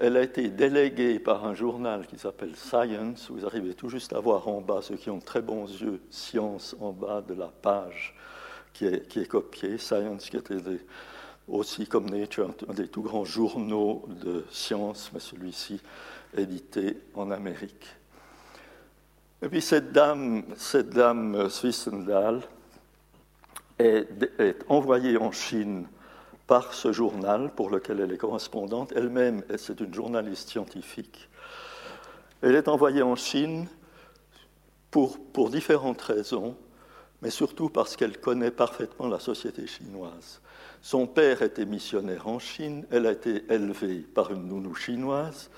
elle 0.00 0.16
a 0.16 0.22
été 0.22 0.48
déléguée 0.48 1.18
par 1.18 1.46
un 1.46 1.54
journal 1.54 2.06
qui 2.06 2.18
s'appelle 2.18 2.56
Science. 2.56 3.30
Vous 3.30 3.44
arrivez 3.44 3.74
tout 3.74 3.90
juste 3.90 4.14
à 4.14 4.18
voir 4.18 4.48
en 4.48 4.62
bas, 4.62 4.80
ceux 4.80 4.96
qui 4.96 5.10
ont 5.10 5.20
très 5.20 5.42
bons 5.42 5.66
yeux, 5.66 6.00
Science 6.10 6.74
en 6.80 6.92
bas 6.92 7.20
de 7.20 7.34
la 7.34 7.48
page 7.48 8.14
qui 8.72 8.86
est, 8.86 9.28
copiée. 9.28 9.76
Science 9.76 10.30
qui 10.30 10.38
était 10.38 10.56
aussi 11.46 11.86
comme 11.86 12.08
Nature, 12.08 12.54
un 12.66 12.72
des 12.72 12.88
tout 12.88 13.02
grands 13.02 13.26
journaux 13.26 14.06
de 14.08 14.46
science, 14.50 15.10
mais 15.12 15.20
celui-ci 15.20 15.80
édité 16.34 16.96
en 17.14 17.30
Amérique. 17.30 17.86
Et 19.42 19.48
puis 19.48 19.60
cette 19.60 19.92
dame, 19.92 20.44
cette 20.56 20.90
dame 20.90 21.50
Swissendal 21.50 22.40
est 23.78 24.64
envoyée 24.68 25.18
en 25.18 25.30
Chine 25.30 25.86
par 26.50 26.74
ce 26.74 26.90
journal 26.90 27.52
pour 27.54 27.70
lequel 27.70 28.00
elle 28.00 28.10
est 28.10 28.18
correspondante. 28.18 28.92
Elle-même, 28.96 29.44
c'est 29.56 29.78
une 29.78 29.94
journaliste 29.94 30.48
scientifique. 30.48 31.28
Elle 32.42 32.56
est 32.56 32.66
envoyée 32.66 33.02
en 33.02 33.14
Chine 33.14 33.68
pour, 34.90 35.16
pour 35.32 35.48
différentes 35.48 36.02
raisons, 36.02 36.56
mais 37.22 37.30
surtout 37.30 37.68
parce 37.68 37.94
qu'elle 37.94 38.18
connaît 38.18 38.50
parfaitement 38.50 39.06
la 39.06 39.20
société 39.20 39.68
chinoise. 39.68 40.40
Son 40.82 41.06
père 41.06 41.42
était 41.42 41.66
missionnaire 41.66 42.26
en 42.26 42.40
Chine, 42.40 42.84
elle 42.90 43.06
a 43.06 43.12
été 43.12 43.44
élevée 43.48 44.00
par 44.00 44.32
une 44.32 44.48
nounou 44.48 44.74
chinoise, 44.74 45.50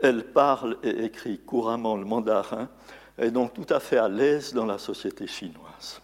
elle 0.00 0.24
parle 0.24 0.76
et 0.82 1.02
écrit 1.02 1.38
couramment 1.38 1.96
le 1.96 2.04
mandarin, 2.04 2.68
et 3.16 3.30
donc 3.30 3.54
tout 3.54 3.72
à 3.72 3.80
fait 3.80 3.96
à 3.96 4.10
l'aise 4.10 4.52
dans 4.52 4.66
la 4.66 4.76
société 4.76 5.26
chinoise. 5.26 6.02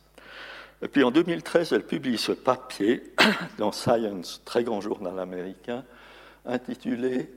Et 0.82 0.88
puis 0.88 1.02
en 1.04 1.10
2013, 1.10 1.72
elle 1.72 1.86
publie 1.86 2.18
ce 2.18 2.32
papier 2.32 3.14
dans 3.58 3.72
Science, 3.72 4.42
très 4.44 4.62
grand 4.62 4.80
journal 4.80 5.18
américain, 5.18 5.84
intitulé 6.44 7.30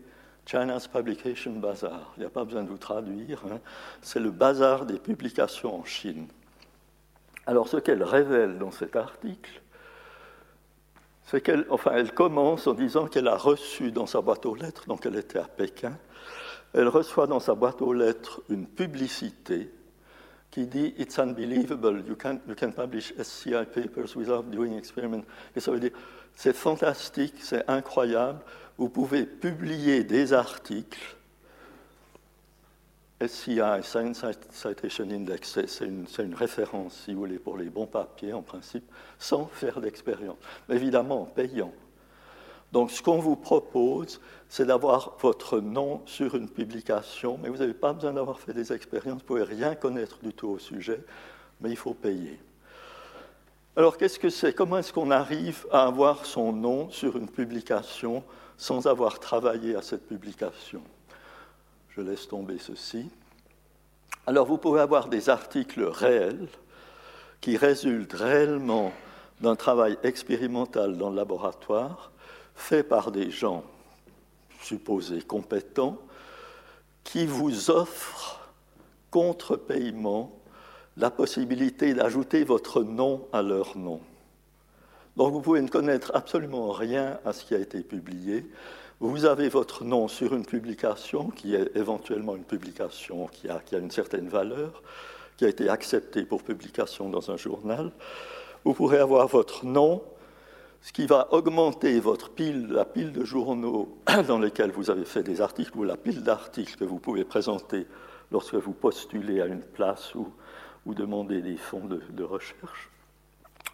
China's 0.45 0.87
Publication 0.87 1.53
Bazaar. 1.53 2.13
Il 2.17 2.21
n'y 2.21 2.25
a 2.25 2.29
pas 2.29 2.43
besoin 2.43 2.63
de 2.63 2.69
vous 2.69 2.77
traduire, 2.77 3.43
hein. 3.49 3.59
c'est 4.01 4.19
le 4.19 4.31
bazar 4.31 4.85
des 4.85 4.99
publications 4.99 5.79
en 5.79 5.85
Chine. 5.85 6.27
Alors 7.45 7.67
ce 7.67 7.77
qu'elle 7.77 8.03
révèle 8.03 8.57
dans 8.57 8.71
cet 8.71 8.95
article, 8.95 9.61
c'est 11.25 11.41
qu'elle 11.41 11.65
enfin, 11.69 11.91
elle 11.93 12.13
commence 12.13 12.67
en 12.67 12.73
disant 12.73 13.07
qu'elle 13.07 13.27
a 13.27 13.37
reçu 13.37 13.91
dans 13.91 14.05
sa 14.05 14.21
boîte 14.21 14.45
aux 14.45 14.55
lettres, 14.55 14.87
donc 14.87 15.05
elle 15.05 15.15
était 15.15 15.39
à 15.39 15.45
Pékin, 15.45 15.97
elle 16.73 16.87
reçoit 16.87 17.27
dans 17.27 17.39
sa 17.39 17.55
boîte 17.55 17.81
aux 17.81 17.93
lettres 17.93 18.41
une 18.49 18.67
publicité 18.67 19.71
qui 20.51 20.65
dit 20.65 20.93
It's 20.97 21.17
unbelievable, 21.19 22.03
you 22.07 22.15
can, 22.15 22.39
you 22.47 22.55
can 22.55 22.71
publish 22.71 23.13
SCI 23.21 23.65
papers 23.73 24.15
without 24.15 24.43
doing 24.43 24.77
experiments. 24.77 25.23
Et 25.55 25.59
ça 25.59 25.71
veut 25.71 25.79
dire 25.79 25.91
c'est 26.35 26.55
fantastique, 26.55 27.35
c'est 27.41 27.69
incroyable, 27.69 28.39
vous 28.77 28.89
pouvez 28.89 29.25
publier 29.25 30.03
des 30.03 30.33
articles. 30.33 31.17
SCI, 33.21 33.59
Science 33.83 34.23
Citation 34.51 35.09
Index, 35.11 35.59
c'est 35.67 35.85
une, 35.85 36.05
une, 36.19 36.33
référence, 36.33 37.01
si 37.03 37.13
vous 37.13 37.19
voulez, 37.19 37.37
pour 37.37 37.57
les 37.57 37.69
bons 37.69 37.87
papiers, 37.87 38.31
en 38.31 38.41
principe, 38.41 38.89
sans 39.17 39.47
faire 39.47 39.81
d'expérience. 39.81 40.37
Évidemment, 40.69 41.23
en 41.23 41.25
payant. 41.25 41.73
Donc, 42.71 42.91
ce 42.91 43.01
qu'on 43.01 43.19
vous 43.19 43.35
propose, 43.35 44.21
c'est 44.47 44.65
d'avoir 44.65 45.15
votre 45.21 45.59
nom 45.59 46.01
sur 46.05 46.35
une 46.35 46.49
publication, 46.49 47.39
mais 47.41 47.49
vous 47.49 47.57
n'avez 47.57 47.73
pas 47.73 47.93
besoin 47.93 48.13
d'avoir 48.13 48.39
fait 48.39 48.53
des 48.53 48.71
expériences, 48.71 49.13
vous 49.13 49.19
ne 49.19 49.25
pouvez 49.25 49.43
rien 49.43 49.75
connaître 49.75 50.19
du 50.21 50.33
tout 50.33 50.49
au 50.49 50.59
sujet, 50.59 51.03
mais 51.61 51.71
il 51.71 51.77
faut 51.77 51.93
payer. 51.93 52.39
Alors, 53.75 53.97
qu'est-ce 53.97 54.19
que 54.19 54.29
c'est? 54.29 54.53
Comment 54.53 54.77
est-ce 54.77 54.93
qu'on 54.93 55.09
arrive 55.09 55.65
à 55.71 55.83
avoir 55.83 56.25
son 56.25 56.51
nom 56.51 56.89
sur 56.89 57.15
une 57.17 57.29
publication 57.29 58.23
sans 58.57 58.87
avoir 58.87 59.19
travaillé 59.19 59.75
à 59.75 59.81
cette 59.81 60.07
publication? 60.07 60.81
Je 61.89 62.01
laisse 62.01 62.27
tomber 62.27 62.57
ceci. 62.59 63.09
Alors, 64.27 64.45
vous 64.45 64.57
pouvez 64.57 64.81
avoir 64.81 65.07
des 65.07 65.29
articles 65.29 65.83
réels 65.83 66.47
qui 67.41 67.57
résultent 67.57 68.13
réellement 68.13 68.91
d'un 69.41 69.55
travail 69.55 69.97
expérimental 70.03 70.97
dans 70.97 71.09
le 71.09 71.15
laboratoire, 71.15 72.11
fait 72.59 72.83
par 72.83 73.11
des 73.11 73.31
gens 73.31 73.63
supposés 74.61 75.21
compétents 75.21 75.97
qui 77.03 77.25
vous 77.25 77.71
offrent 77.71 78.51
contre 79.09 79.55
paiement 79.55 80.31
la 80.97 81.09
possibilité 81.09 81.93
d'ajouter 81.93 82.43
votre 82.43 82.83
nom 82.83 83.27
à 83.31 83.41
leur 83.41 83.77
nom. 83.77 84.01
Donc 85.15 85.31
vous 85.33 85.41
pouvez 85.41 85.61
ne 85.61 85.69
connaître 85.69 86.11
absolument 86.13 86.71
rien 86.71 87.19
à 87.25 87.33
ce 87.33 87.45
qui 87.45 87.55
a 87.55 87.57
été 87.57 87.81
publié. 87.81 88.45
Vous 88.99 89.25
avez 89.25 89.47
votre 89.47 89.85
nom 89.85 90.07
sur 90.07 90.35
une 90.35 90.45
publication 90.45 91.29
qui 91.29 91.55
est 91.55 91.75
éventuellement 91.75 92.35
une 92.35 92.43
publication 92.43 93.27
qui 93.27 93.47
a, 93.47 93.59
qui 93.65 93.75
a 93.75 93.79
une 93.79 93.91
certaine 93.91 94.27
valeur, 94.27 94.83
qui 95.37 95.45
a 95.45 95.47
été 95.47 95.69
acceptée 95.69 96.23
pour 96.23 96.43
publication 96.43 97.09
dans 97.09 97.31
un 97.31 97.37
journal. 97.37 97.91
Vous 98.65 98.73
pourrez 98.73 98.99
avoir 98.99 99.27
votre 99.27 99.65
nom 99.65 100.03
ce 100.81 100.93
qui 100.93 101.05
va 101.05 101.27
augmenter 101.31 101.99
votre 101.99 102.29
pile, 102.29 102.67
la 102.67 102.85
pile 102.85 103.11
de 103.11 103.25
journaux 103.25 103.97
dans 104.27 104.39
lesquels 104.39 104.71
vous 104.71 104.89
avez 104.89 105.05
fait 105.05 105.23
des 105.23 105.41
articles 105.41 105.77
ou 105.77 105.83
la 105.83 105.97
pile 105.97 106.23
d'articles 106.23 106.75
que 106.77 106.85
vous 106.85 106.99
pouvez 106.99 107.25
présenter 107.25 107.85
lorsque 108.31 108.55
vous 108.55 108.73
postulez 108.73 109.41
à 109.41 109.47
une 109.47 109.61
place 109.61 110.15
ou, 110.15 110.27
demandez 110.85 111.43
des 111.43 111.57
fonds 111.57 111.85
de, 111.85 112.23
recherche. 112.23 112.89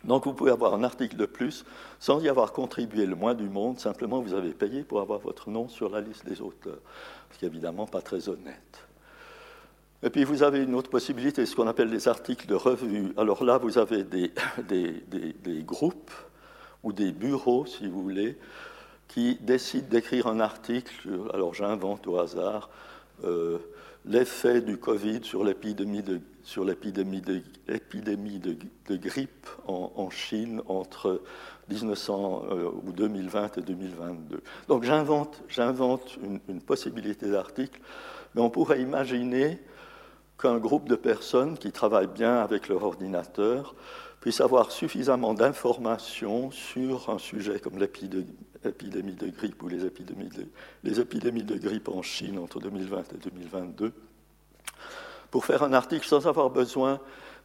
Donc 0.03 0.25
vous 0.25 0.33
pouvez 0.33 0.51
avoir 0.51 0.73
un 0.73 0.83
article 0.83 1.15
de 1.15 1.25
plus 1.25 1.63
sans 1.97 2.19
y 2.19 2.27
avoir 2.27 2.51
contribué 2.51 3.05
le 3.05 3.15
moins 3.15 3.33
du 3.33 3.47
monde, 3.47 3.79
simplement 3.79 4.19
vous 4.19 4.33
avez 4.33 4.51
payé 4.51 4.83
pour 4.83 4.99
avoir 4.99 5.19
votre 5.19 5.49
nom 5.49 5.69
sur 5.69 5.89
la 5.89 6.01
liste 6.01 6.25
des 6.25 6.41
auteurs, 6.41 6.81
ce 7.31 7.37
qui 7.37 7.45
n'est 7.45 7.51
évidemment 7.51 7.85
pas 7.85 8.01
très 8.01 8.27
honnête. 8.27 8.85
Et 10.03 10.09
puis 10.09 10.25
vous 10.25 10.43
avez 10.43 10.61
une 10.61 10.75
autre 10.75 10.89
possibilité, 10.89 11.45
ce 11.45 11.55
qu'on 11.55 11.67
appelle 11.67 11.89
des 11.89 12.09
articles 12.09 12.47
de 12.47 12.55
revue. 12.55 13.13
Alors 13.15 13.45
là, 13.45 13.59
vous 13.59 13.77
avez 13.77 14.03
des 14.03 14.33
groupes 15.63 16.11
ou 16.85 16.93
des 16.93 17.11
bureaux, 17.11 17.65
si 17.65 17.87
vous 17.87 18.01
voulez, 18.01 18.37
qui 19.09 19.35
décident 19.41 19.87
d'écrire 19.89 20.27
un 20.27 20.39
article, 20.39 21.09
alors 21.33 21.53
j'invente 21.53 22.07
au 22.07 22.17
hasard, 22.17 22.69
euh, 23.23 23.57
l'effet 24.05 24.61
du 24.61 24.77
Covid 24.77 25.21
sur 25.23 25.43
l'épidémie 25.43 26.03
de, 26.03 26.21
l'épidémie 26.57 27.21
de, 28.39 28.55
de, 28.87 28.95
grippe 28.97 29.47
en, 29.67 30.09
Chine 30.11 30.61
entre 30.67 31.21
1900 31.69 32.43
euh, 32.51 32.69
ou 32.85 32.91
2020 32.91 33.57
et 33.57 33.61
2022. 33.61 34.41
Donc 34.67 34.83
j'invente, 34.83 35.41
j'invente 35.47 36.17
une, 36.23 36.39
une 36.47 36.61
possibilité 36.61 37.29
d'article, 37.29 37.81
mais 38.35 38.41
on 38.41 38.51
pourrait 38.51 38.81
imaginer 38.81 39.59
qu'un 40.37 40.57
groupe 40.57 40.87
de 40.87 40.95
personnes 40.95 41.57
qui 41.57 41.71
travaillent 41.71 42.07
bien 42.07 42.37
avec 42.37 42.67
leur 42.67 42.83
ordinateur 42.83 43.73
puisse 44.25 44.41
avoir 44.41 44.71
suffisamment 44.71 45.35
d'informations 45.35 46.49
sur 46.49 47.11
un 47.11 47.19
sujet 47.19 47.59
comme 47.59 47.77
l'épidémie 47.77 49.13
de 49.13 49.27
grippe 49.27 49.61
ou 49.61 49.67
les 49.67 49.85
épidémies 49.85 51.43
de, 51.43 51.55
grippe 51.57 51.89
en 51.89 52.01
Chine 52.01 52.39
entre 52.39 52.59
2020 52.59 53.13
et 53.13 53.17
2022, 53.17 53.93
pour 55.29 55.45
faire 55.45 55.61
un 55.61 55.73
article 55.73 56.07
sans 56.07 56.25
avoir 56.25 56.49
besoin 56.49 56.99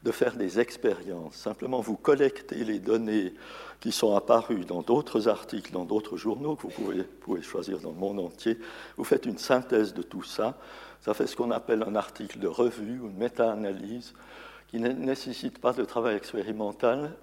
de 0.04 0.10
faire 0.10 0.36
des 0.36 0.58
expériences. 0.58 1.34
Simplement, 1.34 1.80
vous 1.80 1.98
collectez 1.98 2.64
les 2.64 2.78
données 2.78 3.34
qui 3.80 3.92
sont 3.92 4.16
apparues 4.16 4.64
dans 4.64 4.80
d'autres 4.80 5.28
articles, 5.28 5.72
dans 5.72 5.84
d'autres 5.84 6.16
journaux 6.16 6.56
que 6.56 6.62
vous 6.62 6.68
pouvez, 6.70 7.02
pouvez, 7.02 7.42
choisir 7.42 7.78
dans 7.80 7.90
le 7.90 7.98
monde 7.98 8.20
entier. 8.20 8.58
Vous 8.96 9.04
faites 9.04 9.26
une 9.26 9.36
synthèse 9.36 9.92
de 9.92 10.00
tout 10.00 10.22
ça. 10.22 10.56
Ça 11.02 11.12
fait 11.12 11.26
ce 11.26 11.36
qu'on 11.36 11.50
appelle 11.50 11.84
un 11.86 11.94
article 11.94 12.38
de 12.38 12.48
revue, 12.48 13.00
une 13.04 13.18
méta-analyse 13.18 14.14
qui 14.70 14.78
ne 14.78 14.88
nécessitent 14.88 15.58
pas 15.58 15.72
de 15.72 15.84
travail 15.84 16.14
expérimental, 16.14 17.16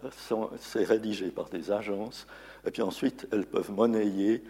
c'est 0.59 0.83
rédigé 0.83 1.29
par 1.29 1.47
des 1.47 1.71
agences, 1.71 2.27
et 2.65 2.71
puis 2.71 2.81
ensuite 2.81 3.25
elles 3.31 3.45
peuvent 3.45 3.71
monnayer 3.71 4.43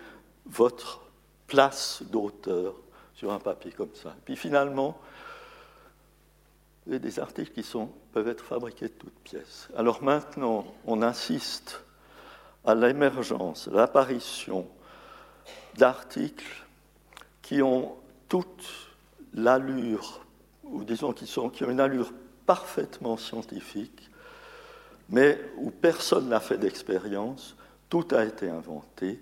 votre 0.48 1.02
place 1.46 2.02
d'auteur 2.10 2.74
sur 3.14 3.32
un 3.32 3.38
papier 3.38 3.72
comme 3.72 3.94
ça. 3.94 4.10
Et 4.10 4.22
puis 4.26 4.36
finalement, 4.36 5.00
il 6.88 6.94
y 6.94 6.96
a 6.96 7.00
des 7.00 7.20
articles 7.20 7.52
qui 7.52 7.62
sont, 7.62 7.92
peuvent 8.14 8.30
être 8.30 8.44
fabriqués 8.44 8.88
de 8.88 8.94
toutes 8.94 9.20
pièces. 9.20 9.70
Alors 9.76 10.02
maintenant, 10.02 10.66
on 10.88 11.04
insiste 11.04 11.84
à 12.66 12.74
l'émergence, 12.74 13.68
l'apparition 13.68 14.68
d'articles 15.76 16.66
qui 17.44 17.62
ont 17.62 17.96
toute 18.28 18.68
l'allure, 19.36 20.26
ou 20.64 20.84
disons 20.84 21.14
qui, 21.14 21.28
sont, 21.28 21.50
qui 21.50 21.64
ont 21.64 21.70
une 21.70 21.80
allure 21.80 22.12
parfaitement 22.48 23.18
scientifique, 23.18 24.10
mais 25.10 25.40
où 25.58 25.70
personne 25.70 26.30
n'a 26.30 26.40
fait 26.40 26.58
d'expérience, 26.58 27.56
tout 27.90 28.08
a 28.12 28.26
été 28.26 28.50
inventé, 28.50 29.22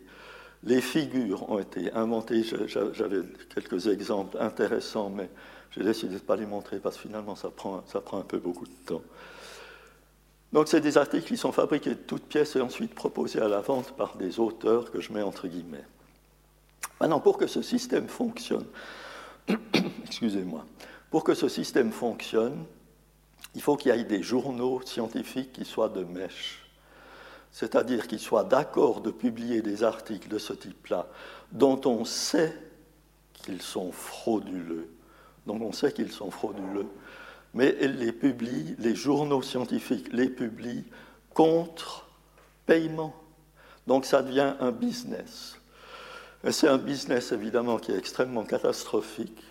les 0.63 0.81
figures 0.81 1.49
ont 1.49 1.59
été 1.59 1.91
inventées, 1.91 2.43
j'avais 2.43 3.21
quelques 3.53 3.87
exemples 3.87 4.37
intéressants, 4.39 5.09
mais 5.09 5.29
j'ai 5.71 5.83
décidé 5.83 6.09
de 6.09 6.13
ne 6.13 6.19
pas 6.19 6.37
les 6.37 6.45
montrer 6.45 6.79
parce 6.79 6.95
que 6.95 7.03
finalement 7.03 7.35
ça 7.35 7.49
prend, 7.49 7.83
ça 7.87 7.99
prend 7.99 8.19
un 8.19 8.23
peu 8.23 8.39
beaucoup 8.39 8.65
de 8.65 8.85
temps. 8.85 9.01
Donc 10.53 10.69
c'est 10.69 10.79
des 10.79 10.97
articles 10.97 11.27
qui 11.27 11.37
sont 11.37 11.51
fabriqués 11.51 11.91
de 11.91 11.95
toutes 11.95 12.23
pièces 12.23 12.55
et 12.55 12.61
ensuite 12.61 12.95
proposés 12.95 13.41
à 13.41 13.47
la 13.47 13.59
vente 13.59 13.91
par 13.97 14.15
des 14.15 14.39
auteurs 14.39 14.89
que 14.91 15.01
je 15.01 15.11
mets 15.11 15.21
entre 15.21 15.47
guillemets. 15.47 15.85
Maintenant, 17.01 17.19
pour 17.19 17.37
que 17.37 17.45
ce 17.45 17.61
système 17.61 18.07
fonctionne, 18.07 18.65
excusez-moi, 20.05 20.65
pour 21.11 21.23
que 21.23 21.33
ce 21.33 21.49
système 21.49 21.91
fonctionne, 21.91 22.65
il 23.55 23.61
faut 23.61 23.77
qu'il 23.77 23.95
y 23.95 23.99
ait 23.99 24.03
des 24.03 24.21
journaux 24.21 24.81
scientifiques 24.85 25.53
qui 25.53 25.65
soient 25.65 25.89
de 25.89 26.03
mèche, 26.03 26.65
c'est-à-dire 27.51 28.07
qu'ils 28.07 28.19
soient 28.19 28.43
d'accord 28.43 29.01
de 29.01 29.11
publier 29.11 29.61
des 29.61 29.83
articles 29.83 30.27
de 30.27 30.37
ce 30.37 30.53
type-là, 30.53 31.07
dont 31.51 31.79
on 31.85 32.03
sait 32.03 32.55
qu'ils 33.33 33.61
sont 33.61 33.91
frauduleux, 33.91 34.89
dont 35.47 35.59
on 35.61 35.71
sait 35.71 35.93
qu'ils 35.93 36.11
sont 36.11 36.31
frauduleux, 36.31 36.87
mais 37.53 37.71
les 37.71 38.11
les 38.11 38.95
journaux 38.95 39.41
scientifiques 39.41 40.11
les 40.11 40.27
publient 40.27 40.83
contre 41.33 42.05
paiement. 42.65 43.15
Donc 43.87 44.05
ça 44.05 44.21
devient 44.21 44.55
un 44.59 44.71
business. 44.71 45.57
Et 46.43 46.51
c'est 46.51 46.67
un 46.67 46.77
business 46.77 47.31
évidemment 47.31 47.77
qui 47.77 47.91
est 47.91 47.97
extrêmement 47.97 48.43
catastrophique. 48.43 49.41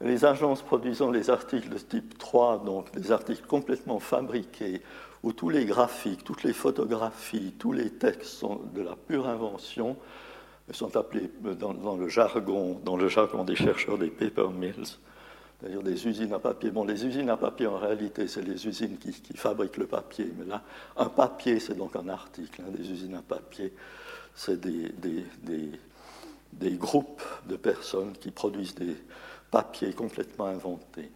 Les 0.00 0.24
agences 0.24 0.62
produisant 0.62 1.10
les 1.10 1.28
articles 1.28 1.68
de 1.68 1.78
type 1.78 2.18
3, 2.18 2.62
donc 2.64 2.92
des 2.92 3.10
articles 3.10 3.44
complètement 3.46 3.98
fabriqués, 3.98 4.80
où 5.24 5.32
tous 5.32 5.48
les 5.48 5.64
graphiques, 5.64 6.22
toutes 6.22 6.44
les 6.44 6.52
photographies, 6.52 7.54
tous 7.58 7.72
les 7.72 7.90
textes 7.90 8.30
sont 8.30 8.60
de 8.74 8.82
la 8.82 8.94
pure 8.94 9.28
invention, 9.28 9.96
sont 10.70 10.96
appelés 10.96 11.30
dans, 11.58 11.96
le 11.96 12.08
jargon, 12.08 12.80
dans 12.84 12.96
le 12.96 13.08
jargon 13.08 13.42
des 13.42 13.56
chercheurs 13.56 13.98
des 13.98 14.10
paper 14.10 14.48
mills, 14.50 14.84
d'ailleurs 15.60 15.82
des 15.82 16.06
usines 16.06 16.32
à 16.32 16.38
papier. 16.38 16.70
Bon, 16.70 16.84
les 16.84 17.04
usines 17.04 17.30
à 17.30 17.36
papier, 17.36 17.66
en 17.66 17.78
réalité, 17.78 18.28
c'est 18.28 18.42
les 18.42 18.68
usines 18.68 18.98
qui, 18.98 19.12
fabriquent 19.36 19.78
le 19.78 19.86
papier, 19.86 20.30
mais 20.38 20.44
là, 20.44 20.62
un 20.96 21.08
papier, 21.08 21.58
c'est 21.58 21.76
donc 21.76 21.96
un 21.96 22.08
article. 22.08 22.62
Hein, 22.62 22.70
des 22.70 22.88
usines 22.88 23.16
à 23.16 23.22
papier, 23.22 23.72
c'est 24.36 24.60
des 24.60 24.86
groupes 26.76 27.22
de 27.48 27.56
personnes 27.56 28.12
qui 28.12 28.30
produisent 28.30 28.76
des 28.76 28.96
papiers 29.50 29.92
complètement 29.92 30.46
inventés. 30.46 31.10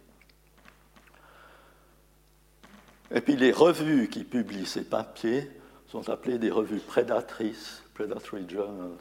Et 3.11 3.21
puis 3.21 3.35
les 3.35 3.51
revues 3.51 4.09
qui 4.09 4.23
publient 4.23 4.65
ces 4.65 4.83
papiers 4.83 5.49
sont 5.87 6.09
appelées 6.09 6.39
des 6.39 6.49
revues 6.49 6.79
prédatrices, 6.79 7.83
predatory 7.93 8.49
journals, 8.49 8.97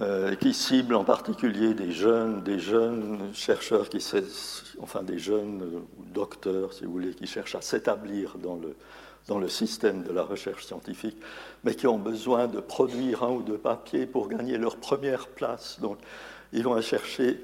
euh, 0.00 0.34
qui 0.36 0.54
ciblent 0.54 0.94
en 0.94 1.04
particulier 1.04 1.74
des 1.74 1.92
jeunes, 1.92 2.42
des 2.42 2.58
jeunes 2.58 3.30
chercheurs, 3.34 3.90
qui, 3.90 4.02
enfin 4.80 5.02
des 5.02 5.18
jeunes 5.18 5.62
euh, 5.62 5.80
docteurs, 6.14 6.72
si 6.72 6.86
vous 6.86 6.92
voulez, 6.92 7.14
qui 7.14 7.26
cherchent 7.26 7.54
à 7.54 7.60
s'établir 7.60 8.38
dans 8.38 8.56
le, 8.56 8.74
dans 9.28 9.38
le 9.38 9.48
système 9.48 10.02
de 10.02 10.10
la 10.10 10.22
recherche 10.22 10.64
scientifique, 10.64 11.18
mais 11.62 11.74
qui 11.74 11.86
ont 11.86 11.98
besoin 11.98 12.48
de 12.48 12.58
produire 12.60 13.22
un 13.22 13.32
ou 13.32 13.42
deux 13.42 13.58
papiers 13.58 14.06
pour 14.06 14.28
gagner 14.28 14.56
leur 14.56 14.76
première 14.76 15.28
place. 15.28 15.78
Donc, 15.78 15.98
ils 16.52 16.64
vont 16.64 16.80
chercher, 16.80 17.40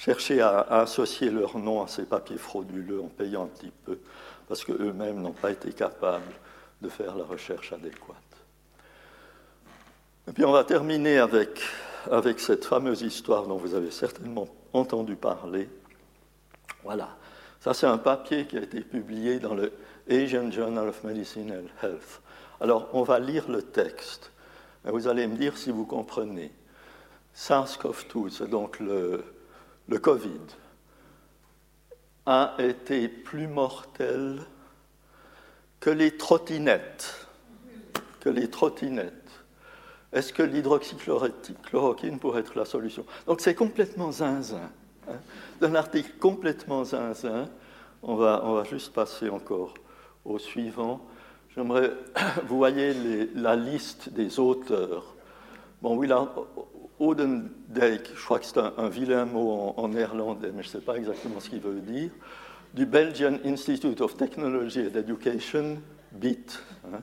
chercher 0.00 0.40
à, 0.40 0.60
associer 0.60 1.28
leur 1.28 1.58
nom 1.58 1.82
à 1.82 1.86
ces 1.86 2.04
papiers 2.04 2.38
frauduleux 2.38 3.02
en 3.02 3.08
payant 3.08 3.44
un 3.44 3.48
petit 3.48 3.72
peu 3.84 3.98
parce 4.48 4.64
qu'eux-mêmes 4.64 5.20
n'ont 5.20 5.32
pas 5.32 5.50
été 5.50 5.72
capables 5.74 6.32
de 6.80 6.88
faire 6.88 7.14
la 7.14 7.24
recherche 7.24 7.74
adéquate. 7.74 8.16
Et 10.26 10.32
puis 10.32 10.44
on 10.46 10.52
va 10.52 10.64
terminer 10.64 11.18
avec, 11.18 11.60
avec 12.10 12.40
cette 12.40 12.64
fameuse 12.64 13.02
histoire 13.02 13.46
dont 13.46 13.58
vous 13.58 13.74
avez 13.74 13.90
certainement 13.90 14.48
entendu 14.72 15.16
parler. 15.16 15.68
Voilà, 16.82 17.10
ça 17.60 17.74
c'est 17.74 17.86
un 17.86 17.98
papier 17.98 18.46
qui 18.46 18.56
a 18.56 18.62
été 18.62 18.80
publié 18.80 19.38
dans 19.38 19.54
le 19.54 19.70
Asian 20.08 20.50
Journal 20.50 20.88
of 20.88 21.04
Medicine 21.04 21.52
and 21.52 21.86
Health. 21.86 22.22
Alors 22.62 22.88
on 22.94 23.02
va 23.02 23.18
lire 23.18 23.50
le 23.50 23.60
texte 23.60 24.32
et 24.88 24.90
vous 24.90 25.08
allez 25.08 25.26
me 25.26 25.36
dire 25.36 25.58
si 25.58 25.70
vous 25.70 25.84
comprenez. 25.84 26.52
SARS-CoV-2, 27.36 28.30
c'est 28.30 28.48
donc 28.48 28.80
le, 28.80 29.22
le 29.90 29.98
Covid, 29.98 30.40
a 32.24 32.54
été 32.58 33.08
plus 33.08 33.48
mortel 33.48 34.40
que 35.80 35.90
les 35.90 36.16
trottinettes. 36.16 37.26
Que 38.20 38.28
les 38.28 38.48
trottinettes. 38.48 39.14
Est-ce 40.12 40.32
que 40.32 40.44
l'hydroxychloroquine 40.44 42.18
pourrait 42.20 42.40
être 42.40 42.56
la 42.56 42.64
solution? 42.64 43.04
Donc 43.26 43.40
c'est 43.40 43.54
complètement 43.54 44.12
zinzin. 44.12 44.70
Hein. 45.08 45.18
Un 45.60 45.74
article 45.74 46.12
complètement 46.18 46.84
zinzin. 46.84 47.48
On 48.02 48.14
va, 48.14 48.42
on 48.44 48.54
va 48.54 48.64
juste 48.64 48.92
passer 48.92 49.28
encore 49.28 49.74
au 50.24 50.38
suivant. 50.38 51.04
J'aimerais, 51.54 51.92
vous 52.46 52.56
voyez 52.56 53.28
la 53.34 53.56
liste 53.56 54.10
des 54.10 54.38
auteurs. 54.38 55.14
Bon, 55.82 56.00
là, 56.02 56.28
Odendijk, 57.00 58.10
je 58.14 58.24
crois 58.24 58.38
que 58.38 58.44
c'est 58.44 58.58
un, 58.58 58.88
vilain 58.88 59.24
mot 59.24 59.74
en, 59.76 59.88
néerlandais, 59.88 60.52
mais 60.54 60.62
je 60.62 60.68
ne 60.68 60.72
sais 60.72 60.80
pas 60.80 60.96
exactement 60.96 61.40
ce 61.40 61.48
qu'il 61.48 61.60
veut 61.60 61.80
dire, 61.80 62.10
du 62.74 62.86
Belgian 62.86 63.38
Institute 63.44 64.00
of 64.00 64.16
Technology 64.16 64.80
and 64.80 64.98
Education, 64.98 65.78
BIT. 66.12 66.60
Hein. 66.84 67.00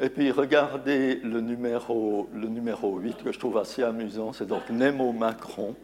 Et 0.00 0.08
puis 0.08 0.30
regardez 0.30 1.16
le 1.16 1.40
numéro, 1.40 2.28
le 2.32 2.48
numéro 2.48 2.98
8 2.98 3.24
que 3.24 3.32
je 3.32 3.38
trouve 3.38 3.58
assez 3.58 3.82
amusant, 3.82 4.32
c'est 4.32 4.46
donc 4.46 4.70
Nemo 4.70 5.12
Macron, 5.12 5.74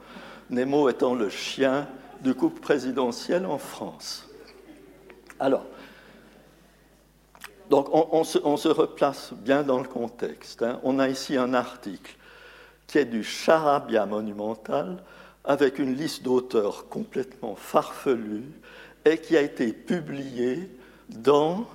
Nemo 0.48 0.88
étant 0.88 1.14
le 1.14 1.28
chien 1.28 1.88
du 2.22 2.34
couple 2.34 2.60
présidentiel 2.60 3.44
en 3.44 3.58
France. 3.58 4.28
Alors, 5.40 5.66
donc 7.68 7.88
on, 7.92 8.22
se, 8.22 8.68
replace 8.68 9.32
bien 9.32 9.64
dans 9.64 9.78
le 9.78 9.88
contexte. 9.88 10.62
Hein. 10.62 10.78
On 10.84 11.00
a 11.00 11.08
ici 11.08 11.36
un 11.36 11.52
article 11.52 12.16
qui 12.86 12.98
est 12.98 13.04
du 13.04 13.24
charabia 13.24 14.06
monumental, 14.06 15.02
avec 15.44 15.78
une 15.78 15.94
liste 15.94 16.22
d'auteurs 16.22 16.88
complètement 16.88 17.54
farfelus, 17.54 18.50
et 19.04 19.18
qui 19.18 19.36
a 19.36 19.42
été 19.42 19.72
publié 19.72 20.68
dans 21.08 21.66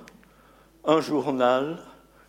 un 0.84 1.00
journal 1.00 1.78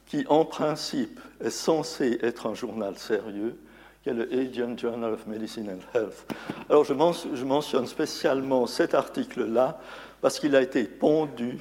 qui, 0.06 0.26
en 0.30 0.46
principe, 0.46 1.20
est 1.44 1.50
censé 1.50 2.20
être 2.22 2.48
un 2.48 2.54
journal 2.54 2.98
sérieux, 2.98 3.58
qui 4.04 4.10
est 4.10 4.14
le 4.14 4.32
Asian 4.34 4.78
Journal 4.78 5.14
of 5.14 5.28
Medicine 5.28 5.70
and 5.70 5.98
Health. 5.98 6.26
Alors, 6.70 6.84
je 6.84 7.44
mentionne 7.44 7.88
spécialement 7.88 8.68
cet 8.68 8.94
article-là 8.94 9.80
parce 10.22 10.40
qu'il 10.40 10.56
a 10.56 10.62
été 10.62 10.84
pondu 10.86 11.60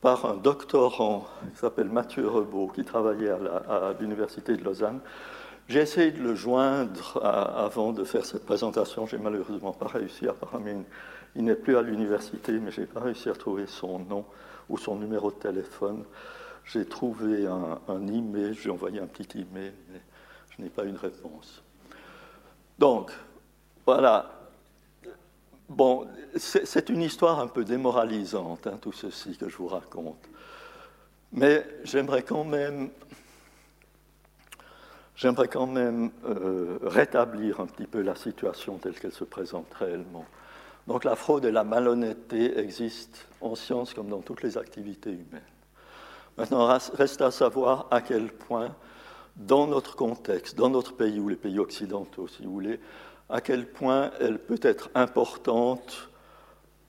par 0.00 0.26
un 0.26 0.34
doctorant 0.34 1.26
qui 1.52 1.58
s'appelle 1.58 1.88
Mathieu 1.88 2.28
Rebaud, 2.28 2.68
qui 2.74 2.84
travaillait 2.84 3.30
à 3.30 3.94
l'Université 3.98 4.56
de 4.56 4.64
Lausanne, 4.64 5.00
j'ai 5.68 5.80
essayé 5.80 6.12
de 6.12 6.22
le 6.22 6.34
joindre 6.34 7.20
avant 7.24 7.92
de 7.92 8.04
faire 8.04 8.24
cette 8.24 8.44
présentation. 8.44 9.06
J'ai 9.06 9.18
malheureusement 9.18 9.72
pas 9.72 9.88
réussi. 9.88 10.28
Apparemment, 10.28 10.84
il 11.34 11.44
n'est 11.44 11.56
plus 11.56 11.76
à 11.76 11.82
l'université, 11.82 12.52
mais 12.52 12.70
je 12.70 12.82
n'ai 12.82 12.86
pas 12.86 13.00
réussi 13.00 13.28
à 13.28 13.34
trouver 13.34 13.66
son 13.66 13.98
nom 13.98 14.24
ou 14.68 14.78
son 14.78 14.96
numéro 14.96 15.30
de 15.30 15.36
téléphone. 15.36 16.04
J'ai 16.64 16.84
trouvé 16.84 17.46
un, 17.46 17.80
un 17.88 18.06
email, 18.06 18.54
j'ai 18.54 18.70
envoyé 18.70 19.00
un 19.00 19.06
petit 19.06 19.38
email, 19.38 19.72
mais 19.92 20.00
je 20.50 20.62
n'ai 20.62 20.70
pas 20.70 20.84
une 20.84 20.96
réponse. 20.96 21.62
Donc, 22.78 23.12
voilà. 23.84 24.30
Bon, 25.68 26.06
c'est 26.36 26.88
une 26.90 27.02
histoire 27.02 27.40
un 27.40 27.48
peu 27.48 27.64
démoralisante, 27.64 28.68
hein, 28.68 28.78
tout 28.80 28.92
ceci 28.92 29.36
que 29.36 29.48
je 29.48 29.56
vous 29.56 29.66
raconte. 29.66 30.28
Mais 31.32 31.66
j'aimerais 31.82 32.22
quand 32.22 32.44
même 32.44 32.90
j'aimerais 35.16 35.48
quand 35.48 35.66
même 35.66 36.10
euh, 36.26 36.78
rétablir 36.82 37.60
un 37.60 37.66
petit 37.66 37.86
peu 37.86 38.02
la 38.02 38.14
situation 38.14 38.78
telle 38.78 38.94
qu'elle 38.94 39.12
se 39.12 39.24
présente 39.24 39.72
réellement. 39.74 40.26
Donc 40.86 41.02
la 41.02 41.16
fraude 41.16 41.44
et 41.44 41.50
la 41.50 41.64
malhonnêteté 41.64 42.58
existent 42.58 43.18
en 43.40 43.54
science 43.56 43.92
comme 43.92 44.08
dans 44.08 44.20
toutes 44.20 44.42
les 44.42 44.56
activités 44.56 45.10
humaines. 45.10 45.42
Maintenant, 46.38 46.78
reste 46.94 47.22
à 47.22 47.30
savoir 47.30 47.88
à 47.90 48.02
quel 48.02 48.28
point, 48.28 48.76
dans 49.36 49.66
notre 49.66 49.96
contexte, 49.96 50.56
dans 50.56 50.68
notre 50.68 50.94
pays 50.94 51.18
ou 51.18 51.28
les 51.28 51.36
pays 51.36 51.58
occidentaux, 51.58 52.28
si 52.28 52.44
vous 52.44 52.52
voulez, 52.52 52.78
à 53.30 53.40
quel 53.40 53.66
point 53.66 54.10
elle 54.20 54.38
peut 54.38 54.60
être 54.62 54.90
importante 54.94 56.10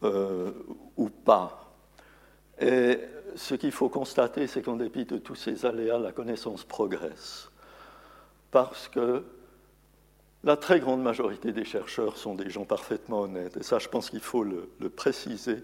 euh, 0.03 0.51
ou 0.97 1.09
pas. 1.09 1.71
Et 2.59 2.99
ce 3.36 3.55
qu'il 3.55 3.71
faut 3.71 3.89
constater, 3.89 4.47
c'est 4.47 4.61
qu'en 4.61 4.75
dépit 4.75 5.05
de 5.05 5.17
tous 5.17 5.36
ces 5.36 5.65
aléas, 5.65 5.97
la 5.97 6.11
connaissance 6.11 6.65
progresse 6.65 7.49
parce 8.52 8.88
que 8.88 9.24
la 10.43 10.56
très 10.56 10.80
grande 10.80 11.02
majorité 11.02 11.52
des 11.52 11.66
chercheurs 11.66 12.18
sont 12.18 12.36
des 12.36 12.50
gens 12.50 12.66
parfaitement 12.66 13.22
honnêtes. 13.22 13.58
Et 13.58 13.64
ça, 13.64 13.80
je 13.80 13.88
pense 13.88 14.10
qu'il 14.10 14.22
faut 14.22 14.43
le, 14.43 14.89
préciser. 14.89 15.58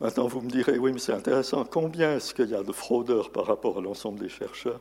Maintenant, 0.00 0.26
vous 0.26 0.40
me 0.40 0.50
direz, 0.50 0.78
oui, 0.78 0.92
mais 0.92 0.98
c'est 0.98 1.12
intéressant, 1.12 1.64
combien 1.64 2.16
est-ce 2.16 2.34
qu'il 2.34 2.48
y 2.48 2.54
a 2.54 2.62
de 2.62 2.72
fraudeurs 2.72 3.30
par 3.30 3.46
rapport 3.46 3.78
à 3.78 3.80
l'ensemble 3.80 4.18
des 4.18 4.28
chercheurs? 4.28 4.80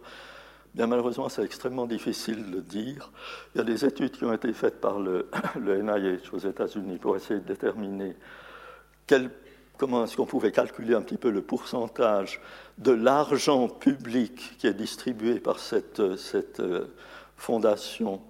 Bien 0.74 0.88
malheureusement, 0.88 1.30
c'est 1.30 1.44
extrêmement 1.44 1.86
difficile 1.86 2.52
de 2.52 2.60
dire. 2.60 3.12
Il 3.54 3.60
y 3.60 3.62
a 3.62 3.64
des 3.64 3.86
études 3.86 4.12
qui 4.12 4.26
ont 4.26 4.34
été 4.34 4.52
faites 4.54 4.80
par 4.80 5.00
le, 5.00 5.30
le 5.60 5.82
NIH 5.82 6.30
aux 6.34 6.40
États-Unis 6.40 6.98
pour 6.98 7.16
essayer 7.16 7.40
de 7.40 7.46
déterminer 7.46 8.16
comment 9.78 10.04
est-ce 10.04 10.18
qu'on 10.18 10.26
pouvait 10.26 10.52
calculer 10.52 10.94
un 10.94 11.02
petit 11.02 11.18
peu 11.18 11.30
le 11.30 11.42
pourcentage 11.42 12.42
de 12.78 12.92
l'argent 12.92 13.68
public 13.70 14.56
qui 14.58 14.68
est 14.68 14.74
distribué 14.74 15.40
par 15.40 15.60
cette, 15.60 16.16
cette 16.18 16.60
euh, 16.60 16.88
fondation 17.38 18.22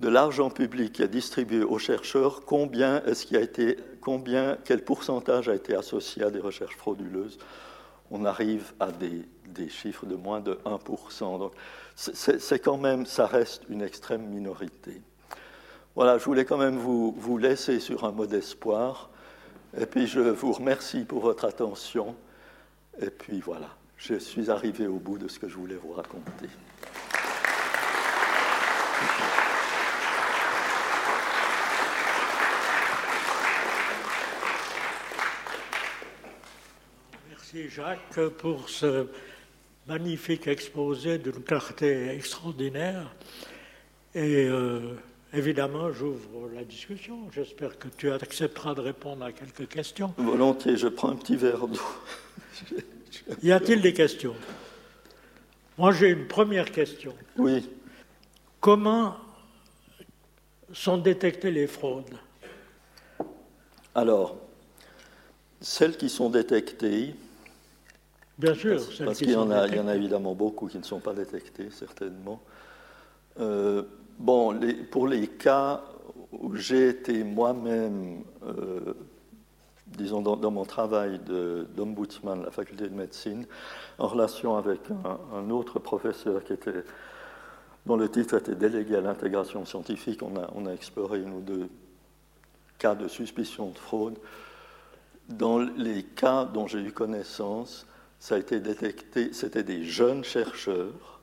de 0.00 0.08
l'argent 0.08 0.50
public 0.50 1.00
est 1.00 1.08
distribué 1.08 1.62
aux 1.62 1.78
chercheurs, 1.78 2.44
combien 2.44 3.02
est-ce 3.04 3.26
qui 3.26 3.36
a 3.36 3.40
été, 3.40 3.76
combien, 4.00 4.58
quel 4.64 4.82
pourcentage 4.82 5.48
a 5.48 5.54
été 5.54 5.74
associé 5.74 6.24
à 6.24 6.30
des 6.30 6.40
recherches 6.40 6.76
frauduleuses 6.76 7.38
On 8.10 8.24
arrive 8.24 8.72
à 8.80 8.88
des, 8.90 9.68
chiffres 9.68 10.06
de 10.06 10.16
moins 10.16 10.40
de 10.40 10.58
1%. 10.64 11.38
Donc, 11.38 11.52
c'est 11.94 12.58
quand 12.58 12.76
même, 12.76 13.06
ça 13.06 13.26
reste 13.26 13.62
une 13.68 13.82
extrême 13.82 14.26
minorité. 14.26 15.00
Voilà, 15.94 16.18
je 16.18 16.24
voulais 16.24 16.44
quand 16.44 16.58
même 16.58 16.76
vous, 16.76 17.14
vous 17.16 17.38
laisser 17.38 17.78
sur 17.78 18.04
un 18.04 18.10
mot 18.10 18.26
d'espoir. 18.26 19.10
Et 19.78 19.86
puis, 19.86 20.08
je 20.08 20.20
vous 20.20 20.52
remercie 20.52 21.04
pour 21.04 21.20
votre 21.20 21.44
attention. 21.44 22.16
Et 23.00 23.10
puis, 23.10 23.40
voilà. 23.40 23.68
je 23.96 24.16
suis 24.16 24.50
arrivé 24.50 24.88
au 24.88 24.98
bout 24.98 25.18
de 25.18 25.28
ce 25.28 25.38
que 25.38 25.48
je 25.48 25.54
voulais 25.54 25.76
vous 25.76 25.92
raconter. 25.92 26.48
Merci 37.54 37.68
Jacques 37.68 38.28
pour 38.38 38.68
ce 38.68 39.06
magnifique 39.86 40.48
exposé 40.48 41.18
d'une 41.18 41.42
clarté 41.42 42.08
extraordinaire. 42.08 43.14
Et 44.14 44.46
euh, 44.46 44.94
évidemment, 45.32 45.92
j'ouvre 45.92 46.48
la 46.54 46.64
discussion. 46.64 47.30
J'espère 47.32 47.78
que 47.78 47.88
tu 47.96 48.10
accepteras 48.10 48.74
de 48.74 48.80
répondre 48.80 49.24
à 49.24 49.32
quelques 49.32 49.68
questions. 49.68 50.14
Volontiers, 50.16 50.76
je 50.76 50.88
prends 50.88 51.10
un 51.10 51.16
petit 51.16 51.36
verre 51.36 51.68
d'eau. 51.68 51.80
y 53.42 53.52
a-t-il 53.52 53.82
des 53.82 53.92
questions? 53.92 54.34
Moi, 55.78 55.92
j'ai 55.92 56.10
une 56.10 56.26
première 56.26 56.72
question. 56.72 57.14
Oui. 57.36 57.68
Comment 58.60 59.16
sont 60.72 60.98
détectées 60.98 61.52
les 61.52 61.66
fraudes? 61.66 62.18
Alors, 63.94 64.38
celles 65.60 65.96
qui 65.96 66.08
sont 66.08 66.30
détectées, 66.30 67.14
Bien 68.38 68.54
sûr. 68.54 68.76
Parce, 68.76 68.98
parce 68.98 69.18
qu'il 69.18 69.30
y, 69.30 69.36
en 69.36 69.50
a, 69.50 69.66
il 69.68 69.76
y 69.76 69.80
en 69.80 69.88
a 69.88 69.94
évidemment 69.94 70.34
beaucoup 70.34 70.66
qui 70.66 70.78
ne 70.78 70.82
sont 70.82 71.00
pas 71.00 71.12
détectés, 71.12 71.70
certainement. 71.70 72.40
Euh, 73.40 73.82
bon, 74.18 74.50
les, 74.52 74.74
pour 74.74 75.06
les 75.06 75.28
cas 75.28 75.82
où 76.32 76.56
j'ai 76.56 76.88
été 76.88 77.22
moi-même, 77.22 78.22
euh, 78.44 78.94
disons 79.86 80.20
dans, 80.20 80.36
dans, 80.36 80.50
mon 80.50 80.64
travail 80.64 81.20
d'ombudsman 81.76 82.40
à 82.40 82.44
la 82.46 82.50
faculté 82.50 82.88
de 82.88 82.94
médecine, 82.94 83.46
en 83.98 84.08
relation 84.08 84.56
avec 84.56 84.80
un, 84.90 85.36
un, 85.36 85.50
autre 85.50 85.78
professeur 85.78 86.42
qui 86.42 86.54
était, 86.54 86.84
dont 87.86 87.96
le 87.96 88.08
titre 88.08 88.36
était 88.36 88.56
délégué 88.56 88.96
à 88.96 89.00
l'intégration 89.00 89.64
scientifique, 89.64 90.22
on 90.22 90.36
a, 90.36 90.50
on 90.54 90.66
a 90.66 90.72
exploré 90.72 91.20
une 91.20 91.34
ou 91.34 91.40
deux 91.40 91.68
cas 92.78 92.96
de 92.96 93.06
suspicion 93.06 93.70
de 93.70 93.78
fraude. 93.78 94.18
Dans 95.28 95.58
les 95.58 96.02
cas 96.02 96.44
dont 96.44 96.66
j'ai 96.66 96.80
eu 96.80 96.92
connaissance, 96.92 97.86
ça 98.24 98.36
a 98.36 98.38
été 98.38 98.58
détecté, 98.58 99.34
c'était 99.34 99.62
des 99.62 99.84
jeunes 99.84 100.24
chercheurs, 100.24 101.20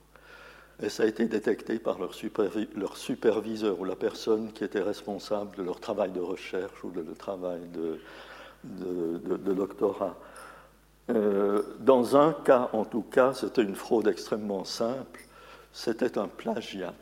et 0.83 0.87
ça 0.87 1.01
a 1.01 1.07
été 1.07 1.25
détecté 1.25 1.79
par 1.79 1.97
leur, 1.97 2.13
supervi 2.13 2.69
leur, 2.75 2.95
superviseur 2.95 3.79
ou 3.79 3.85
la 3.85 3.95
personne 3.95 4.51
qui 4.53 4.63
était 4.63 4.83
responsable 4.83 5.57
de 5.57 5.63
leur 5.63 5.79
travail 5.79 6.11
de 6.11 6.19
recherche 6.19 6.83
ou 6.83 6.91
de 6.91 7.01
leur 7.01 7.17
travail 7.17 7.61
de 7.73 9.53
doctorat. 9.53 10.15
Euh, 11.09 11.63
dans 11.79 12.15
un 12.15 12.33
cas, 12.33 12.69
en 12.71 12.85
tout 12.85 13.01
cas, 13.01 13.33
c'était 13.33 13.63
une 13.63 13.73
fraude 13.73 14.07
extrêmement 14.07 14.63
simple, 14.63 15.21
c'était 15.73 16.19
un 16.19 16.27
plagiat. 16.27 16.93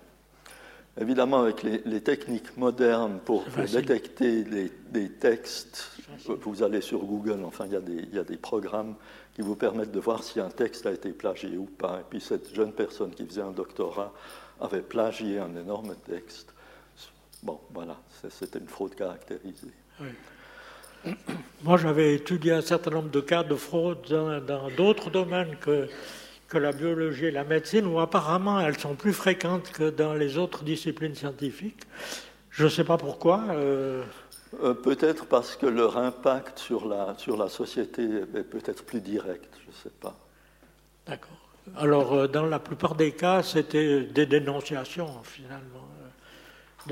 Évidemment, 1.00 1.42
avec 1.42 1.64
les, 1.64 1.82
les 1.86 2.02
techniques 2.02 2.58
modernes 2.58 3.20
pour, 3.24 3.44
pour 3.46 3.64
détecter 3.64 4.44
les, 4.44 4.72
des 4.92 5.10
textes, 5.10 5.92
vous 6.26 6.64
allez 6.64 6.82
sur 6.82 7.00
Google, 7.00 7.44
enfin, 7.46 7.66
il 7.68 7.74
y, 7.74 7.76
a 7.76 7.82
des, 7.82 7.94
il 8.12 8.16
y 8.16 8.20
a 8.20 8.24
des 8.24 8.38
programmes 8.38 8.96
qui 9.34 9.42
vous 9.42 9.56
permettent 9.56 9.92
de 9.92 10.00
voir 10.00 10.24
si 10.24 10.40
un 10.42 10.50
texte 10.50 10.86
a 10.86 10.92
été 10.92 11.12
plagié 11.12 11.56
ou 11.58 11.66
pas. 11.66 12.00
Et 12.02 12.04
puis 12.10 12.20
cette 12.20 12.54
jeune 12.54 12.74
personne 12.74 13.12
qui 13.12 13.26
faisait 13.26 13.42
un 13.42 13.52
doctorat 13.52 14.14
avait 14.60 14.82
plagié 14.82 15.40
un 15.40 15.56
énorme 15.56 15.96
texte. 16.06 16.54
Bon, 17.44 17.60
voilà, 17.74 17.96
c'était 18.30 18.60
une 18.60 18.68
fraude 18.68 18.96
caractérisée. 18.96 19.72
Oui. 20.02 20.10
Moi, 21.64 21.78
j'avais 21.78 22.16
étudié 22.16 22.52
un 22.52 22.62
certain 22.62 22.92
nombre 22.92 23.10
de 23.10 23.22
cas 23.22 23.44
de 23.44 23.56
fraude 23.56 24.00
dans 24.10 24.70
d'autres 24.76 25.10
domaines 25.10 25.56
que, 25.62 25.88
que 26.50 26.58
la 26.58 26.72
biologie 26.72 27.26
et 27.26 27.32
la 27.32 27.44
médecine, 27.44 27.86
où 27.86 28.00
apparemment 28.00 28.60
elles 28.60 28.78
sont 28.78 28.96
plus 28.96 29.14
fréquentes 29.14 29.72
que 29.72 29.90
dans 29.90 30.14
les 30.14 30.38
autres 30.38 30.64
disciplines 30.64 31.16
scientifiques. 31.16 31.84
Je 32.50 32.66
ne 32.66 32.70
sais 32.70 32.84
pas 32.84 32.98
pourquoi. 32.98 33.44
Euh, 33.50 34.04
euh, 34.64 34.74
peut-être 34.74 35.28
parce 35.28 35.56
que 35.56 35.68
leur 35.68 35.98
impact 35.98 36.58
sur 36.58 36.88
la, 36.88 37.14
sur 37.18 37.38
la 37.38 37.50
société 37.50 38.04
est 38.04 38.44
peut-être 38.44 38.84
plus 38.84 39.00
direct, 39.00 39.54
je 39.64 39.70
ne 39.70 39.76
sais 39.76 39.96
pas. 40.02 40.18
D'accord. 41.06 41.38
Alors, 41.78 42.14
euh, 42.14 42.28
dans 42.28 42.48
la 42.48 42.58
plupart 42.58 42.96
des 42.96 43.12
cas, 43.12 43.44
c'était 43.44 44.02
des 44.04 44.26
dénonciations, 44.26 45.22
finalement. 45.24 45.88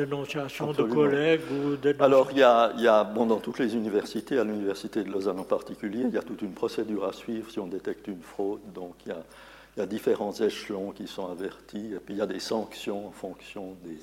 Absolument. 0.04 0.74
de 0.74 0.84
collègues 0.84 1.42
ou 1.52 1.76
dénonciations... 1.76 2.04
Alors, 2.06 2.30
il 2.32 2.38
y 2.40 2.44
a, 2.44 2.74
il 2.78 2.84
y 2.84 2.88
a 2.88 3.04
bon, 3.04 3.26
dans 3.26 3.40
toutes 3.40 3.60
les 3.60 3.76
universités, 3.76 4.38
à 4.40 4.44
l'université 4.44 5.04
de 5.04 5.10
Lausanne 5.10 5.40
en 5.40 5.44
particulier, 5.44 6.04
il 6.08 6.14
y 6.14 6.18
a 6.18 6.24
toute 6.24 6.42
une 6.42 6.54
procédure 6.54 7.06
à 7.06 7.14
suivre 7.14 7.50
si 7.50 7.60
on 7.60 7.68
détecte 7.68 8.08
une 8.08 8.22
fraude. 8.22 8.62
Donc, 8.74 8.96
il 9.06 9.10
y 9.10 9.12
a, 9.12 9.24
il 9.76 9.80
y 9.80 9.84
a 9.84 9.86
différents 9.86 10.34
échelons 10.34 10.92
qui 10.92 11.08
sont 11.08 11.30
avertis, 11.30 11.94
et 11.94 12.00
puis 12.00 12.16
il 12.16 12.18
y 12.18 12.22
a 12.22 12.28
des 12.28 12.40
sanctions 12.40 13.08
en 13.08 13.12
fonction 13.12 13.76
des 13.84 13.98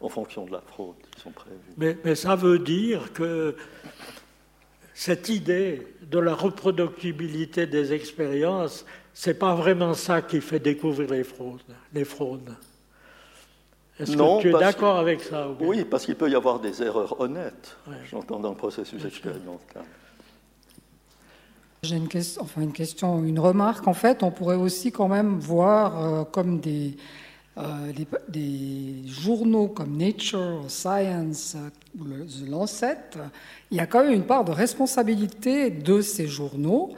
en 0.00 0.08
fonction 0.08 0.46
de 0.46 0.52
la 0.52 0.60
fraude 0.60 0.96
qui 1.10 1.20
sont 1.20 1.30
prévues. 1.30 1.58
Mais, 1.76 1.96
mais, 2.04 2.14
ça 2.14 2.34
veut 2.34 2.58
dire 2.58 3.12
que 3.12 3.54
cette 4.94 5.28
idée 5.28 5.86
de 6.02 6.18
la 6.18 6.34
reproductibilité 6.34 7.66
des 7.66 7.92
expériences, 7.92 8.84
c'est 9.12 9.38
pas 9.38 9.54
vraiment 9.54 9.94
ça 9.94 10.22
qui 10.22 10.40
fait 10.40 10.60
découvrir 10.60 11.10
les 11.10 11.24
fraudes. 11.24 11.60
Les 11.92 12.04
fraudes. 12.04 12.54
Est-ce 14.00 14.16
que 14.16 14.40
tu 14.40 14.48
es 14.48 14.58
d'accord 14.58 14.96
avec 14.96 15.20
ça 15.22 15.48
Oui, 15.60 15.84
parce 15.84 16.06
qu'il 16.06 16.16
peut 16.16 16.30
y 16.30 16.34
avoir 16.34 16.58
des 16.58 16.82
erreurs 16.82 17.20
honnêtes, 17.20 17.76
ouais. 17.86 17.94
j'entends, 18.10 18.40
dans 18.40 18.50
le 18.50 18.56
processus 18.56 19.04
expérimental. 19.04 19.84
J'ai 21.82 21.96
une 21.96 22.08
question, 22.08 22.42
enfin 22.42 22.60
une 22.60 22.72
question, 22.72 23.22
une 23.24 23.38
remarque. 23.38 23.88
En 23.88 23.94
fait, 23.94 24.22
on 24.22 24.30
pourrait 24.30 24.56
aussi 24.56 24.92
quand 24.92 25.08
même 25.08 25.38
voir 25.38 26.02
euh, 26.02 26.24
comme 26.24 26.60
des, 26.60 26.96
euh, 27.58 27.92
des, 27.92 28.06
des, 28.28 29.08
journaux 29.08 29.68
comme 29.68 29.96
Nature, 29.96 30.64
Science 30.68 31.56
ou 31.98 32.04
le, 32.04 32.26
The 32.26 32.48
Lancet, 32.48 32.98
il 33.70 33.78
y 33.78 33.80
a 33.80 33.86
quand 33.86 34.04
même 34.04 34.12
une 34.12 34.24
part 34.24 34.44
de 34.44 34.52
responsabilité 34.52 35.70
de 35.70 36.00
ces 36.00 36.26
journaux 36.26 36.92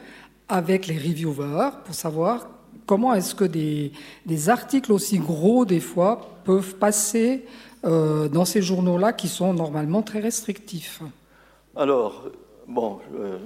avec 0.48 0.86
les 0.88 0.98
reviewers 0.98 1.70
pour 1.84 1.94
savoir 1.94 2.48
comment 2.86 3.14
est-ce 3.14 3.34
que 3.34 3.44
des, 3.44 3.92
des, 4.26 4.48
articles 4.48 4.92
aussi 4.92 5.18
gros 5.18 5.64
des 5.64 5.80
fois 5.80 6.32
peuvent 6.45 6.74
passer 6.76 7.45
euh, 7.84 8.28
dans 8.28 8.45
ces 8.45 8.62
journaux-là 8.62 9.12
qui 9.12 9.28
sont 9.28 9.55
normalement 9.55 10.03
très 10.03 10.20
restrictifs. 10.20 11.03
Alors, 11.74 12.24
bon, 12.68 13.01
euh, 13.18 13.38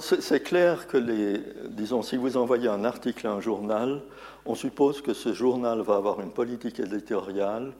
c'est 0.00 0.42
clair 0.42 0.86
que 0.86 0.96
les, 0.96 1.40
disons, 1.70 2.02
si 2.02 2.16
vous 2.16 2.36
envoyez 2.36 2.68
un 2.68 2.84
article 2.84 3.26
à 3.26 3.32
un 3.32 3.40
journal, 3.40 4.02
on 4.44 4.54
suppose 4.54 5.00
que 5.00 5.14
ce 5.14 5.32
journal 5.32 5.80
va 5.80 5.96
avoir 5.96 6.20
une 6.20 6.30
politique 6.30 6.80
éditoriale 6.80 7.72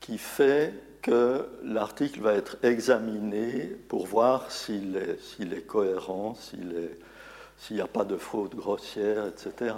qui 0.00 0.18
fait 0.18 0.74
que 1.00 1.46
l'article 1.64 2.20
va 2.20 2.34
être 2.34 2.56
examiné 2.62 3.76
pour 3.88 4.06
voir 4.06 4.50
s'il 4.50 4.96
est, 4.96 5.40
est, 5.40 5.66
cohérent, 5.66 6.34
s'il 6.36 7.76
n'y 7.76 7.80
a 7.80 7.88
pas 7.88 8.04
de 8.04 8.16
faute 8.16 8.54
grossière, 8.54 9.26
etc. 9.26 9.74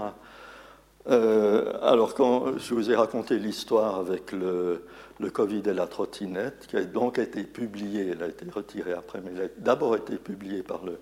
Euh, 1.07 1.73
alors, 1.83 2.15
quand 2.15 2.59
je 2.59 2.75
vous 2.75 2.91
ai 2.91 2.97
raconté 2.97 3.39
l'histoire 3.39 3.99
avec 3.99 4.33
le, 4.33 4.85
Covid 5.33 5.63
et 5.67 5.75
la 5.75 5.87
trottinette, 5.87 6.67
qui 6.67 6.77
a 6.77 6.85
donc 6.85 7.19
été 7.19 7.45
publiée, 7.45 8.11
elle 8.13 8.23
a 8.23 8.29
été 8.29 8.47
retirée 8.51 8.93
après, 8.93 9.21
mais 9.21 9.33
elle 9.35 9.45
a 9.45 9.49
d'abord 9.59 9.97
été 9.97 10.17
publiée 10.17 10.63
par 10.63 10.81
le 10.85 10.99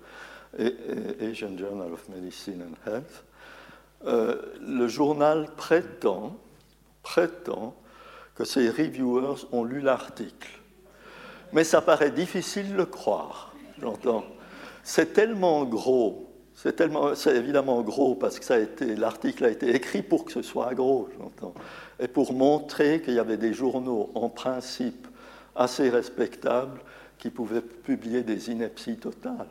Asian 1.19 1.57
Journal 1.57 1.91
of 1.91 2.07
Medicine 2.09 2.61
and 2.61 2.91
Health, 2.91 3.23
euh, 4.05 4.35
le 4.61 4.87
journal 4.87 5.47
prétend, 5.55 6.35
prétend 7.03 7.75
que 8.35 8.43
ces 8.43 8.69
reviewers 8.69 9.47
ont 9.51 9.63
lu 9.63 9.79
l'article. 9.79 10.59
Mais 11.53 11.63
ça 11.63 11.81
paraît 11.81 12.11
difficile 12.11 12.73
de 12.73 12.77
le 12.77 12.85
croire, 12.85 13.53
j'entends. 13.79 14.25
C'est 14.83 15.13
tellement 15.13 15.63
gros, 15.63 16.32
c'est 16.55 17.35
évidemment 17.35 17.81
gros 17.81 18.15
parce 18.15 18.39
que 18.39 18.99
l'article 18.99 19.45
a 19.45 19.49
été 19.49 19.75
écrit 19.75 20.03
pour 20.03 20.25
que 20.25 20.31
ce 20.31 20.41
soit 20.41 20.73
gros, 20.73 21.09
j'entends, 21.17 21.53
et 21.99 22.07
pour 22.07 22.33
montrer 22.33 23.01
qu'il 23.01 23.15
y 23.15 23.19
avait 23.19 23.37
des 23.37 23.53
journaux 23.53 24.11
en 24.15 24.29
principe 24.29 25.07
assez 25.55 25.89
respectables 25.89 26.79
qui 27.17 27.29
pouvaient 27.29 27.61
publier 27.61 28.21
des 28.21 28.49
inepties 28.49 28.97
totales. 28.97 29.47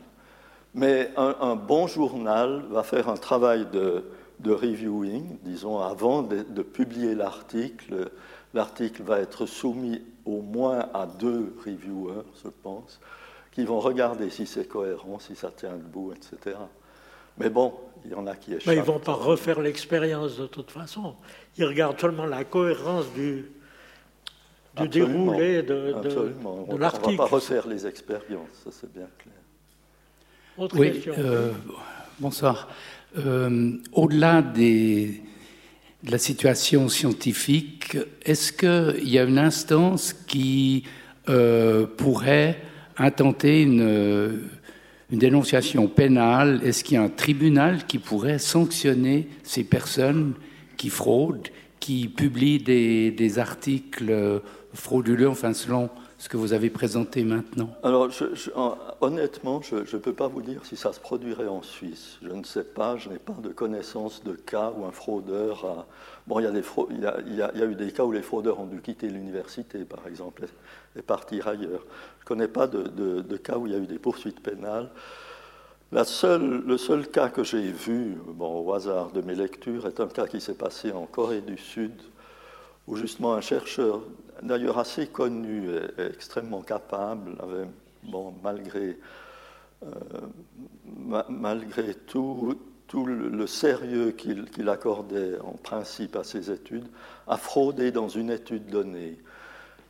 Mais 0.75 1.11
un, 1.17 1.55
bon 1.55 1.87
journal 1.87 2.63
va 2.69 2.83
faire 2.83 3.09
un 3.09 3.17
travail 3.17 3.67
de, 3.71 4.05
de 4.39 4.51
reviewing, 4.51 5.37
disons, 5.43 5.79
avant 5.79 6.23
de, 6.23 6.37
de 6.41 6.61
publier 6.63 7.13
l'article. 7.13 8.09
L'article 8.55 9.03
va 9.03 9.19
être 9.19 9.45
soumis 9.45 10.01
au 10.25 10.41
moins 10.41 10.89
à 10.93 11.05
deux 11.05 11.55
reviewers, 11.63 12.23
je 12.43 12.49
pense, 12.63 12.99
qui 13.51 13.65
vont 13.65 13.79
regarder 13.79 14.31
si 14.31 14.47
c'est 14.47 14.67
cohérent, 14.67 15.19
si 15.19 15.35
ça 15.35 15.51
tient 15.51 15.73
debout, 15.73 16.11
etc. 16.11 16.57
Mais 17.37 17.49
bon, 17.49 17.73
il 18.05 18.11
y 18.11 18.15
en 18.15 18.27
a 18.27 18.35
qui 18.35 18.53
échappent. 18.53 18.67
Mais 18.67 18.75
ils 18.75 18.79
ne 18.79 18.85
vont 18.85 18.99
pas 18.99 19.13
refaire 19.13 19.59
l'expérience 19.61 20.37
de 20.37 20.45
toute 20.47 20.71
façon. 20.71 21.15
Ils 21.57 21.65
regardent 21.65 21.99
seulement 21.99 22.25
la 22.25 22.43
cohérence 22.43 23.11
du, 23.13 23.45
du 24.79 24.87
déroulé 24.87 25.63
de, 25.63 25.95
de, 26.03 26.09
de 26.09 26.77
l'article. 26.77 27.05
On 27.07 27.11
ne 27.11 27.17
va 27.17 27.23
pas 27.23 27.35
refaire 27.35 27.67
les 27.67 27.87
expériences, 27.87 28.49
ça 28.63 28.69
c'est 28.71 28.91
bien 28.91 29.07
clair. 29.17 29.35
Autre 30.57 30.77
oui, 30.77 30.91
question. 30.91 31.13
Euh, 31.17 31.51
bonsoir. 32.19 32.69
Au-delà 33.93 34.41
des, 34.41 35.21
de 36.03 36.11
la 36.11 36.17
situation 36.17 36.89
scientifique, 36.89 37.97
est-ce 38.23 38.51
qu'il 38.51 39.09
y 39.09 39.17
a 39.17 39.23
une 39.23 39.39
instance 39.39 40.13
qui 40.13 40.83
pourrait 41.97 42.59
intenter 42.97 43.63
une, 43.63 44.49
une 45.13 45.19
dénonciation 45.19 45.87
pénale 45.87 46.59
Est-ce 46.63 46.83
qu'il 46.83 46.95
y 46.95 46.97
a 46.97 47.03
un 47.03 47.07
tribunal 47.07 47.85
qui 47.85 47.99
pourrait 47.99 48.39
sanctionner 48.39 49.27
ces 49.43 49.63
personnes 49.63 50.33
qui 50.75 50.89
fraudent, 50.89 51.49
qui 51.79 52.07
publient 52.07 52.57
des, 52.57 53.11
des 53.11 53.37
articles 53.37 54.41
frauduleux, 54.73 55.29
enfin 55.29 55.53
selon 55.53 55.91
ce 56.23 56.29
que 56.29 56.37
vous 56.37 56.53
avez 56.53 56.69
présenté 56.69 57.25
maintenant 57.25 57.69
Alors, 57.83 58.07
honnêtement, 59.01 59.61
je 59.61 59.75
ne 59.75 60.01
peux 60.01 60.13
pas 60.13 60.29
vous 60.29 60.41
dire 60.41 60.65
si 60.65 60.77
ça 60.77 60.93
se 60.93 60.99
produirait 61.01 61.49
en 61.49 61.61
Suisse. 61.61 62.17
Je 62.23 62.29
ne 62.29 62.45
sais 62.45 62.63
pas, 62.63 62.95
je 62.95 63.09
n'ai 63.09 63.17
pas 63.17 63.33
de 63.43 63.49
connaissance 63.49 64.23
de 64.23 64.31
cas 64.31 64.71
où 64.73 64.85
un 64.85 64.93
fraudeur 64.93 65.65
a... 65.65 65.85
Bon, 66.25 66.39
il 66.39 66.45
y 66.45 67.41
a, 67.41 67.65
eu 67.65 67.75
des 67.75 67.91
cas 67.91 68.05
où 68.05 68.13
les 68.13 68.21
fraudeurs 68.21 68.61
ont 68.61 68.67
dû 68.67 68.79
quitter 68.79 69.09
l'université, 69.09 69.79
par 69.83 70.07
exemple, 70.07 70.45
et, 70.97 71.01
partir 71.01 71.49
ailleurs. 71.49 71.85
Je 72.19 72.23
ne 72.23 72.27
connais 72.27 72.47
pas 72.47 72.67
de, 72.67 73.35
cas 73.35 73.57
où 73.57 73.67
il 73.67 73.73
y 73.73 73.75
a 73.75 73.79
eu 73.79 73.87
des 73.87 73.99
poursuites 73.99 74.39
pénales. 74.39 74.91
La 75.91 76.05
seule, 76.05 76.63
le 76.65 76.77
seul 76.77 77.05
cas 77.05 77.27
que 77.27 77.43
j'ai 77.43 77.69
vu, 77.69 78.15
au 78.39 78.73
hasard 78.73 79.11
de 79.11 79.19
mes 79.19 79.35
lectures, 79.35 79.87
est 79.87 79.99
un 79.99 80.07
cas 80.07 80.27
qui 80.27 80.39
s'est 80.39 80.53
passé 80.53 80.93
en 80.93 81.05
Corée 81.05 81.41
du 81.41 81.57
Sud, 81.57 82.01
où 82.87 82.95
justement 82.95 83.33
un 83.33 83.41
chercheur 83.41 84.03
d'ailleurs 84.43 84.77
assez 84.77 85.07
connu 85.07 85.69
et, 85.69 86.01
extrêmement 86.01 86.61
capable, 86.61 87.35
bon, 88.03 88.33
malgré, 88.43 88.97
euh, 89.83 89.87
ma, 90.85 91.25
malgré 91.29 91.93
tout, 91.93 92.57
tout, 92.87 93.05
le, 93.05 93.47
sérieux 93.47 94.11
qu'il 94.11 94.45
qu 94.45 94.67
accordait 94.67 95.39
en 95.39 95.53
principe 95.53 96.15
à 96.15 96.23
ses 96.23 96.51
études, 96.51 96.87
a 97.27 97.37
fraudé 97.37 97.91
dans 97.91 98.09
une 98.09 98.29
étude 98.29 98.67
donnée. 98.67 99.17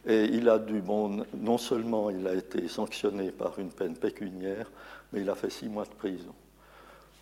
Et 0.06 0.26
il 0.26 0.50
a 0.50 0.60
dû, 0.60 0.82
bon, 0.82 1.26
non 1.34 1.58
seulement 1.58 2.10
il 2.10 2.28
a 2.28 2.34
été 2.34 2.68
sanctionné 2.68 3.32
par 3.32 3.58
une 3.60 3.70
peine 3.70 3.96
pécuniaire, 3.96 4.70
mais 5.12 5.22
il 5.22 5.30
a 5.30 5.36
fait 5.36 5.50
six 5.50 5.70
mois 5.70 5.86
de 5.86 5.94
prison. 5.94 6.34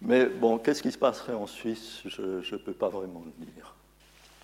Mais 0.01 0.25
bon, 0.25 0.57
qu'est-ce 0.57 0.81
qui 0.81 0.91
se 0.91 0.97
passerait 0.97 1.33
en 1.33 1.45
Suisse? 1.45 2.01
Je 2.05 2.55
ne 2.55 2.59
peux 2.59 2.73
pas 2.73 2.89
vraiment 2.89 3.23
le 3.23 3.45
dire. 3.45 3.75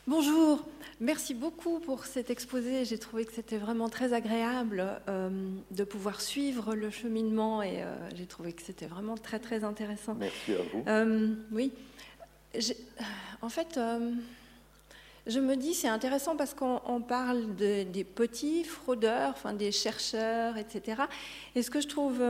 Bonjour, 0.07 0.63
merci 1.01 1.33
beaucoup 1.33 1.79
pour 1.81 2.05
cet 2.05 2.29
exposé. 2.29 2.85
J'ai 2.85 2.97
trouvé 2.97 3.25
que 3.25 3.33
c'était 3.33 3.57
vraiment 3.57 3.89
très 3.89 4.13
agréable 4.13 5.01
euh, 5.09 5.29
de 5.71 5.83
pouvoir 5.83 6.21
suivre 6.21 6.75
le 6.75 6.89
cheminement 6.89 7.61
et 7.61 7.83
euh, 7.83 7.93
j'ai 8.15 8.25
trouvé 8.25 8.53
que 8.53 8.61
c'était 8.61 8.85
vraiment 8.85 9.15
très 9.15 9.37
très 9.37 9.65
intéressant. 9.65 10.15
Merci 10.15 10.53
à 10.53 10.61
vous. 10.71 10.83
Euh, 10.87 11.35
oui, 11.51 11.73
en 13.41 13.49
fait, 13.49 13.77
je 15.27 15.39
me 15.41 15.57
dis 15.57 15.73
c'est 15.73 15.89
intéressant 15.89 16.37
parce 16.37 16.53
qu'on 16.53 17.01
parle 17.05 17.57
de, 17.57 17.83
des 17.83 18.05
petits 18.05 18.63
fraudeurs, 18.63 19.31
enfin 19.31 19.51
des 19.51 19.73
chercheurs, 19.73 20.55
etc. 20.55 21.01
Et 21.53 21.61
ce 21.61 21.69
que 21.69 21.81
je 21.81 21.87
trouve 21.89 22.23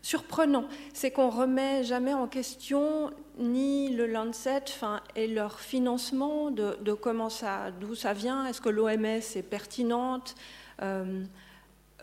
surprenant, 0.00 0.68
c'est 0.94 1.10
qu'on 1.10 1.28
remet 1.28 1.82
jamais 1.82 2.14
en 2.14 2.28
question 2.28 3.10
ni 3.38 3.90
le 3.90 4.06
Lancet 4.06 4.64
enfin, 4.68 5.00
et 5.16 5.26
leur 5.26 5.60
financement, 5.60 6.50
de, 6.50 6.76
de 6.82 6.92
comment 6.92 7.30
ça, 7.30 7.70
d'où 7.80 7.94
ça 7.94 8.12
vient, 8.12 8.46
est-ce 8.46 8.60
que 8.60 8.68
l'OMS 8.68 9.04
est 9.04 9.48
pertinente, 9.48 10.34
euh, 10.82 11.22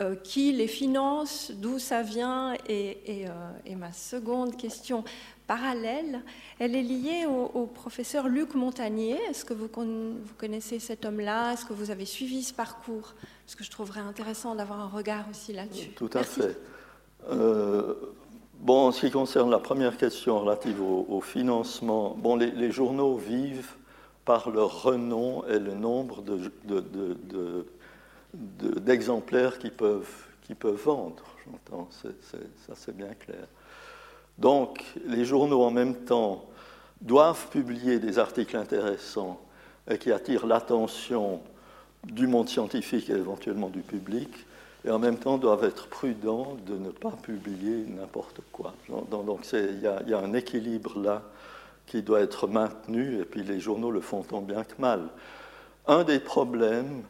euh, 0.00 0.16
qui 0.16 0.52
les 0.52 0.66
finance, 0.66 1.52
d'où 1.54 1.78
ça 1.78 2.02
vient, 2.02 2.54
et, 2.68 2.98
et, 3.04 3.26
euh, 3.28 3.30
et, 3.66 3.74
ma 3.74 3.92
seconde 3.92 4.56
question 4.56 5.04
parallèle, 5.46 6.22
elle 6.58 6.74
est 6.74 6.82
liée 6.82 7.26
au, 7.26 7.50
au 7.54 7.66
professeur 7.66 8.28
Luc 8.28 8.54
Montagnier. 8.54 9.18
Est-ce 9.28 9.44
que 9.44 9.52
vous, 9.52 9.68
vous 9.68 10.34
connaissez 10.38 10.78
cet 10.78 11.04
homme-là? 11.04 11.52
Est-ce 11.52 11.64
que 11.64 11.72
vous 11.72 11.90
avez 11.90 12.06
suivi 12.06 12.42
ce 12.42 12.54
parcours? 12.54 13.14
Parce 13.44 13.56
que 13.56 13.64
je 13.64 13.70
trouverais 13.70 14.00
intéressant 14.00 14.54
d'avoir 14.54 14.80
un 14.80 14.88
regard 14.88 15.26
aussi 15.28 15.52
là-dessus. 15.52 15.90
Tout 15.90 16.10
à 16.14 16.20
Merci. 16.20 16.40
fait. 16.40 16.56
Bon, 18.60 18.88
en 18.88 18.92
ce 18.92 19.00
qui 19.06 19.10
concerne 19.10 19.50
la 19.50 19.58
première 19.58 19.96
question 19.96 20.38
relative 20.38 20.82
au, 20.82 21.20
financement, 21.22 22.14
bon, 22.18 22.36
les, 22.36 22.70
journaux 22.70 23.16
vivent 23.16 23.74
par 24.26 24.50
leur 24.50 24.82
renom 24.82 25.42
et 25.46 25.58
le 25.58 25.72
nombre 25.72 26.22
d'exemplaires 28.84 29.52
de, 29.52 29.56
de, 29.56 29.60
qu'ils 29.62 29.72
peuvent, 29.72 30.26
qu 30.46 30.54
peuvent 30.54 30.82
vendre. 30.84 31.24
J'entends, 31.46 31.88
ça 31.90 32.74
c'est 32.74 32.94
bien 32.94 33.14
clair. 33.14 33.46
Donc, 34.36 34.84
les 35.06 35.24
journaux 35.24 35.62
en 35.62 35.70
même 35.70 35.94
temps 35.94 36.44
doivent 37.00 37.48
publier 37.48 37.98
des 37.98 38.18
articles 38.18 38.58
intéressants 38.58 39.40
et 39.90 39.96
qui 39.96 40.12
attirent 40.12 40.46
l'attention 40.46 41.40
du 42.04 42.26
monde 42.26 42.50
scientifique 42.50 43.08
et 43.08 43.14
éventuellement 43.14 43.70
du 43.70 43.80
public, 43.80 44.28
et 44.84 44.90
en 44.90 44.98
même 44.98 45.18
temps 45.18 45.38
doivent 45.38 45.64
être 45.64 45.88
prudents 45.88 46.56
de 46.66 46.76
ne 46.76 46.90
pas 46.90 47.12
publier 47.22 47.84
n'importe 47.86 48.40
quoi. 48.52 48.72
Donc 49.10 49.46
il 49.52 49.80
y, 49.80 50.14
a 50.14 50.18
un 50.18 50.32
équilibre 50.32 50.98
là 50.98 51.22
qui 51.86 52.02
doit 52.02 52.20
être 52.20 52.46
maintenu, 52.46 53.20
et 53.20 53.24
puis 53.24 53.42
les 53.42 53.60
journaux 53.60 53.90
le 53.90 54.00
font 54.00 54.22
tant 54.22 54.40
bien 54.40 54.64
que 54.64 54.80
mal. 54.80 55.08
Un 55.86 56.04
des 56.04 56.20
problèmes, 56.20 57.02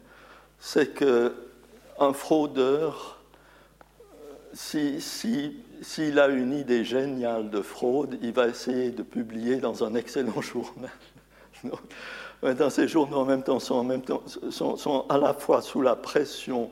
c'est 0.59 0.93
qu'un 0.93 2.13
fraudeur, 2.13 3.19
s'il 4.53 5.01
si, 5.01 5.55
si, 5.81 6.19
a 6.19 6.27
une 6.27 6.53
idée 6.53 6.83
géniale 6.83 7.49
de 7.49 7.61
fraude, 7.61 8.17
il 8.21 8.33
va 8.33 8.47
essayer 8.47 8.91
de 8.91 9.03
publier 9.03 9.57
dans 9.57 9.83
un 9.83 9.95
excellent 9.95 10.41
journal. 10.41 10.91
Dans 12.57 12.71
ces 12.71 12.87
journaux, 12.87 13.17
en 13.17 13.25
même 13.25 13.43
temps, 13.43 13.59
sont 13.59 15.05
à 15.09 15.17
la 15.19 15.33
fois 15.35 15.61
sous 15.61 15.83
la 15.83 15.95
pression 15.95 16.71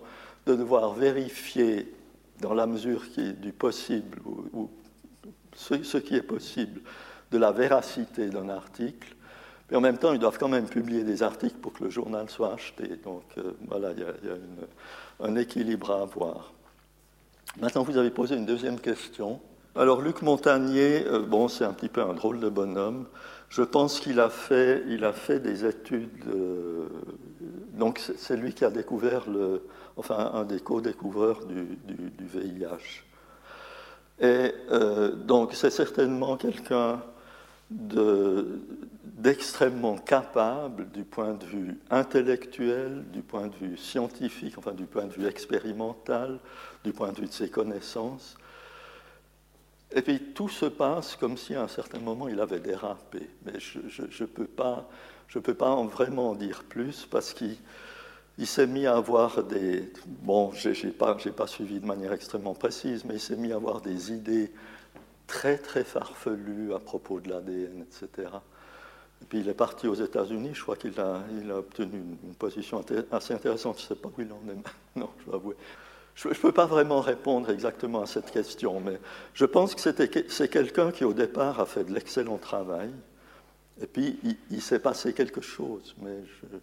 de 0.49 0.55
devoir 0.55 0.93
vérifier 0.93 1.93
dans 2.41 2.53
la 2.53 2.65
mesure 2.65 3.03
du 3.17 3.51
possible, 3.51 4.19
ou, 4.25 4.69
ce, 5.55 5.97
qui 5.97 6.15
est 6.15 6.23
possible, 6.23 6.81
de 7.31 7.37
la 7.37 7.51
véracité 7.51 8.29
d'un 8.29 8.49
article. 8.49 9.15
Mais 9.69 9.77
en 9.77 9.81
même 9.81 9.97
temps, 9.97 10.13
ils 10.13 10.19
doivent 10.19 10.39
quand 10.39 10.47
même 10.47 10.67
publier 10.67 11.03
des 11.03 11.21
articles 11.21 11.57
pour 11.57 11.73
que 11.73 11.83
le 11.83 11.89
journal 11.91 12.29
soit 12.29 12.53
acheté. 12.53 12.87
Donc 13.03 13.23
euh, 13.37 13.51
voilà, 13.67 13.91
il 13.91 13.99
y 13.99 14.03
a, 14.03 15.27
un 15.27 15.35
équilibre 15.35 15.91
à 15.91 16.01
avoir. 16.01 16.53
Maintenant, 17.59 17.83
vous 17.83 17.97
avez 17.97 18.09
posé 18.09 18.35
une 18.35 18.45
deuxième 18.45 18.79
question. 18.79 19.39
Alors, 19.75 20.01
Luc 20.01 20.23
Montagnier, 20.23 21.05
euh, 21.05 21.19
bon, 21.19 21.47
c'est 21.47 21.65
un 21.65 21.73
petit 21.73 21.89
peu 21.89 22.01
un 22.01 22.13
drôle 22.13 22.39
de 22.39 22.49
bonhomme. 22.49 23.05
Je 23.49 23.63
pense 23.63 23.99
qu'il 23.99 24.19
a 24.19 24.29
fait, 24.29 24.83
il 24.87 25.03
a 25.03 25.13
fait 25.13 25.39
des 25.39 25.65
études. 25.65 26.09
Euh, 26.27 26.87
donc, 27.73 27.99
c'est 28.17 28.37
lui 28.37 28.53
qui 28.53 28.63
a 28.63 28.69
découvert 28.69 29.27
le, 29.29 29.63
enfin 29.97 30.31
un 30.33 30.43
des 30.43 30.59
co-découvreurs 30.59 31.45
du, 31.45 31.77
VIH. 32.19 33.03
Et 34.21 34.53
euh, 34.71 35.15
donc 35.15 35.53
c'est 35.53 35.69
certainement 35.69 36.37
quelqu'un 36.37 37.01
d'extrêmement 37.69 39.95
de, 39.95 40.01
capable 40.01 40.89
du 40.91 41.03
point 41.03 41.33
de 41.33 41.45
vue 41.45 41.77
intellectuel, 41.89 43.03
du 43.11 43.21
point 43.21 43.47
de 43.47 43.55
vue 43.55 43.77
scientifique, 43.77 44.57
enfin 44.57 44.71
du 44.71 44.85
point 44.85 45.05
de 45.05 45.13
vue 45.13 45.27
expérimental, 45.27 46.39
du 46.83 46.91
point 46.91 47.11
de 47.11 47.21
vue 47.21 47.27
de 47.27 47.31
ses 47.31 47.49
connaissances. 47.49 48.37
Et 49.95 50.01
puis 50.01 50.19
tout 50.33 50.49
se 50.49 50.65
passe 50.65 51.15
comme 51.15 51.37
si 51.37 51.55
à 51.55 51.63
un 51.63 51.67
certain 51.67 51.99
moment 51.99 52.27
il 52.27 52.39
avait 52.39 52.59
dérapé. 52.59 53.29
Mais 53.45 53.59
je 53.59 53.79
ne 54.03 54.27
peux 54.27 54.45
pas, 54.45 54.87
peux 55.33 55.53
pas 55.53 55.69
en 55.69 55.85
vraiment 55.85 56.31
en 56.31 56.35
dire 56.35 56.63
plus 56.63 57.07
parce 57.09 57.33
qu'il 57.33 57.57
il 58.39 58.47
s'est 58.47 58.67
mis 58.67 58.87
à 58.87 58.95
avoir 58.95 59.43
des... 59.43 59.91
Bon, 60.05 60.51
je 60.53 60.69
n'ai 60.69 60.93
pas, 60.93 61.15
pas 61.15 61.47
suivi 61.47 61.81
de 61.81 61.85
manière 61.85 62.13
extrêmement 62.13 62.53
précise, 62.53 63.03
mais 63.03 63.15
il 63.15 63.19
s'est 63.19 63.35
mis 63.35 63.51
à 63.51 63.57
avoir 63.57 63.81
des 63.81 64.13
idées 64.13 64.49
très, 65.27 65.57
très 65.57 65.83
farfelues 65.83 66.73
à 66.73 66.79
propos 66.79 67.19
de 67.19 67.29
l'ADN, 67.29 67.83
etc. 67.83 68.29
Et 69.21 69.25
puis 69.25 69.39
il 69.39 69.49
est 69.49 69.53
parti 69.53 69.87
aux 69.87 69.95
États-Unis, 69.95 70.51
je 70.53 70.61
crois 70.61 70.77
qu'il 70.77 70.97
a, 71.01 71.21
il 71.41 71.51
a 71.51 71.57
obtenu 71.57 72.01
une 72.23 72.33
position 72.35 72.83
assez 73.11 73.33
intéressante, 73.33 73.77
je 73.77 73.83
ne 73.83 73.87
sais 73.89 73.95
pas 73.95 74.07
où 74.07 74.21
il 74.21 74.31
en 74.31 74.39
est 74.49 74.55
maintenant, 74.55 75.13
je 75.19 75.25
dois 75.25 75.35
avouer. 75.35 75.55
Je 76.21 76.27
ne 76.27 76.33
peux 76.33 76.51
pas 76.51 76.65
vraiment 76.65 76.99
répondre 76.99 77.49
exactement 77.49 78.01
à 78.01 78.05
cette 78.05 78.29
question, 78.29 78.81
mais 78.81 78.99
je 79.33 79.45
pense 79.45 79.73
que 79.73 79.79
c'est 79.81 80.49
quelqu'un 80.49 80.91
qui 80.91 81.05
au 81.05 81.13
départ 81.13 81.61
a 81.61 81.65
fait 81.65 81.85
de 81.85 81.93
l'excellent 81.93 82.37
travail, 82.37 82.89
et 83.81 83.87
puis 83.87 84.19
il, 84.51 84.61
s'est 84.61 84.79
passé 84.79 85.13
quelque 85.13 85.39
chose, 85.39 85.95
mais 86.01 86.17
je 86.41 86.55
ne 86.55 86.59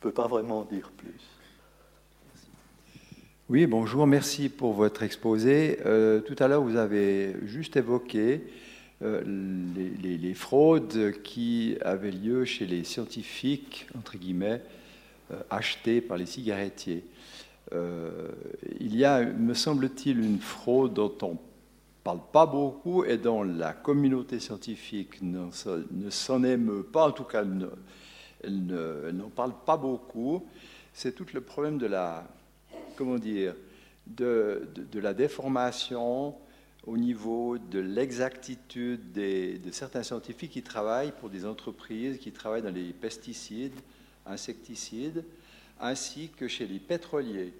peux 0.00 0.10
pas 0.10 0.26
vraiment 0.26 0.64
dire 0.64 0.90
plus. 0.96 1.20
Oui, 3.48 3.68
bonjour, 3.68 4.08
merci 4.08 4.48
pour 4.48 4.72
votre 4.72 5.04
exposé. 5.04 5.78
Euh, 5.86 6.20
tout 6.20 6.36
à 6.40 6.48
l'heure, 6.48 6.62
vous 6.62 6.76
avez 6.76 7.36
juste 7.44 7.76
évoqué 7.76 8.42
euh, 9.02 9.22
les, 10.02 10.34
fraudes 10.34 11.12
qui 11.22 11.76
avaient 11.82 12.10
lieu 12.10 12.44
chez 12.44 12.66
les 12.66 12.82
scientifiques, 12.82 13.86
entre 13.96 14.18
guillemets, 14.18 14.62
euh, 15.30 15.36
achetés 15.48 16.00
par 16.00 16.16
les 16.16 16.26
cigarettiers. 16.26 17.04
Euh, 17.72 18.28
il 18.80 18.96
y 18.96 19.04
a, 19.04 19.24
me 19.24 19.54
semble-t-il, 19.54 20.18
une 20.18 20.38
fraude 20.38 20.94
dont 20.94 21.16
on 21.22 21.38
parle 22.02 22.20
pas 22.32 22.46
beaucoup 22.46 23.04
et 23.04 23.18
dont 23.18 23.42
la 23.42 23.72
communauté 23.72 24.40
scientifique 24.40 25.20
ne, 25.20 25.50
s'en 26.10 26.44
émeut 26.44 26.82
pas, 26.82 27.08
en 27.08 27.12
tout 27.12 27.24
cas 27.24 27.44
elle 28.42 29.14
n'en 29.14 29.28
parle 29.28 29.52
pas 29.66 29.76
beaucoup, 29.76 30.46
c'est 30.92 31.14
tout 31.14 31.26
le 31.34 31.40
problème 31.40 31.76
de 31.76 31.86
la, 31.86 32.26
comment 32.96 33.18
dire, 33.18 33.54
de, 34.06 34.66
la 34.94 35.12
déformation 35.12 36.34
au 36.86 36.96
niveau 36.96 37.58
de 37.58 37.80
l'exactitude 37.80 39.12
de 39.12 39.70
certains 39.70 40.02
scientifiques 40.02 40.52
qui 40.52 40.62
travaillent 40.62 41.12
pour 41.12 41.28
des 41.28 41.44
entreprises 41.44 42.18
qui 42.18 42.32
travaillent 42.32 42.62
dans 42.62 42.74
les 42.74 42.94
pesticides, 42.94 43.78
insecticides, 44.24 45.24
ainsi 45.80 46.30
que 46.36 46.48
chez 46.48 46.66
les 46.66 46.78
pétroliers, 46.78 47.52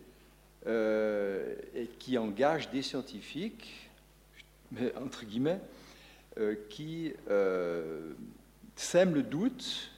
euh, 0.66 1.54
et 1.74 1.86
qui 1.98 2.18
engagent 2.18 2.70
des 2.70 2.82
scientifiques, 2.82 3.90
entre 4.96 5.24
guillemets, 5.24 5.60
euh, 6.38 6.54
qui 6.68 7.12
euh, 7.30 8.12
sèment 8.76 9.14
le 9.14 9.22
doute 9.22 9.90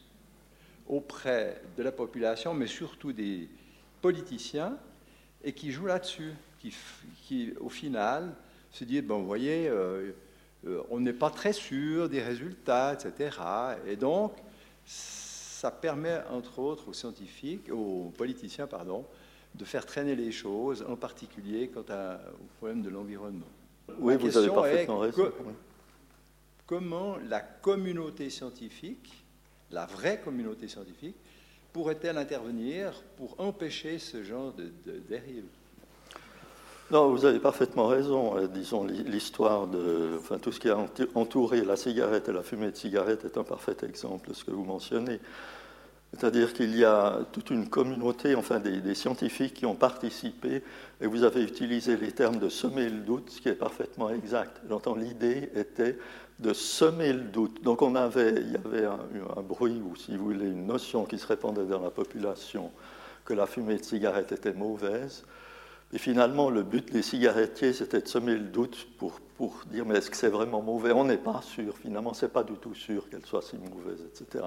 auprès 0.89 1.61
de 1.77 1.83
la 1.83 1.93
population, 1.93 2.55
mais 2.55 2.67
surtout 2.67 3.13
des 3.13 3.49
politiciens, 4.01 4.77
et 5.45 5.53
qui 5.53 5.71
jouent 5.71 5.87
là-dessus, 5.87 6.33
qui, 6.59 7.53
au 7.61 7.69
final 7.69 8.35
se 8.73 8.85
disent, 8.85 9.03
bon, 9.03 9.21
vous 9.21 9.27
voyez, 9.27 9.69
euh, 9.69 10.13
on 10.91 11.01
n'est 11.01 11.13
pas 11.13 11.31
très 11.31 11.53
sûr 11.53 12.09
des 12.09 12.23
résultats, 12.23 12.95
etc. 12.95 13.37
Et 13.87 13.97
donc, 13.97 14.33
ça 15.61 15.71
permet, 15.71 16.21
entre 16.31 16.59
autres, 16.59 16.89
aux 16.89 16.93
scientifiques, 16.93 17.71
aux 17.71 18.13
politiciens, 18.17 18.67
pardon, 18.67 19.05
de 19.55 19.65
faire 19.65 19.85
traîner 19.85 20.17
les 20.17 20.33
choses, 20.33 20.85
en 20.89 20.97
particulier 20.97 21.69
quant 21.69 21.81
au 21.81 22.45
problème 22.59 22.83
de 22.83 22.89
l'environnement. 22.89 23.49
Oui, 23.99 24.17
vous 24.17 24.37
avez 24.37 24.49
parfaitement 24.49 24.99
raison. 25.01 25.33
comment 26.67 27.17
la 27.29 27.41
communauté 27.41 28.31
scientifique 28.31 29.21
la 29.71 29.87
vraie 29.87 30.21
communauté 30.21 30.69
scientifique, 30.69 31.17
pourrait-elle 31.73 32.19
intervenir 32.19 33.03
pour 33.17 33.39
empêcher 33.39 33.99
ce 33.99 34.23
genre 34.23 34.53
de, 34.53 34.73
dérive? 35.09 35.45
Non, 36.91 37.11
vous 37.11 37.25
avez 37.25 37.39
parfaitement 37.39 37.87
raison. 37.87 38.37
Euh, 38.37 38.47
disons, 38.49 38.85
l'histoire 38.85 39.67
de. 39.67 40.17
Enfin, 40.19 40.39
tout 40.39 40.51
ce 40.51 40.59
qui 40.59 40.69
a 40.69 40.77
entouré 41.15 41.65
la 41.65 41.77
cigarette 41.77 42.29
et 42.29 42.33
la 42.33 42.43
fumée 42.43 42.71
de 42.71 42.77
cigarette 42.77 43.25
est 43.25 43.39
un 43.39 43.45
parfait 43.45 43.77
exemple 43.85 44.31
de 44.31 44.35
ce 44.35 44.45
que 44.45 44.51
vous 44.51 44.65
mentionnez. 44.65 45.21
C'est-à-dire 46.13 46.53
qu'il 46.53 46.77
y 46.77 46.85
a 46.85 47.21
toute 47.31 47.51
une 47.51 47.69
communauté, 47.69 48.35
enfin 48.35 48.59
des, 48.59 48.95
scientifiques 48.97 49.55
qui 49.55 49.67
ont 49.67 49.77
participé, 49.77 50.63
et 51.01 51.07
vous 51.07 51.23
avez 51.23 51.43
utilisé 51.43 51.97
les 51.97 52.11
termes 52.11 52.39
de 52.39 52.49
semer 52.49 52.89
le 52.89 52.99
doute, 52.99 53.31
ce 53.31 53.41
qui 53.41 53.49
est 53.49 53.55
parfaitement 53.55 54.11
exact. 54.11 54.61
J'entends 54.69 54.97
l'idée 54.97 55.51
était 55.55 55.97
de 56.41 56.53
semer 56.53 57.13
le 57.13 57.21
doute. 57.21 57.63
Donc 57.63 57.83
on 57.83 57.95
avait, 57.95 58.35
il 58.41 58.53
y 58.53 58.57
avait 58.57 58.87
un, 58.87 59.43
bruit, 59.43 59.81
ou 59.81 59.95
si 59.95 60.17
vous 60.17 60.25
voulez, 60.25 60.47
une 60.47 60.67
notion 60.67 61.05
qui 61.05 61.19
se 61.19 61.27
répandait 61.29 61.67
dans 61.67 61.81
la 61.81 61.91
population 61.91 62.73
que 63.25 63.35
la 63.35 63.47
fumée 63.47 63.77
de 63.77 63.85
cigarette 63.85 64.33
était 64.33 64.53
mauvaise. 64.53 65.25
Et 65.93 65.99
finalement, 65.99 66.51
le 66.51 66.63
but 66.63 66.93
des 66.93 67.03
cigarettiers, 67.03 67.73
c'était 67.73 68.01
de 68.01 68.09
semer 68.09 68.35
le 68.35 68.47
doute 68.47 68.87
pour, 68.99 69.21
pour 69.37 69.63
dire 69.67 69.85
mais 69.85 69.97
est-ce 69.97 70.11
que 70.11 70.17
c'est 70.17 70.29
vraiment 70.29 70.63
mauvais? 70.63 70.93
On 70.93 71.05
n'est 71.05 71.19
pas 71.19 71.43
sûr, 71.43 71.77
finalement, 71.77 72.15
c'est 72.15 72.33
pas 72.33 72.45
du 72.45 72.55
tout 72.55 72.75
sûr 72.75 73.09
qu'elle 73.11 73.27
soit 73.27 73.43
si 73.43 73.57
mauvaise, 73.57 74.05
etc. 74.05 74.45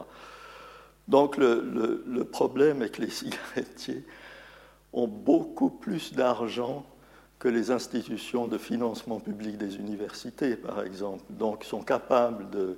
Donc 1.07 1.35
le, 1.37 2.03
le 2.07 2.23
problème 2.23 2.81
est 2.81 2.89
que 2.89 3.01
les 3.01 3.09
cigarettiers 3.11 4.05
ont 4.93 5.07
beaucoup 5.07 5.69
plus 5.69 6.13
d'argent 6.13 6.85
que 7.39 7.49
les 7.49 7.71
institutions 7.71 8.47
de 8.47 8.57
financement 8.57 9.19
public 9.19 9.57
des 9.57 9.75
universités, 9.75 10.55
par 10.55 10.81
exemple, 10.81 11.25
donc 11.29 11.65
sont 11.65 11.81
capables 11.81 12.49
de, 12.51 12.77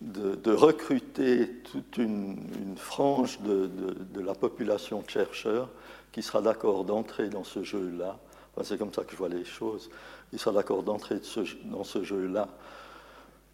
de, 0.00 0.52
recruter 0.52 1.48
toute 1.72 1.98
une, 1.98 2.36
frange 2.76 3.40
de, 3.40 3.66
de, 3.66 4.20
la 4.20 4.34
population 4.34 5.02
de 5.02 5.10
chercheurs 5.10 5.68
qui 6.12 6.22
sera 6.22 6.42
d'accord 6.42 6.84
d'entrer 6.84 7.28
dans 7.28 7.44
ce 7.44 7.62
jeu-là. 7.62 8.18
c'est 8.62 8.78
comme 8.78 8.92
ça 8.92 9.04
que 9.04 9.12
je 9.12 9.16
vois 9.16 9.28
les 9.28 9.44
choses. 9.44 9.90
Qui 10.30 10.38
sera 10.38 10.54
d'accord 10.54 10.82
d'entrer 10.82 11.20
dans 11.64 11.84
ce 11.84 12.04
jeu-là 12.04 12.48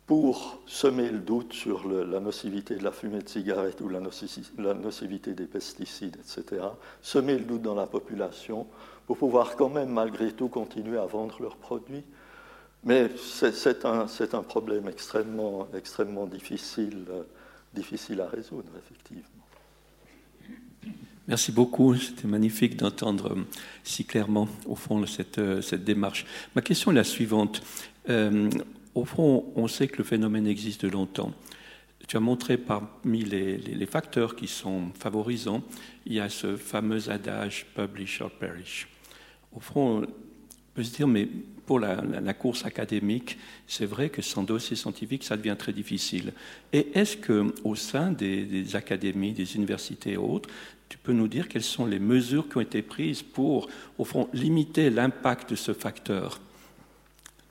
pour 0.06 0.60
semer 0.66 1.10
le 1.10 1.18
doute 1.18 1.52
sur 1.52 1.88
la 1.88 2.20
nocivité 2.20 2.76
de 2.76 2.84
la 2.84 2.92
fumée 2.92 3.22
de 3.22 3.28
cigarette 3.28 3.80
ou 3.80 3.88
la, 3.88 4.00
nocivité 4.00 5.32
des 5.32 5.46
pesticides, 5.46 6.16
etc. 6.16 6.62
Semer 7.02 7.38
le 7.38 7.44
doute 7.44 7.62
dans 7.62 7.74
la 7.74 7.86
population 7.86 8.66
pour 9.06 9.18
pouvoir 9.18 9.56
quand 9.56 9.68
même 9.68 9.90
malgré 9.90 10.32
tout 10.32 10.48
continuer 10.48 10.98
à 10.98 11.06
vendre 11.06 11.42
leurs 11.42 11.56
produits. 11.56 12.04
Mais 12.84 13.10
c'est 13.16 13.84
un, 13.84 14.42
problème 14.42 14.86
extrêmement, 14.86 15.66
extrêmement 15.74 16.26
difficile, 16.26 17.04
difficile 17.74 18.20
à 18.20 18.28
résoudre, 18.28 18.70
effectivement. 18.78 19.35
Merci 21.28 21.52
beaucoup. 21.52 21.94
C'était 21.96 22.28
magnifique 22.28 22.76
d'entendre 22.76 23.32
euh, 23.32 23.46
si 23.84 24.04
clairement, 24.04 24.48
au 24.66 24.76
fond, 24.76 25.04
cette, 25.06 25.38
euh, 25.38 25.60
cette, 25.60 25.84
démarche. 25.84 26.26
Ma 26.54 26.62
question 26.62 26.90
est 26.92 26.94
la 26.94 27.04
suivante. 27.04 27.62
au 28.94 29.04
fond, 29.04 29.52
on 29.56 29.68
sait 29.68 29.88
que 29.88 29.98
le 29.98 30.04
phénomène 30.04 30.46
existe 30.46 30.84
longtemps. 30.84 31.32
Tu 32.06 32.16
as 32.16 32.20
montré 32.20 32.56
parmi 32.56 33.24
les, 33.24 33.58
les, 33.58 33.74
les, 33.74 33.86
facteurs 33.86 34.36
qui 34.36 34.46
sont 34.46 34.92
favorisants, 34.96 35.62
il 36.06 36.12
y 36.12 36.20
a 36.20 36.28
ce 36.28 36.56
fameux 36.56 37.10
adage 37.10 37.66
publish 37.74 38.20
or 38.20 38.30
perish 38.30 38.86
au 39.56 39.60
fond, 39.60 40.02
on 40.02 40.06
peut 40.74 40.84
se 40.84 40.94
dire, 40.94 41.08
mais 41.08 41.26
pour 41.64 41.80
la, 41.80 42.34
course 42.34 42.64
académique, 42.64 43.38
c'est 43.66 43.86
vrai 43.86 44.10
que 44.10 44.22
sans 44.22 44.44
dossier 44.44 44.76
scientifique, 44.76 45.24
ça 45.24 45.36
devient 45.36 45.56
très 45.58 45.72
difficile. 45.72 46.32
Et 46.72 46.88
est-ce 46.94 47.16
qu'au 47.16 47.74
sein 47.74 48.12
des, 48.12 48.76
académies, 48.76 49.32
des 49.32 49.56
universités 49.56 50.12
et 50.12 50.16
autres, 50.16 50.48
tu 50.88 50.98
peux 50.98 51.12
nous 51.12 51.28
dire 51.28 51.48
quelles 51.48 51.62
sont 51.62 51.86
les 51.86 51.98
mesures 51.98 52.48
qui 52.48 52.58
ont 52.58 52.60
été 52.60 52.82
prises 52.82 53.22
pour, 53.22 53.68
au 53.98 54.04
fond, 54.04 54.28
limiter 54.32 54.90
l'impact 54.90 55.50
de 55.50 55.56
ce 55.56 55.72
facteur, 55.72 56.40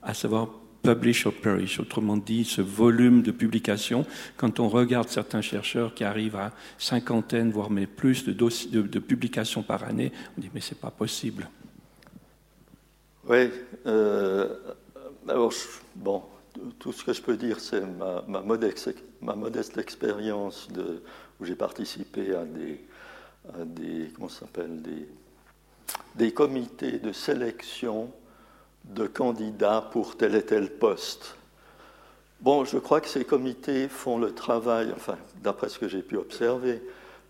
à 0.02 0.14
savoir 0.14 0.48
publish 0.82 1.26
or 1.26 1.32
perish, 1.32 1.80
autrement 1.80 2.16
dit, 2.16 2.44
ce 2.44 2.62
volume 2.62 3.22
de 3.22 3.32
publications. 3.32 4.06
Quand 4.36 4.60
on 4.60 4.68
regarde 4.68 5.08
certains 5.08 5.40
chercheurs 5.40 5.94
qui 5.94 6.04
arrivent 6.04 6.36
à 6.36 6.52
cinquantaine, 6.78 7.50
voire 7.50 7.70
mais 7.70 7.86
plus 7.86 8.24
de, 8.24 8.32
de, 8.32 8.82
de 8.82 8.98
publications 8.98 9.62
par 9.62 9.82
année, 9.84 10.12
on 10.36 10.40
dit 10.40 10.50
mais 10.54 10.60
c'est 10.60 10.80
pas 10.80 10.90
possible. 10.90 11.48
Oui. 13.28 13.50
Euh, 13.86 14.54
bon, 15.96 16.22
tout 16.78 16.92
ce 16.92 17.04
que 17.04 17.12
je 17.12 17.20
peux 17.20 17.36
dire, 17.36 17.58
c'est 17.58 17.82
ma, 18.28 18.40
modeste, 18.40 18.94
ma 19.20 19.34
modeste 19.34 19.76
expérience 19.78 20.68
de, 20.70 21.02
où 21.40 21.44
j'ai 21.44 21.56
participé 21.56 22.34
à 22.34 22.44
des, 22.44 22.80
des 23.64 24.10
comment 24.14 24.28
s'appelle, 24.28 24.82
des, 24.82 25.08
des 26.14 26.32
comités 26.32 26.98
de 26.98 27.12
sélection 27.12 28.10
de 28.84 29.06
candidats 29.06 29.88
pour 29.92 30.16
tel 30.16 30.34
et 30.34 30.44
tel 30.44 30.70
poste. 30.70 31.36
Bon, 32.40 32.64
je 32.64 32.78
crois 32.78 33.00
que 33.00 33.08
ces 33.08 33.24
comités 33.24 33.88
font 33.88 34.18
le 34.18 34.34
travail, 34.34 34.92
enfin, 34.94 35.16
d'après 35.36 35.68
ce 35.68 35.78
que 35.78 35.88
j'ai 35.88 36.02
pu 36.02 36.16
observer, 36.16 36.82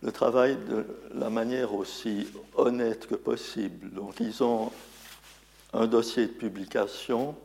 le 0.02 0.12
travail 0.12 0.56
de 0.68 0.84
la 1.14 1.30
manière 1.30 1.74
aussi 1.74 2.28
honnête 2.54 3.06
que 3.06 3.14
possible. 3.14 3.90
Donc, 3.90 4.20
ils 4.20 4.42
ont 4.42 4.70
un 5.72 5.86
dossier 5.86 6.26
de 6.26 6.32
publication, 6.32 7.36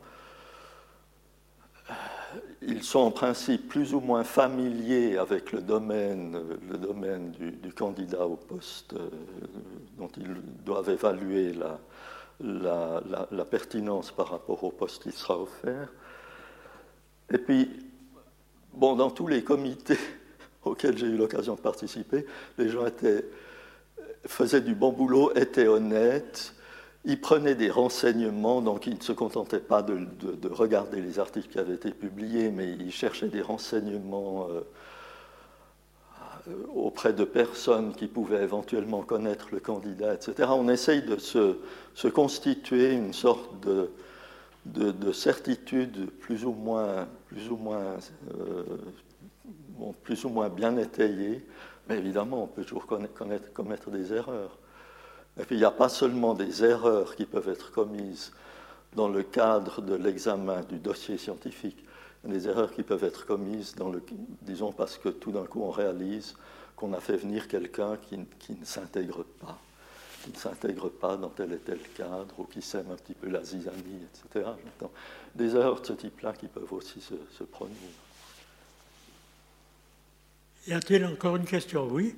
ils 2.62 2.82
sont 2.82 3.00
en 3.00 3.10
principe 3.10 3.68
plus 3.68 3.94
ou 3.94 4.00
moins 4.00 4.24
familiers 4.24 5.16
avec 5.18 5.52
le 5.52 5.60
domaine, 5.60 6.38
le 6.70 6.78
domaine 6.78 7.30
du, 7.32 7.72
candidat 7.72 8.26
au 8.26 8.36
poste 8.36 8.94
euh, 8.94 9.08
dont 9.98 10.10
ils 10.16 10.34
doivent 10.64 10.90
évaluer 10.90 11.54
la, 12.40 13.44
pertinence 13.50 14.10
par 14.12 14.30
rapport 14.30 14.62
au 14.64 14.70
poste 14.70 15.02
qui 15.02 15.12
sera 15.12 15.38
offert. 15.38 15.92
Et 17.32 17.38
puis, 17.38 17.68
bon, 18.72 18.94
dans 18.94 19.10
tous 19.10 19.26
les 19.26 19.42
comités 19.42 19.98
auxquels 20.64 20.96
j'ai 20.96 21.06
eu 21.06 21.16
l'occasion 21.16 21.54
de 21.54 21.60
participer, 21.60 22.26
les 22.58 22.68
gens 22.68 22.86
faisaient 24.26 24.60
du 24.60 24.74
bon 24.74 24.92
boulot, 24.92 25.32
étaient 25.34 25.66
honnêtes, 25.66 26.54
il 27.04 27.20
prenait 27.20 27.54
des 27.56 27.70
renseignements, 27.70 28.60
donc 28.60 28.86
il 28.86 28.94
ne 28.96 29.02
se 29.02 29.12
contentait 29.12 29.58
pas 29.58 29.82
de, 29.82 30.06
regarder 30.48 31.00
les 31.00 31.18
articles 31.18 31.48
qui 31.48 31.58
avaient 31.58 31.74
été 31.74 31.90
publiés, 31.90 32.50
mais 32.50 32.70
il 32.70 32.92
cherchait 32.92 33.28
des 33.28 33.42
renseignements 33.42 34.46
euh, 34.50 34.60
auprès 36.74 37.12
de 37.12 37.24
personnes 37.24 37.92
qui 37.94 38.06
pouvaient 38.06 38.42
éventuellement 38.42 39.02
connaître 39.02 39.48
le 39.50 39.58
candidat, 39.58 40.14
etc. 40.14 40.48
On 40.52 40.68
essaye 40.68 41.02
de 41.02 41.16
se, 41.16 41.56
constituer 42.08 42.92
une 42.92 43.12
sorte 43.12 43.50
de, 43.66 45.12
certitude 45.12 45.98
euh, 45.98 46.06
plus 46.20 46.44
ou 46.44 46.52
moins 50.28 50.48
bien 50.50 50.76
étayée, 50.76 51.44
mais 51.88 51.98
évidemment, 51.98 52.44
on 52.44 52.46
peut 52.46 52.62
toujours 52.62 52.86
commettre 52.86 53.90
des 53.90 54.12
erreurs. 54.12 54.56
Et 55.40 55.44
puis 55.44 55.56
il 55.56 55.58
n'y 55.58 55.64
a 55.64 55.70
pas 55.70 55.88
seulement 55.88 56.34
des 56.34 56.64
erreurs 56.64 57.16
qui 57.16 57.24
peuvent 57.24 57.48
être 57.48 57.72
commises 57.72 58.32
dans 58.94 59.08
le 59.08 59.22
cadre 59.22 59.80
de 59.80 59.94
l'examen 59.94 60.60
du 60.62 60.78
dossier 60.78 61.16
scientifique. 61.16 61.82
Des 62.24 62.46
erreurs 62.46 62.72
qui 62.72 62.82
peuvent 62.82 63.02
être 63.02 63.26
commises, 63.26 63.74
dans 63.74 63.88
le, 63.88 64.02
disons, 64.42 64.70
parce 64.70 64.96
que 64.96 65.08
tout 65.08 65.32
d'un 65.32 65.44
coup 65.44 65.62
on 65.62 65.70
réalise 65.70 66.36
qu'on 66.76 66.92
a 66.92 67.00
fait 67.00 67.16
venir 67.16 67.48
quelqu'un 67.48 67.96
qui, 67.96 68.18
ne 68.18 68.64
s'intègre 68.64 69.24
pas, 69.40 69.58
qui 70.22 70.30
ne 70.30 70.36
s'intègre 70.36 70.88
pas 70.88 71.16
dans 71.16 71.30
tel 71.30 71.52
et 71.52 71.58
tel 71.58 71.80
cadre, 71.96 72.34
ou 72.38 72.44
qui 72.44 72.62
sème 72.62 72.90
un 72.92 72.96
petit 72.96 73.14
peu 73.14 73.28
la 73.28 73.42
zizanie, 73.42 74.06
etc. 74.30 74.50
Des 75.34 75.56
erreurs 75.56 75.80
de 75.80 75.86
ce 75.86 75.92
type-là 75.94 76.32
qui 76.34 76.46
peuvent 76.46 76.72
aussi 76.72 77.00
se 77.00 77.44
produire. 77.44 77.76
Y 80.68 80.74
a-t-il 80.74 81.04
encore 81.06 81.34
une 81.36 81.44
question? 81.44 81.88
Oui 81.90 82.14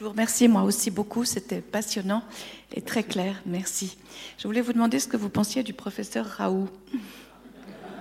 je 0.00 0.04
vous 0.06 0.12
remercie 0.12 0.48
moi 0.48 0.62
aussi 0.62 0.90
beaucoup, 0.90 1.26
c'était 1.26 1.60
passionnant 1.60 2.22
et 2.72 2.80
très 2.80 3.02
clair, 3.02 3.42
merci. 3.44 3.98
Je 4.38 4.48
voulais 4.48 4.62
vous 4.62 4.72
demander 4.72 4.98
ce 4.98 5.06
que 5.06 5.18
vous 5.18 5.28
pensiez 5.28 5.62
du 5.62 5.74
professeur 5.74 6.24
Raoult. 6.24 6.70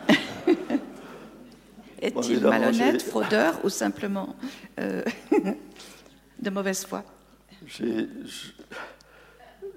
Est-il 2.01 2.39
malhonnête, 2.39 3.01
fraudeur 3.01 3.59
ou 3.65 3.69
simplement 3.69 4.33
euh, 4.79 5.03
de 6.41 6.49
mauvaise 6.49 6.85
foi? 6.85 7.03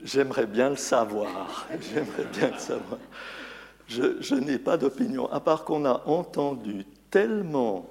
J'aimerais 0.05 0.47
bien 0.47 0.71
le 0.71 0.77
savoir. 0.77 1.67
J'aimerais 1.93 2.27
bien 2.39 2.53
le 2.53 2.59
savoir. 2.61 3.01
Je, 3.89 4.23
je 4.23 4.37
n'ai 4.37 4.59
pas 4.59 4.77
d'opinion, 4.77 5.29
à 5.33 5.41
part 5.41 5.65
qu'on 5.65 5.85
a 5.85 6.05
entendu 6.07 6.85
tellement 7.11 7.91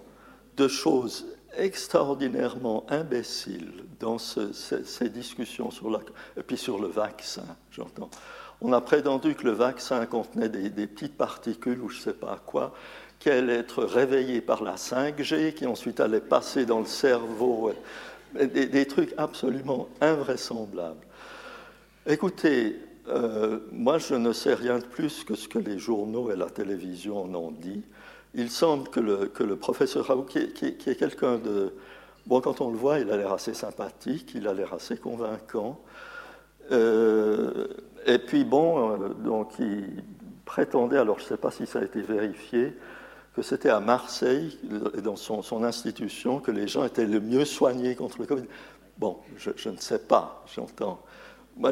de 0.56 0.70
choses 0.70 1.28
extraordinairement 1.58 2.86
imbéciles 2.90 3.84
dans 4.02 4.18
ces, 4.18 5.10
discussions 5.10 5.72
sur 5.72 6.02
puis 6.46 6.58
sur 6.58 6.80
le 6.80 6.88
vaccin, 6.88 7.46
j'entends. 7.72 8.10
On 8.62 8.74
a 8.74 8.82
prétendu 8.82 9.34
que 9.36 9.46
le 9.46 9.52
vaccin 9.52 10.06
contenait 10.06 10.50
des, 10.50 10.88
petites 10.88 11.18
particules 11.18 11.80
ou 11.82 11.90
je 11.90 11.98
ne 11.98 12.02
sais 12.02 12.14
pas 12.14 12.40
quoi, 12.46 12.74
qui 13.20 13.30
allaient 13.30 13.58
être 13.58 13.84
réveillées 13.84 14.42
par 14.42 14.64
la 14.64 14.76
5G, 14.76 15.54
qui 15.54 15.66
ensuite 15.66 16.00
allaient 16.00 16.22
passer 16.22 16.66
dans 16.66 16.80
le 16.80 16.86
cerveau, 16.86 17.72
des, 18.34 18.86
trucs 18.86 19.14
absolument 19.18 19.88
invraisemblables. 20.00 21.06
Écoutez, 22.06 22.78
euh, 23.08 23.60
moi 23.72 23.98
je 23.98 24.16
ne 24.16 24.32
sais 24.32 24.54
rien 24.54 24.80
de 24.80 24.86
plus 24.86 25.24
que 25.24 25.36
ce 25.36 25.48
que 25.48 25.60
les 25.60 25.80
journaux 25.80 26.32
et 26.32 26.36
la 26.36 26.50
télévision 26.50 27.24
en 27.24 27.34
ont 27.36 27.52
dit. 27.52 27.84
Il 28.34 28.50
semble 28.50 28.90
que 28.90 29.00
le, 29.00 29.26
que 29.28 29.44
le 29.44 29.56
professeur 29.56 30.06
Raoult, 30.06 30.24
qui, 30.24 30.40
est 30.40 30.96
quelqu'un 30.96 31.38
de... 31.38 31.74
Bon, 32.28 32.40
quand 32.40 32.62
on 32.62 32.70
le 32.72 32.78
voit, 32.78 33.00
il 33.00 33.10
a 33.12 33.18
l'air 33.18 33.34
assez 33.34 33.54
sympathique, 33.54 34.34
il 34.36 34.48
a 34.48 34.54
l'air 34.54 34.74
assez 34.74 34.98
convaincant. 34.98 35.82
Euh, 36.72 37.68
et 38.06 38.20
puis, 38.20 38.44
bon, 38.44 38.92
euh, 38.92 39.10
donc 39.10 39.54
il 39.60 40.04
prétendait, 40.46 40.98
alors 40.98 41.18
je 41.20 41.24
ne 41.24 41.30
sais 41.30 41.38
pas 41.38 41.52
si 41.52 41.66
ça 41.66 41.80
a 41.80 41.84
été 41.84 42.02
vérifié, 42.02 42.74
que 43.36 43.42
c'était 43.42 43.70
à 43.70 43.80
Marseille, 43.80 44.60
dans 45.04 45.16
son, 45.16 45.64
institution, 45.64 46.40
que 46.40 46.52
les 46.52 46.68
gens 46.68 46.84
étaient 46.84 47.06
le 47.06 47.22
mieux 47.22 47.46
soignés 47.46 47.96
contre 47.96 48.20
le 48.20 48.26
Covid. 48.26 48.44
Bon, 48.98 49.18
je, 49.38 49.70
ne 49.70 49.78
sais 49.78 50.00
pas, 50.00 50.44
j'entends. 50.54 51.02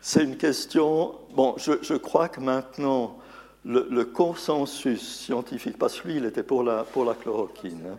C'est 0.00 0.24
une 0.24 0.36
question. 0.36 1.14
Bon, 1.34 1.56
je, 1.58 1.94
crois 1.94 2.28
que 2.28 2.40
maintenant, 2.40 3.18
le, 3.64 4.04
consensus 4.04 5.02
scientifique, 5.02 5.76
parce 5.78 6.00
que 6.00 6.08
lui, 6.08 6.16
il 6.16 6.24
était 6.24 6.42
pour 6.42 6.62
la, 6.62 6.84
pour 6.84 7.04
la 7.04 7.14
chloroquine, 7.14 7.82
hein. 7.86 7.98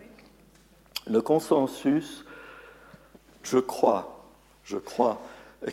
Le 1.10 1.20
consensus, 1.20 2.24
je 3.42 3.58
crois, 3.58 4.24
je 4.64 4.76
crois, 4.76 5.20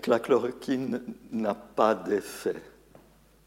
que 0.01 0.09
la 0.09 0.19
chloroquine 0.19 1.01
n'a 1.31 1.53
pas 1.53 1.95
d'effet. 1.95 2.61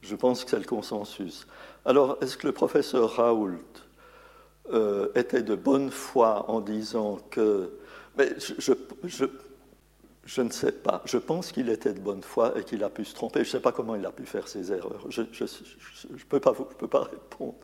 Je 0.00 0.16
pense 0.16 0.44
que 0.44 0.50
c'est 0.50 0.58
le 0.58 0.64
consensus. 0.64 1.46
Alors, 1.84 2.16
est-ce 2.22 2.36
que 2.36 2.46
le 2.46 2.52
professeur 2.52 3.16
Raoult 3.16 3.58
euh, 4.72 5.08
était 5.14 5.42
de 5.42 5.54
bonne 5.54 5.90
foi 5.90 6.48
en 6.48 6.60
disant 6.60 7.18
que... 7.30 7.72
Mais 8.16 8.34
je, 8.38 8.72
je 9.04 9.24
je 10.24 10.42
ne 10.42 10.50
sais 10.50 10.70
pas. 10.70 11.02
Je 11.06 11.16
pense 11.16 11.50
qu'il 11.50 11.68
était 11.70 11.92
de 11.92 11.98
bonne 11.98 12.22
foi 12.22 12.56
et 12.56 12.62
qu'il 12.62 12.84
a 12.84 12.90
pu 12.90 13.04
se 13.04 13.14
tromper. 13.14 13.40
Je 13.40 13.48
ne 13.48 13.50
sais 13.50 13.60
pas 13.60 13.72
comment 13.72 13.96
il 13.96 14.06
a 14.06 14.12
pu 14.12 14.26
faire 14.26 14.46
ses 14.46 14.70
erreurs. 14.70 15.04
Je 15.08 15.22
ne 15.22 16.24
peux 16.28 16.38
pas 16.38 16.52
répondre. 17.02 17.56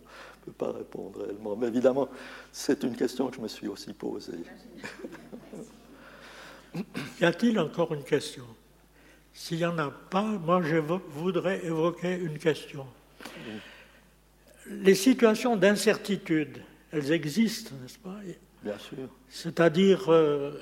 Je 0.47 0.53
peux 0.53 0.65
pas 0.65 0.73
répondre 0.73 1.21
réellement. 1.23 1.57
Mais 1.57 1.67
évidemment, 1.67 2.09
c'est 2.53 2.85
une 2.85 2.95
question 2.95 3.29
que 3.29 3.37
je 3.37 3.41
me 3.41 3.49
suis 3.49 3.67
aussi 3.67 3.93
posée. 3.93 4.45
y 7.21 7.25
a-t-il 7.25 7.59
encore 7.59 7.93
une 7.93 8.05
question? 8.05 8.45
S'il 9.35 9.59
n'y 9.59 9.67
en 9.67 9.77
a 9.79 9.91
pas, 9.91 10.23
moi 10.23 10.63
je 10.63 10.77
voudrais 10.77 11.65
évoquer 11.67 12.15
une 12.17 12.39
question. 12.39 12.87
Les 14.69 14.95
situations 14.95 15.57
d'incertitude, 15.57 16.63
elles 16.93 17.11
existent, 17.11 17.75
n'est-ce 17.83 17.99
pas? 17.99 18.21
Bien 18.63 18.79
sûr. 18.79 19.09
C'est-à-dire... 19.29 20.11
Euh, 20.13 20.53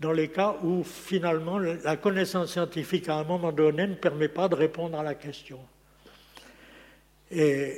dans 0.00 0.12
les 0.12 0.28
cas 0.28 0.56
où 0.64 0.82
finalement 0.82 1.58
la 1.58 1.96
connaissance 1.98 2.52
scientifique 2.52 3.10
à 3.10 3.16
un 3.16 3.24
moment 3.24 3.52
donné 3.52 3.86
ne 3.86 3.94
permet 3.94 4.28
pas 4.28 4.48
de 4.48 4.54
répondre 4.54 4.98
à 4.98 5.02
la 5.02 5.14
question. 5.14 5.58
Et, 7.30 7.76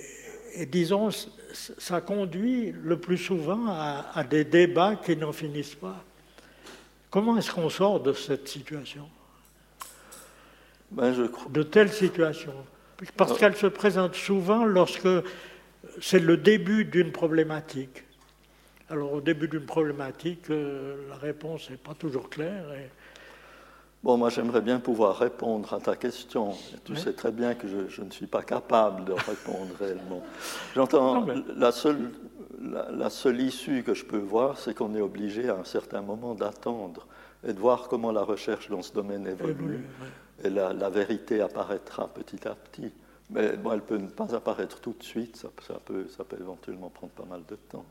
disons, 0.71 1.11
ça 1.53 2.01
conduit 2.01 2.73
le 2.83 2.99
plus 2.99 3.19
souvent 3.19 3.67
à, 3.69 4.25
des 4.25 4.45
débats 4.45 4.97
qui 4.97 5.17
n'en 5.17 5.33
finissent 5.33 5.75
pas. 5.75 6.05
Comment 7.11 7.37
est-ce 7.37 7.51
qu'on 7.51 7.69
sort 7.69 8.01
de 8.01 8.13
cette 8.13 8.49
situation? 8.49 9.09
Ben, 10.91 11.13
je 11.13 11.25
De 11.51 11.63
telles 11.63 11.93
situations? 11.93 12.55
Parce 13.17 13.39
qu'elles 13.39 13.57
se 13.57 13.67
présentent 13.67 14.15
souvent 14.15 14.65
lorsque 14.65 15.09
c'est 16.01 16.21
le 16.21 16.37
début 16.37 16.85
d'une 16.85 17.13
problématique. 17.13 18.05
Alors 18.89 19.13
au 19.15 19.21
début 19.21 19.49
d'une 19.49 19.65
problématique, 19.67 20.51
euh, 20.51 21.09
la 21.09 21.17
réponse 21.17 21.71
n'est 21.71 21.77
pas 21.77 21.95
toujours 21.95 22.29
claire. 22.29 22.65
Bon, 24.03 24.17
moi 24.17 24.31
j'aimerais 24.31 24.63
bien 24.63 24.81
pouvoir 24.81 25.17
répondre 25.17 25.73
à 25.73 25.79
ta 25.79 25.95
question. 25.95 26.51
Tu 26.85 26.97
sais 26.97 27.13
très 27.13 27.31
bien 27.31 27.55
que 27.55 27.69
je, 27.69 28.03
ne 28.03 28.11
suis 28.11 28.27
pas 28.27 28.43
capable 28.43 29.05
de 29.05 29.13
répondre 29.13 29.69
réellement. 29.79 30.23
J'entends, 30.75 31.25
la, 31.57 31.71
seule, 31.71 32.11
la, 32.61 33.11
seule 33.11 33.41
issue 33.41 33.85
que 33.85 33.95
je 33.95 34.05
peux 34.05 34.19
voir, 34.19 34.59
c'est 34.59 34.75
qu'on 34.75 34.97
est 34.97 35.01
obligé 35.01 35.49
à 35.49 35.55
un 35.55 35.65
certain 35.65 36.03
moment 36.03 36.35
d'attendre 36.35 37.07
et 37.47 37.53
de 37.53 37.59
voir 37.61 37.87
comment 37.89 38.11
la 38.11 38.23
recherche 38.23 38.69
dans 38.71 38.83
ce 38.83 38.93
domaine 38.93 39.25
évolue. 39.29 39.87
Et 40.43 40.51
la, 40.51 40.91
vérité 40.91 41.41
apparaîtra 41.41 42.09
petit 42.09 42.49
à 42.49 42.57
petit. 42.57 42.91
Mais 43.31 43.57
bon, 43.57 43.73
elle 43.73 43.83
peut 43.83 43.99
ne 43.99 44.09
pas 44.09 44.35
apparaître 44.35 44.81
tout 44.81 44.97
de 44.99 45.03
suite, 45.05 45.37
ça, 45.37 45.49
ça, 45.65 45.75
peut, 45.85 46.09
ça 46.09 46.25
peut 46.25 46.39
éventuellement 46.41 46.91
prendre 46.91 47.13
pas 47.13 47.25
mal 47.25 47.43
de 47.49 47.55
temps. 47.55 47.85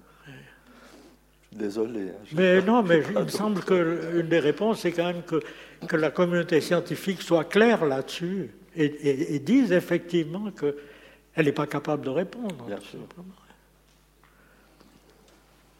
Désolé. 1.51 2.09
Hein, 2.09 2.25
mais 2.33 2.61
non, 2.65 2.81
mais 2.81 3.03
il 3.15 3.23
me 3.23 3.27
semble 3.27 3.63
qu'une 3.63 4.27
des 4.27 4.39
réponses, 4.39 4.81
c'est 4.81 4.91
quand 4.91 5.05
même 5.05 5.23
que, 5.23 5.41
que, 5.87 5.95
la 5.95 6.11
communauté 6.11 6.61
scientifique 6.61 7.21
soit 7.21 7.43
claire 7.43 7.85
là-dessus 7.85 8.51
et, 8.75 9.39
dise 9.39 9.71
effectivement 9.73 10.49
qu'elle 10.51 11.45
n'est 11.45 11.51
pas 11.51 11.67
capable 11.67 12.05
de 12.05 12.09
répondre. 12.09 12.65
Bien 12.65 12.79
sûr. 12.79 12.99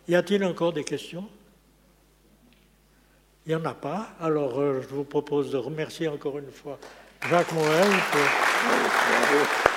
Y 0.08 0.16
a-t-il 0.16 0.44
encore 0.44 0.74
des 0.74 0.84
questions? 0.84 1.28
Il 3.46 3.50
n'y 3.50 3.56
en 3.56 3.66
a 3.66 3.74
pas. 3.74 4.10
Alors, 4.20 4.60
euh, 4.60 4.82
je 4.82 4.88
vous 4.94 5.04
propose 5.04 5.52
de 5.52 5.58
remercier 5.58 6.08
encore 6.08 6.38
une 6.38 6.52
fois 6.52 6.78
Jacques 7.30 7.54
Moël 7.54 7.88
pour. 8.12 9.71